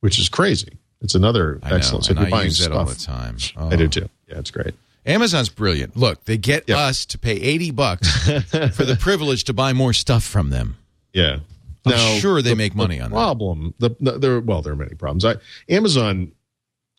[0.00, 0.78] which is crazy.
[1.02, 1.80] It's another I know.
[1.80, 3.36] So if you're I buying use stuff, all the time.
[3.56, 3.88] I do Oh.
[3.88, 4.08] too.
[4.28, 4.74] Yeah, it's great.
[5.06, 5.96] Amazon's brilliant.
[5.98, 6.78] Look, they get Yeah.
[6.78, 10.76] us to pay eighty bucks for the privilege to buy more stuff from them.
[11.12, 11.40] Yeah.
[11.86, 13.14] I'm sure they make money the on that.
[13.14, 15.22] problem, The, the, there, well, there are many problems.
[15.26, 15.34] I,
[15.68, 16.32] Amazon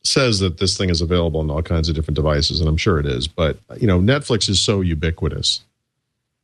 [0.06, 2.99] says that this thing is available on all kinds of different devices, and I'm sure
[2.99, 3.28] it is.
[3.28, 5.62] But you know, Netflix is so ubiquitous.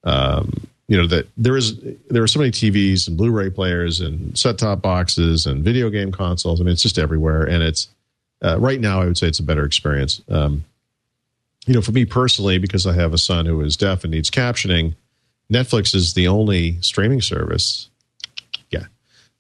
[0.04, 4.38] Um, you know that there is there are so many TVs and Blu-ray players and
[4.38, 6.60] set-top boxes and video game consoles.
[6.60, 7.88] I mean, it's just everywhere, and it's
[8.44, 9.02] uh, right now.
[9.02, 10.22] I would say it's a better experience.
[10.30, 10.66] Um,
[11.68, 14.32] you know, for me personally, because I have a son who is deaf and needs
[14.32, 14.96] captioning,
[15.54, 17.90] Netflix is the only streaming service
[18.72, 18.86] yeah.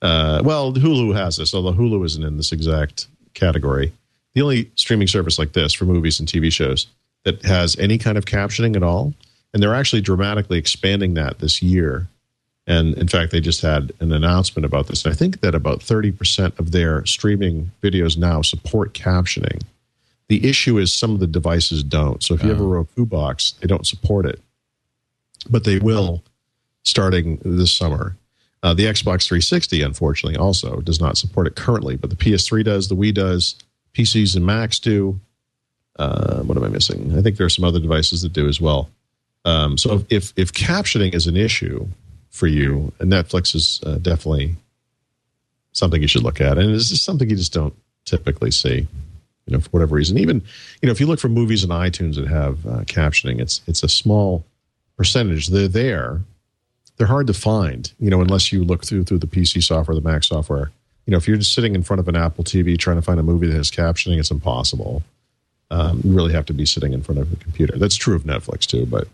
[0.02, 3.94] Uh, well, Hulu has this, although Hulu isn't in this exact category.
[4.34, 6.88] The only streaming service like this for movies and TV shows
[7.24, 9.14] that has any kind of captioning at all,
[9.54, 12.08] and they're actually dramatically expanding that this year.
[12.68, 15.04] And in fact, they just had an announcement about this.
[15.04, 19.62] And I think that about 30% of their streaming videos now support captioning.
[20.30, 22.24] The issue is some of the devices don't.
[22.24, 24.40] So if you have a Roku box, they don't support it,
[25.50, 26.24] but they will
[26.84, 28.16] starting this summer.
[28.64, 32.88] Uh, the Xbox 360, unfortunately, also does not support it currently, but the PS3 does,
[32.88, 33.56] the Wii does,
[33.94, 35.20] PCs and Macs do.
[35.98, 37.18] Uh, what am I missing?
[37.18, 38.90] I think there are some other devices that do as well.
[39.46, 41.88] Um, so if if captioning is an issue
[42.30, 44.56] for you, Netflix is uh, definitely
[45.74, 47.74] something you should look at, and it's just something you just don't
[48.06, 48.88] typically see.
[49.48, 50.42] You know, for whatever reason, even
[50.82, 53.84] you know, if you look for movies on iTunes that have uh, captioning, it's it's
[53.84, 54.46] a small
[54.98, 55.48] percentage.
[55.48, 56.22] They're there,
[56.98, 60.08] they're hard to find, you know, unless you look through through the PC software, the
[60.08, 60.72] Mac software.
[61.06, 63.20] You know, if you're just sitting in front of an Apple TV trying to find
[63.20, 65.04] a movie that has captioning, it's impossible.
[65.72, 67.78] Um, you really have to be sitting in front of a computer.
[67.78, 69.08] That's true of Netflix too, but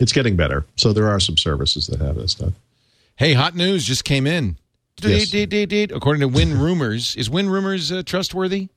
[0.00, 0.66] it's getting better.
[0.76, 2.52] So there are some services that have this stuff.
[3.16, 4.56] Hey, hot news just came in.
[5.00, 5.32] Yes.
[5.32, 8.68] According to Win Rumors, is Win Rumors uh, trustworthy?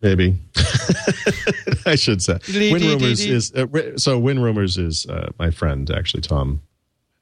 [0.00, 0.38] maybe
[1.86, 2.38] I should say.
[2.48, 4.18] Win Rumors is uh, so.
[4.18, 6.60] Win Rumors is uh, my friend actually, Tom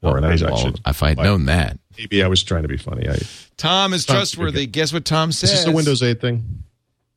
[0.01, 0.23] Warren.
[0.23, 1.79] I was Well, actually if I'd known that.
[1.97, 3.09] maybe I was trying to be funny.
[3.09, 3.17] I,
[3.57, 4.59] Tom is Tom, trustworthy.
[4.61, 4.65] okay.
[4.67, 5.51] Guess what Tom says?
[5.51, 6.63] Is this a Windows 8 thing?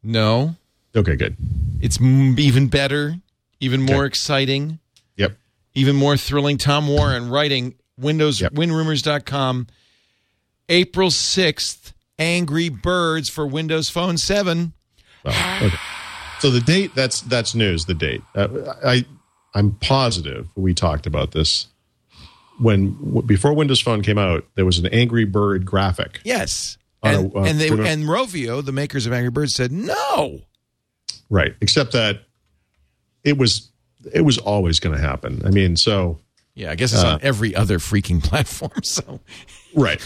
[0.03, 0.57] No.
[0.97, 1.37] Okay, good.
[1.81, 3.17] It's m- even better,
[3.61, 4.07] even more Okay.
[4.07, 4.79] exciting,
[5.17, 5.37] Yep.
[5.75, 6.57] even more thrilling.
[6.59, 8.55] Tom Warren writing Windows Yep.
[8.55, 9.67] WinRumors.com
[10.69, 14.73] April 6th, Angry Birds for Windows Phone 7.
[15.25, 15.35] Well,
[15.67, 15.77] okay.
[16.39, 17.85] So the date that's that's news.
[17.85, 18.23] The date.
[18.35, 18.49] Uh,
[18.85, 19.05] I
[19.55, 21.67] I'm positive we talked about this
[22.61, 24.45] when w- before Windows Phone came out.
[24.55, 26.21] There was an Angry Bird graphic.
[26.25, 26.77] Yes.
[27.03, 30.41] On a- And, and they and Rovio, the makers of Angry Birds, said no.
[31.29, 31.55] Right.
[31.61, 32.23] Except that
[33.25, 33.69] it was
[34.15, 35.43] it was always going to happen.
[35.45, 36.19] I mean, so
[36.55, 38.83] Yeah, I guess it's on every other freaking platform.
[38.83, 39.21] So
[39.75, 40.01] right.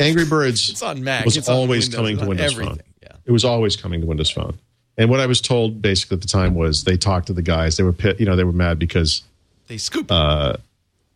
[0.00, 1.24] Angry Birds it's on Mac.
[1.24, 2.76] was it's always Windows, coming to Windows everything.
[2.76, 2.84] Phone.
[3.02, 3.16] Yeah.
[3.26, 4.58] It was always coming to Windows Phone.
[4.96, 7.76] And what I was told basically at the time was they talked to the guys.
[7.76, 9.22] They were pit, you know, they were mad because
[9.66, 10.10] They scooped.
[10.10, 10.56] Uh,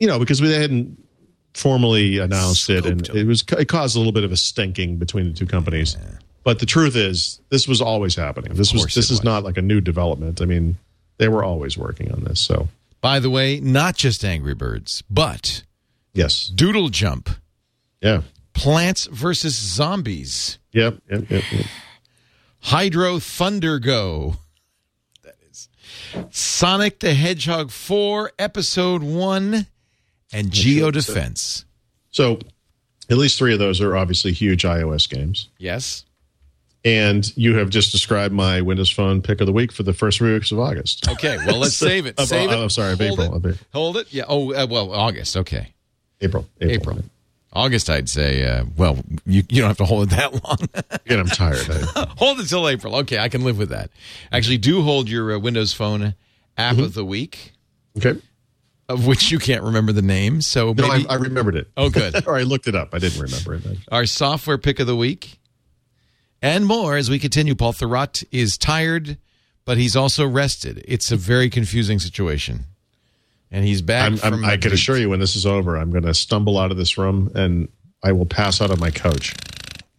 [0.00, 1.02] you know, because we hadn't
[1.54, 5.28] formally announced it, and it was it caused a little bit of a stinking between
[5.28, 5.96] the two companies.
[6.44, 8.54] But the truth is, this was always happening.
[8.54, 9.24] This was this is was.
[9.24, 10.40] not like a new development.
[10.40, 10.78] I mean,
[11.18, 12.40] they were always working on this.
[12.40, 12.68] So
[13.00, 15.64] By the way, not just Angry Birds, but
[16.14, 17.28] yes, Doodle Jump,
[18.00, 18.22] yeah,
[18.54, 21.44] Plants versus Zombies, yep, yep, yep.
[21.52, 21.66] yep.
[22.60, 24.36] Hydro Thunder Go.
[25.22, 25.68] That is
[26.30, 29.66] Sonic the Hedgehog 4, Episode 1,
[30.32, 31.64] and Geo Defense.
[32.10, 32.38] So
[33.10, 35.48] at least three of those are obviously huge iOS games.
[35.58, 36.04] Yes.
[36.84, 40.18] And you have just described my Windows Phone pick of the week for the first
[40.18, 41.08] three weeks of August.
[41.08, 42.18] Okay, well, let's save it.
[42.20, 42.54] Save it.
[42.54, 43.38] I'm sorry, Hold April, It.
[43.38, 43.54] April.
[43.72, 44.12] Hold it.
[44.12, 44.24] Yeah.
[44.28, 45.36] Oh, uh, well, August.
[45.36, 45.72] Okay.
[46.20, 46.74] April, April.
[46.96, 47.04] April.
[47.52, 50.58] August, I'd say, uh, well, you, you don't have to hold it that long.
[51.06, 51.66] Again, I'm tired.
[52.18, 52.94] Hold it till April.
[52.96, 53.90] Okay, I can live with that.
[54.30, 56.14] Actually, do hold your uh, Windows Phone
[56.58, 56.82] app Mm-hmm.
[56.84, 57.54] of the week,
[57.96, 58.20] okay.
[58.88, 60.40] Of which you can't remember the name.
[60.40, 61.68] So No, maybe I, I remembered it.
[61.76, 62.26] Oh, good.
[62.26, 62.94] or I looked it up.
[62.94, 63.78] I didn't remember it.
[63.92, 65.38] our software pick of the week,
[66.42, 67.54] and more as we continue.
[67.54, 69.18] Paul Thurrott is tired,
[69.64, 70.82] but he's also rested.
[70.86, 72.64] It's a very confusing situation,
[73.50, 74.06] and he's back.
[74.06, 76.58] I'm, from I'm, I can assure you, when this is over, I'm going to stumble
[76.58, 77.68] out of this room and
[78.02, 79.34] I will pass out on my couch.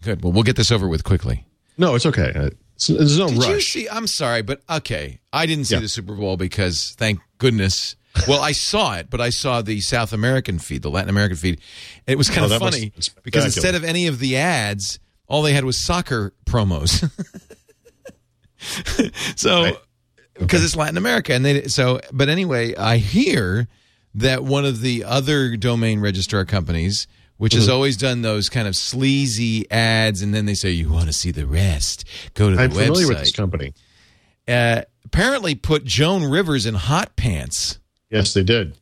[0.02, 0.24] Good.
[0.24, 1.46] Well, we'll get this over with quickly.
[1.78, 2.32] No, it's okay.
[2.34, 3.90] Uh, It's, there's no Did you see?
[3.90, 5.20] I'm sorry, but okay.
[5.34, 5.82] I didn't see Yeah.
[5.82, 7.98] the Super Bowl because, thank goodness.
[8.28, 11.62] Well, I saw it, but I saw the South American feed, the Latin American feed.
[12.08, 12.92] It was kind Oh, of funny
[13.24, 17.10] because instead of any of the ads, all they had was soccer promos.
[19.36, 19.78] so, Right.
[20.38, 22.00] because it's Latin America, and they so.
[22.12, 23.68] But anyway, I hear
[24.16, 27.08] that one of the other domain registrar companies.
[27.38, 27.60] Which Mm-hmm.
[27.62, 31.14] has always done those kind of sleazy ads, and then they say you want to
[31.14, 32.04] see the rest.
[32.34, 33.74] Go to the I'm website familiar with this company.
[34.46, 37.79] uh, apparently put Joan Rivers in hot pants.
[38.10, 38.78] Yes, they did.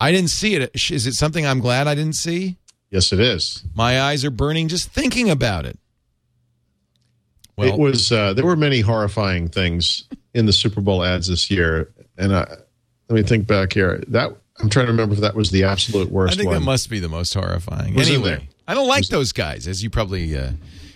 [0.00, 0.70] I didn't see it.
[0.90, 2.56] Is it something I'm glad I didn't see?
[2.90, 3.64] Yes, it is.
[3.74, 5.78] My eyes are burning just thinking about it.
[7.56, 8.10] Well, it was.
[8.10, 12.40] Uh, there were many horrifying things in the Super Bowl ads this year, and I,
[13.08, 14.02] let me think back here.
[14.08, 16.60] That I'm trying to remember if that was the absolute worst I think one.
[16.60, 17.94] that must be the most horrifying.
[17.94, 18.48] Was anyway.
[18.66, 20.52] I don't like those guys, as you probably uh,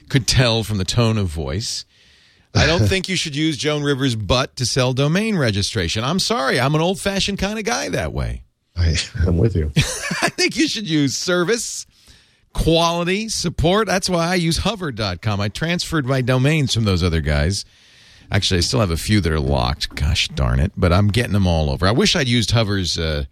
[0.09, 1.85] could tell from the tone of voice.
[2.55, 6.03] I don't think you should use Joan Rivers' butt to sell domain registration.
[6.05, 6.59] I'm sorry.
[6.59, 8.43] I'm an old fashioned kind of guy that way.
[8.77, 8.97] I,
[9.27, 9.71] I'm with you.
[9.77, 11.87] I think you should use service,
[12.53, 13.87] quality, support.
[13.87, 15.41] That's why I use hover.com.
[15.41, 17.65] I transferred my domains from those other guys.
[18.31, 19.95] Actually, I still have a few that are locked.
[19.95, 20.73] Gosh darn it.
[20.77, 21.87] But I'm getting them all over.
[21.87, 23.25] I wish I'd used Hover's uh,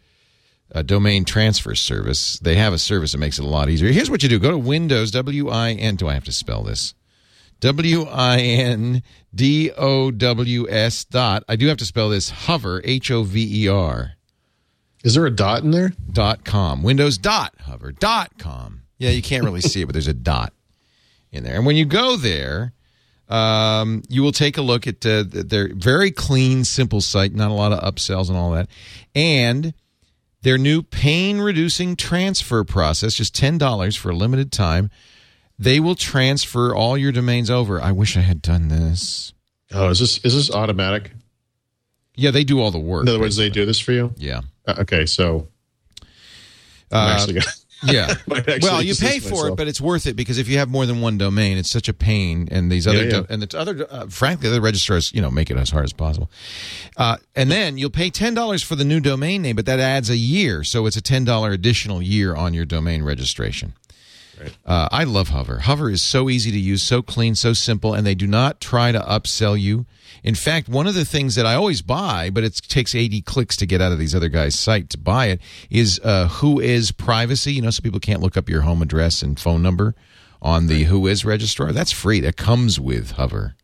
[0.74, 2.38] uh, domain transfer service.
[2.38, 3.92] They have a service that makes it a lot easier.
[3.92, 5.96] Here's what you do go to Windows, W I N.
[5.96, 6.94] Do I have to spell this?
[7.60, 9.02] W I N
[9.34, 11.44] D O W S dot.
[11.48, 14.12] I do have to spell this hover, H O V E R.
[15.04, 15.92] Is there a dot in there?
[16.12, 16.82] dot com.
[16.82, 18.82] Windows dot hover dot com.
[18.98, 20.52] Yeah you can't really see it but there's a dot
[21.30, 21.56] in there.
[21.56, 22.72] And when you go there
[23.28, 27.54] um, you will take a look at uh, their very clean simple site not a
[27.54, 28.68] lot of upsells and all that.
[29.14, 29.74] And
[30.42, 34.90] their new pain reducing transfer process just $10 for a limited time
[35.58, 39.32] they will transfer all your domains over i wish i had done this
[39.72, 41.10] Oh, is this is this automatic?
[42.14, 44.14] yeah they do all the work In other words, they do this for you.
[44.16, 45.48] yeah Uh, okay, so
[46.92, 47.46] Uh, actually gonna-
[47.86, 48.14] Yeah.
[48.62, 51.02] Well, you pay for it, but it's worth it because if you have more than
[51.02, 52.48] one domain, it's such a pain.
[52.50, 53.10] And these other Yeah, yeah.
[53.20, 55.92] do- and the other, uh, frankly, the registrars, you know, make it as hard as
[55.92, 56.30] possible.
[56.96, 60.08] Uh, and then you'll pay ten dollars for the new domain name, but that adds
[60.08, 63.74] a year, so it's a ten dollar additional year on your domain registration.
[64.64, 65.60] Uh, I love Hover.
[65.60, 68.92] Hover is so easy to use, so clean, so simple, and they do not try
[68.92, 69.86] to upsell you.
[70.22, 73.56] In fact, one of the things that I always buy, but it takes 80 clicks
[73.56, 75.40] to get out of these other guys' site to buy it,
[75.70, 77.52] is uh, Whois Privacy.
[77.54, 79.94] You know, so people can't look up your home address and phone number
[80.42, 81.72] on the Whois registrar.
[81.72, 82.20] That's free.
[82.20, 83.54] That comes with Hover.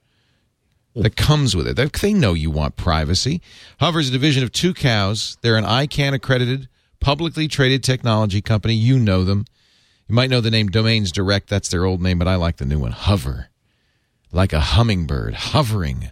[0.95, 1.77] That comes with it.
[1.77, 3.41] They- They know you want privacy.
[3.81, 5.39] Hover is a division of Tucows.
[5.41, 6.69] They're an ICANN accredited,
[7.01, 8.75] publicly traded technology company.
[8.75, 9.47] You know them.
[10.13, 11.49] You might know the name Domains Direct.
[11.49, 12.93] That's their old name, but I like the new one.
[12.93, 13.49] Hover.
[14.31, 16.11] Like a hummingbird hovering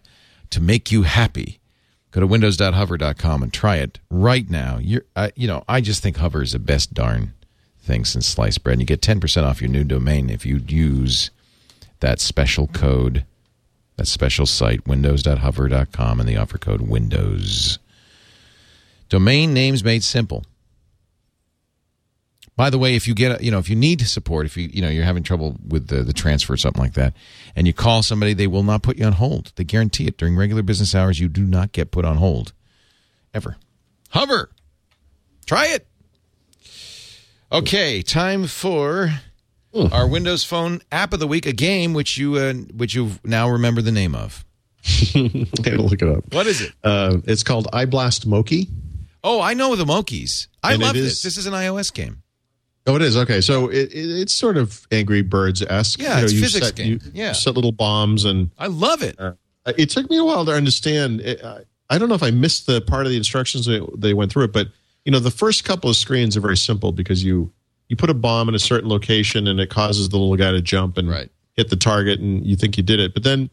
[0.48, 1.60] to make you happy.
[2.10, 4.78] Go to windows.hover.com and try it right now.
[4.78, 7.34] You're, I, you know, I just think Hover is the best darn
[7.82, 8.72] thing since sliced bread.
[8.72, 11.30] And you get 10% off your new domain if you use
[11.98, 13.26] that special code,
[13.96, 17.76] that special site, windows.hover.com, and the offer code WINDOWS.
[19.10, 20.46] Domain names made simple.
[22.60, 24.82] By the way, if you get, you know, if you need support, if you, you
[24.82, 27.14] know, you're having trouble with the, the transfer or something like that,
[27.56, 29.50] and you call somebody, they will not put you on hold.
[29.56, 30.18] They guarantee it.
[30.18, 32.52] During regular business hours, you do not get put on hold.
[33.32, 33.56] Ever.
[34.10, 34.50] Hover.
[35.46, 35.86] Try it.
[37.50, 39.08] Okay, time for
[39.90, 43.48] our Windows Phone app of the week, a game which you uh, which you now
[43.48, 44.44] remember the name of.
[45.14, 46.24] I look it up.
[46.34, 46.72] What is it?
[46.84, 48.68] Uh, it's called iBlast Moki.
[49.24, 50.48] Oh, I know the Mokies.
[50.62, 51.22] I And love is- this.
[51.22, 52.22] This is an iOS game.
[52.86, 53.40] Oh, it is okay.
[53.40, 56.00] So it, it, it's sort of Angry Birds esque.
[56.00, 56.86] Yeah, it's you physics set, game.
[56.92, 57.32] You Yeah.
[57.32, 59.16] set little bombs, and I love it.
[59.18, 59.32] uh,
[59.76, 61.20] it took me a while to understand.
[61.20, 64.14] It, I, I don't know if I missed the part of the instructions that they
[64.14, 64.68] went through it, but
[65.04, 67.52] you know, the first couple of screens are very simple because you
[67.88, 70.62] you put a bomb in a certain location, and it causes the little guy to
[70.62, 71.28] jump and Right.
[71.54, 73.12] hit the target, and you think you did it.
[73.14, 73.50] But then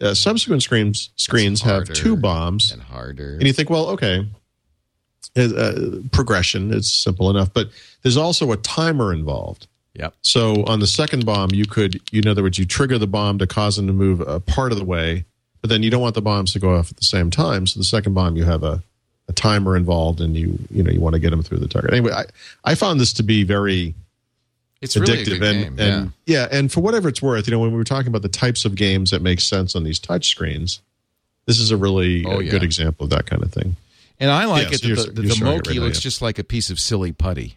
[0.00, 3.34] uh, subsequent screens screens have two bombs, and harder.
[3.34, 4.28] and you think, well, okay,
[5.38, 7.68] uh, progression is simple enough, but
[8.02, 9.66] there's also a timer involved.
[9.94, 10.14] Yep.
[10.22, 13.38] So on the second bomb, you could, you in other words, you trigger the bomb
[13.38, 15.24] to cause them to move a part of the way,
[15.60, 17.66] but then you don't want the bombs to go off at the same time.
[17.66, 18.82] So the second bomb, you have a,
[19.28, 21.92] a timer involved, and you, you know, you want to get them through the target.
[21.92, 22.24] Anyway, I,
[22.64, 23.94] I found this to be very
[24.80, 25.88] It's really a addictive, good and game.
[25.88, 26.46] and yeah.
[26.52, 28.76] and for whatever it's worth, you know, when we were talking about the types of
[28.76, 30.80] games that make sense on these touch screens,
[31.46, 32.50] this is a really Oh, yeah.
[32.52, 33.74] good example of that kind of thing.
[34.20, 36.02] And I like Yeah, it that the, the, the Moki right now, looks yeah.
[36.02, 37.56] just like a piece of silly putty.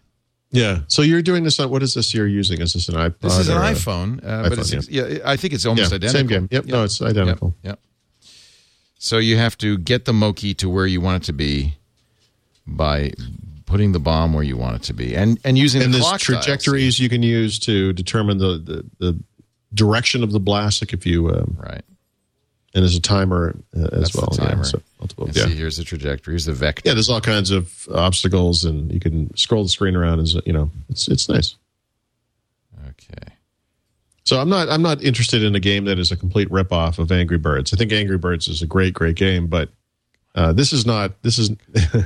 [0.52, 0.80] Yeah.
[0.88, 2.62] So you're doing this on what is this you're using?
[2.62, 3.20] Is this an iPod?
[3.20, 5.20] This is an iPhone, uh, but iPhone, it's yeah.
[5.26, 6.20] I think it's Yeah, almost identical.
[6.20, 6.48] same game.
[6.52, 6.66] Yep.
[6.66, 7.56] No, it's identical.
[7.64, 7.80] Yep.
[7.80, 8.30] yep.
[9.00, 11.76] So you have to get the Moki to where you want it to be
[12.68, 13.14] by
[13.66, 16.08] putting the bomb where you want it to be, and and using And the there's
[16.08, 16.44] clock dials.
[16.46, 19.20] trajectories you can use to determine the, the, the
[19.74, 20.82] direction of the blast.
[20.82, 21.82] Like if you, um, Right.
[22.73, 24.27] And there's a timer uh, as That's well.
[24.27, 24.57] timer.
[24.57, 25.45] Yeah, so multiple, yeah.
[25.45, 26.34] see, here's the trajectory.
[26.34, 26.84] Here's the vector.
[26.85, 30.19] yeah, there's all kinds of obstacles, and you can scroll the screen around.
[30.19, 31.56] As you know, it's it's nice.
[32.88, 33.34] Okay.
[34.23, 37.11] So I'm not I'm not interested in a game that is a complete ripoff of
[37.11, 37.73] Angry Birds.
[37.73, 39.69] I think Angry Birds is a great great game, but
[40.35, 41.22] uh, this is not.
[41.23, 41.49] This is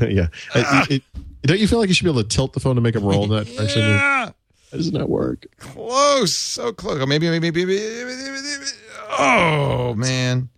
[0.01, 0.27] yeah.
[0.55, 1.03] It- it-
[1.43, 3.03] don't you feel like you should be able to tilt the phone to make them
[3.03, 3.83] roll in that direction?
[3.83, 4.31] Yeah.
[4.71, 5.45] That does not work.
[5.59, 6.35] Close.
[6.35, 6.99] So close.
[6.99, 8.65] Oh, maybe, maybe, maybe, maybe.
[9.19, 10.49] Oh man.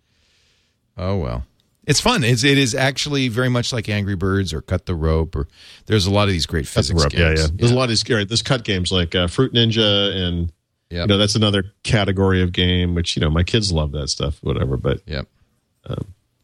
[0.98, 1.44] Oh well.
[1.86, 2.22] It's fun.
[2.22, 5.48] It's it is actually very much like Angry Birds or Cut the Rope or
[5.86, 7.02] there's a lot of these great physics.
[7.04, 7.40] Yeah, games.
[7.40, 7.46] yeah.
[7.54, 8.08] There's a lot of these.
[8.10, 10.52] Right, there's cut games like uh, Fruit Ninja, and
[10.90, 11.02] Yep.
[11.02, 14.38] you know that's another category of game which you know my kids love that stuff,
[14.42, 14.76] whatever.
[14.76, 15.26] But Yep.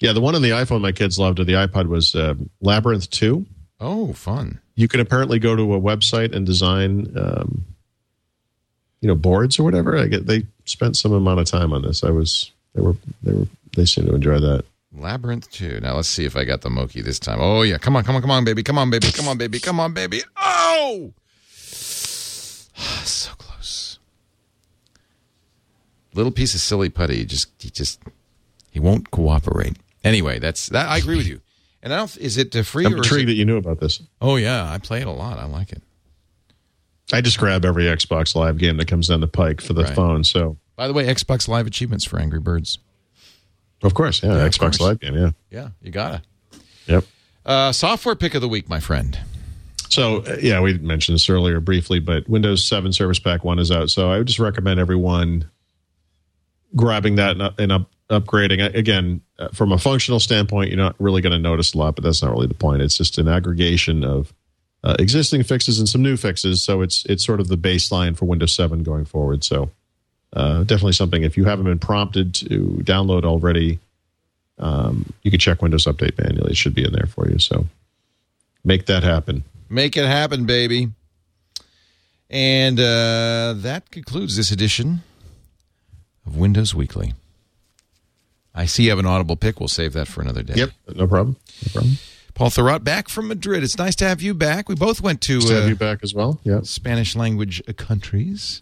[0.01, 3.11] yeah, the one on the iPhone my kids loved or the iPod was uh, Labyrinth
[3.11, 3.47] Two.
[3.81, 4.61] Oh, fun.
[4.77, 7.65] You can apparently go to a website and design, um,
[9.01, 9.97] you know, boards or whatever.
[9.99, 12.03] I get they spent some amount of time on this.
[12.05, 14.65] I was they were they were they seem to enjoy that.
[14.97, 15.81] Labyrinth 2.
[15.81, 17.39] Now let's see if I got the Moki this time.
[17.41, 17.79] Oh yeah.
[17.79, 18.63] Come on, come on, come on, baby.
[18.63, 19.11] Come on, baby.
[19.13, 19.59] Come on, baby.
[19.59, 20.23] Come on, baby.
[20.37, 21.13] Oh!
[21.55, 23.99] so close.
[26.15, 27.17] Little piece of silly putty.
[27.17, 28.01] He just he just
[28.71, 29.77] he won't cooperate.
[30.05, 31.41] Anyway, that's that I agree with you.
[31.83, 34.01] And I don't is it free I'm or intrigued it, that you knew about this.
[34.21, 35.39] Oh yeah, I play it a lot.
[35.39, 35.83] I like it.
[37.13, 39.95] I just grab every Xbox Live game that comes down the pike for the Right.
[39.95, 40.25] phone.
[40.25, 42.79] So By the way, Xbox Live achievements for Angry Birds.
[43.85, 44.81] Of course, yeah, of Xbox course.
[44.81, 46.23] Live game, yeah, Yeah, you gotta.
[46.87, 47.05] yep.
[47.47, 49.19] Uh, software pick of the week, my friend.
[49.91, 53.71] So uh, yeah, we mentioned this earlier briefly, but Windows 7 Service Pack One is
[53.71, 53.91] out.
[53.91, 55.49] So I would just recommend everyone
[56.75, 58.75] grabbing that and, up- and up, upgrading.
[58.75, 62.05] Again, uh, from a functional standpoint, you're not really going to notice a lot, but
[62.05, 62.83] that's not really the point.
[62.83, 64.33] It's just an aggregation of
[64.83, 66.63] uh, existing fixes and some new fixes.
[66.63, 69.45] So it's it's sort of the baseline for Windows 7 going forward.
[69.45, 69.71] So
[70.35, 71.23] uh, definitely something.
[71.23, 73.79] If you haven't been prompted to download already,
[74.59, 76.53] um, you can check Windows Update manually.
[76.53, 77.39] It should be in there for you.
[77.39, 77.67] So
[78.65, 79.45] make that happen.
[79.69, 80.89] Make it happen, baby.
[82.31, 85.03] And uh, that concludes this edition
[86.27, 87.15] of Windows Weekly.
[88.55, 89.61] I see you have an audible pick.
[89.61, 90.55] We'll save that for another day.
[90.57, 91.37] Yep, no problem.
[91.67, 91.99] No problem.
[92.35, 93.63] Paul Thurrott back from Madrid.
[93.63, 94.69] It's nice to have you back.
[94.69, 96.41] We both went to Nice to have uh, you back as well.
[96.43, 96.61] Yeah.
[96.65, 98.59] Spanish language countries.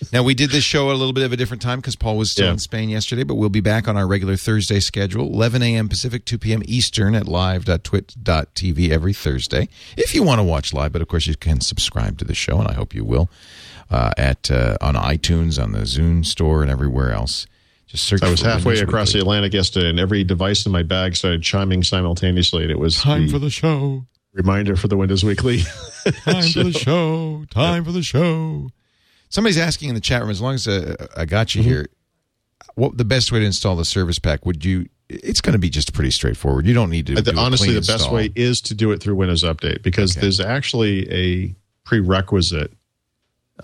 [0.12, 2.16] now, we did this show at a little bit of a different time because Paul
[2.16, 2.52] was still Yeah.
[2.52, 5.88] in Spain yesterday, but we'll be back on our regular Thursday schedule, 11 a.m.
[5.90, 6.62] Pacific, 2 p.m.
[6.64, 9.68] Eastern at live.twit.tv every Thursday.
[9.98, 12.58] If you want to watch live, but of course, you can subscribe to the show,
[12.58, 13.28] and I hope you will,
[13.90, 17.46] uh, at uh, on iTunes, on the Zune store, and everywhere else.
[17.88, 20.72] Just search I was for halfway Windows across the Atlantic yesterday, and every device in
[20.72, 22.62] my bag started chiming simultaneously.
[22.62, 24.04] And it was Time the for the show.
[24.34, 25.58] reminder for the Windows Weekly.
[26.24, 27.44] Time for the show.
[27.50, 28.68] Time for the show.
[29.30, 30.30] Somebody's asking in the chat room.
[30.30, 31.58] As long as uh, I got Mm-hmm.
[31.60, 31.86] you here,
[32.74, 34.44] what the best way to install the service pack?
[34.46, 34.86] Would you?
[35.08, 36.66] It's going to be just pretty straightforward.
[36.66, 37.12] You don't need to.
[37.14, 39.42] I do th- a honestly, clean the best way is to do it through Windows
[39.42, 40.20] Update because Okay.
[40.20, 41.54] there's actually a
[41.84, 42.72] prerequisite.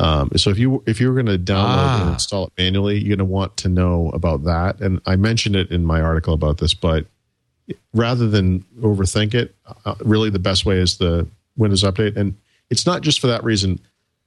[0.00, 2.02] Um, so if you if you're going to download Ah.
[2.02, 4.80] and install it manually, you're going to want to know about that.
[4.80, 7.06] And I mentioned it in my article about this, but
[7.92, 9.54] rather than overthink it,
[9.84, 11.26] uh, really the best way is the
[11.56, 12.34] Windows Update, and
[12.70, 13.78] it's not just for that reason.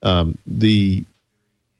[0.03, 1.03] Um, the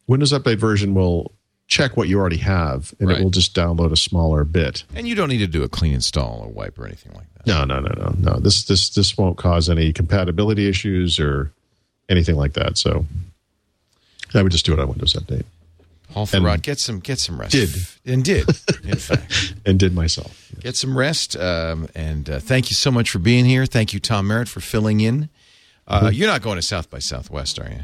[0.08, 1.32] Windows Update version will
[1.68, 3.20] check what you already have, and Right.
[3.20, 4.84] it will just download a smaller bit.
[4.96, 7.48] And you don't need to do a clean install or wipe or anything like that.
[7.48, 8.40] No, no, no, no, no.
[8.40, 11.52] This this this won't cause any compatibility issues or
[12.10, 12.78] anything like that.
[12.78, 13.06] So
[14.38, 15.44] I would just do it on Windows Update
[16.10, 17.52] Paul Thurrott, get some get some rest.
[17.52, 17.70] Did.
[18.06, 18.48] and did
[18.84, 20.52] in fact and did myself.
[20.62, 21.36] get some rest.
[21.36, 23.66] Um, and uh, thank you so much for being here.
[23.66, 25.30] Thank you, Tom Merritt, for filling in.
[25.88, 27.80] Uh, you're not going to South by Southwest, are you?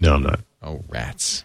[0.00, 0.40] No, I'm not.
[0.62, 1.44] Oh, rats!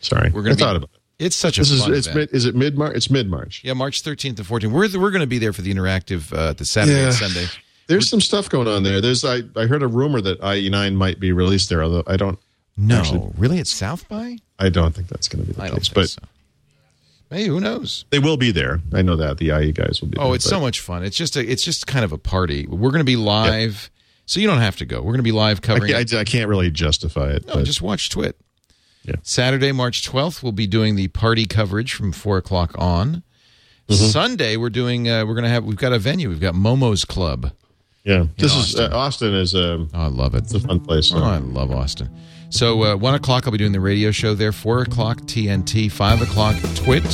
[0.00, 0.30] Sorry.
[0.30, 1.24] We're I be- thought about it.
[1.24, 2.30] It's such a This is fun it's event.
[2.32, 2.96] mid, is it mid March?
[2.96, 3.60] It's mid March.
[3.62, 4.70] Yeah, March 13th and 14th.
[4.72, 7.46] We're, we're going to be there for the interactive uh, the Saturday and Sunday.
[7.88, 9.00] There's some stuff going on there.
[9.02, 12.38] There's I, I heard a rumor that IE9 might be released there, although I don't
[12.76, 14.38] No, Actually- really, it's South by?
[14.58, 15.88] I don't think that's going to be the I case.
[15.88, 16.20] But so.
[17.30, 18.04] Hey, who knows?
[18.10, 18.80] they will be there.
[18.92, 20.18] I know that the IE guys will be.
[20.18, 21.04] Oh, there, it's but- so much fun.
[21.04, 22.66] It's just a, it's just kind of a party.
[22.66, 23.90] We're going to be live,
[24.26, 24.98] so you don't have to go.
[24.98, 25.92] We're going to be live covering.
[25.94, 26.12] it.
[26.14, 27.46] I, I can't really justify it.
[27.46, 28.36] No, but just watch Twit.
[29.04, 29.14] Yeah.
[29.22, 33.22] Saturday, March 12th, we'll be doing the party coverage from four o'clock on.
[33.88, 33.94] Mm-hmm.
[33.94, 35.08] Sunday, we're doing.
[35.08, 35.64] Uh, we're going to have.
[35.64, 36.28] We've got a venue.
[36.28, 37.52] We've got Momo's Club.
[38.04, 38.84] yeah, this Austin.
[38.86, 40.38] is uh, Austin is a, Oh, I love it.
[40.44, 41.06] it's a fun place.
[41.08, 41.18] So.
[41.18, 42.10] Oh, I love Austin.
[42.50, 44.52] So uh, one o'clock, I'll be doing the radio show there.
[44.52, 45.90] Four o'clock, TNT.
[45.90, 47.04] Five o'clock, Twit.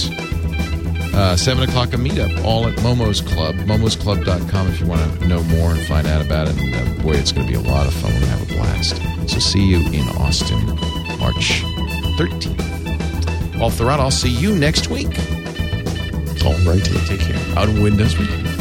[1.14, 3.54] Uh, Seven o'clock, a meetup, all at Momo's Club.
[3.56, 6.56] MomosClub.com if you want to know more and find out about it.
[6.58, 8.12] And uh, boy, it's going to be a lot of fun.
[8.12, 9.30] We're going to have a blast.
[9.30, 10.58] So see you in Austin,
[11.18, 11.62] March
[12.18, 13.58] 13th.
[13.58, 15.18] Paul Thurrott, I'll see you next week.
[16.44, 16.98] All righty.
[17.06, 17.58] Take care.
[17.58, 18.55] On Windows Week.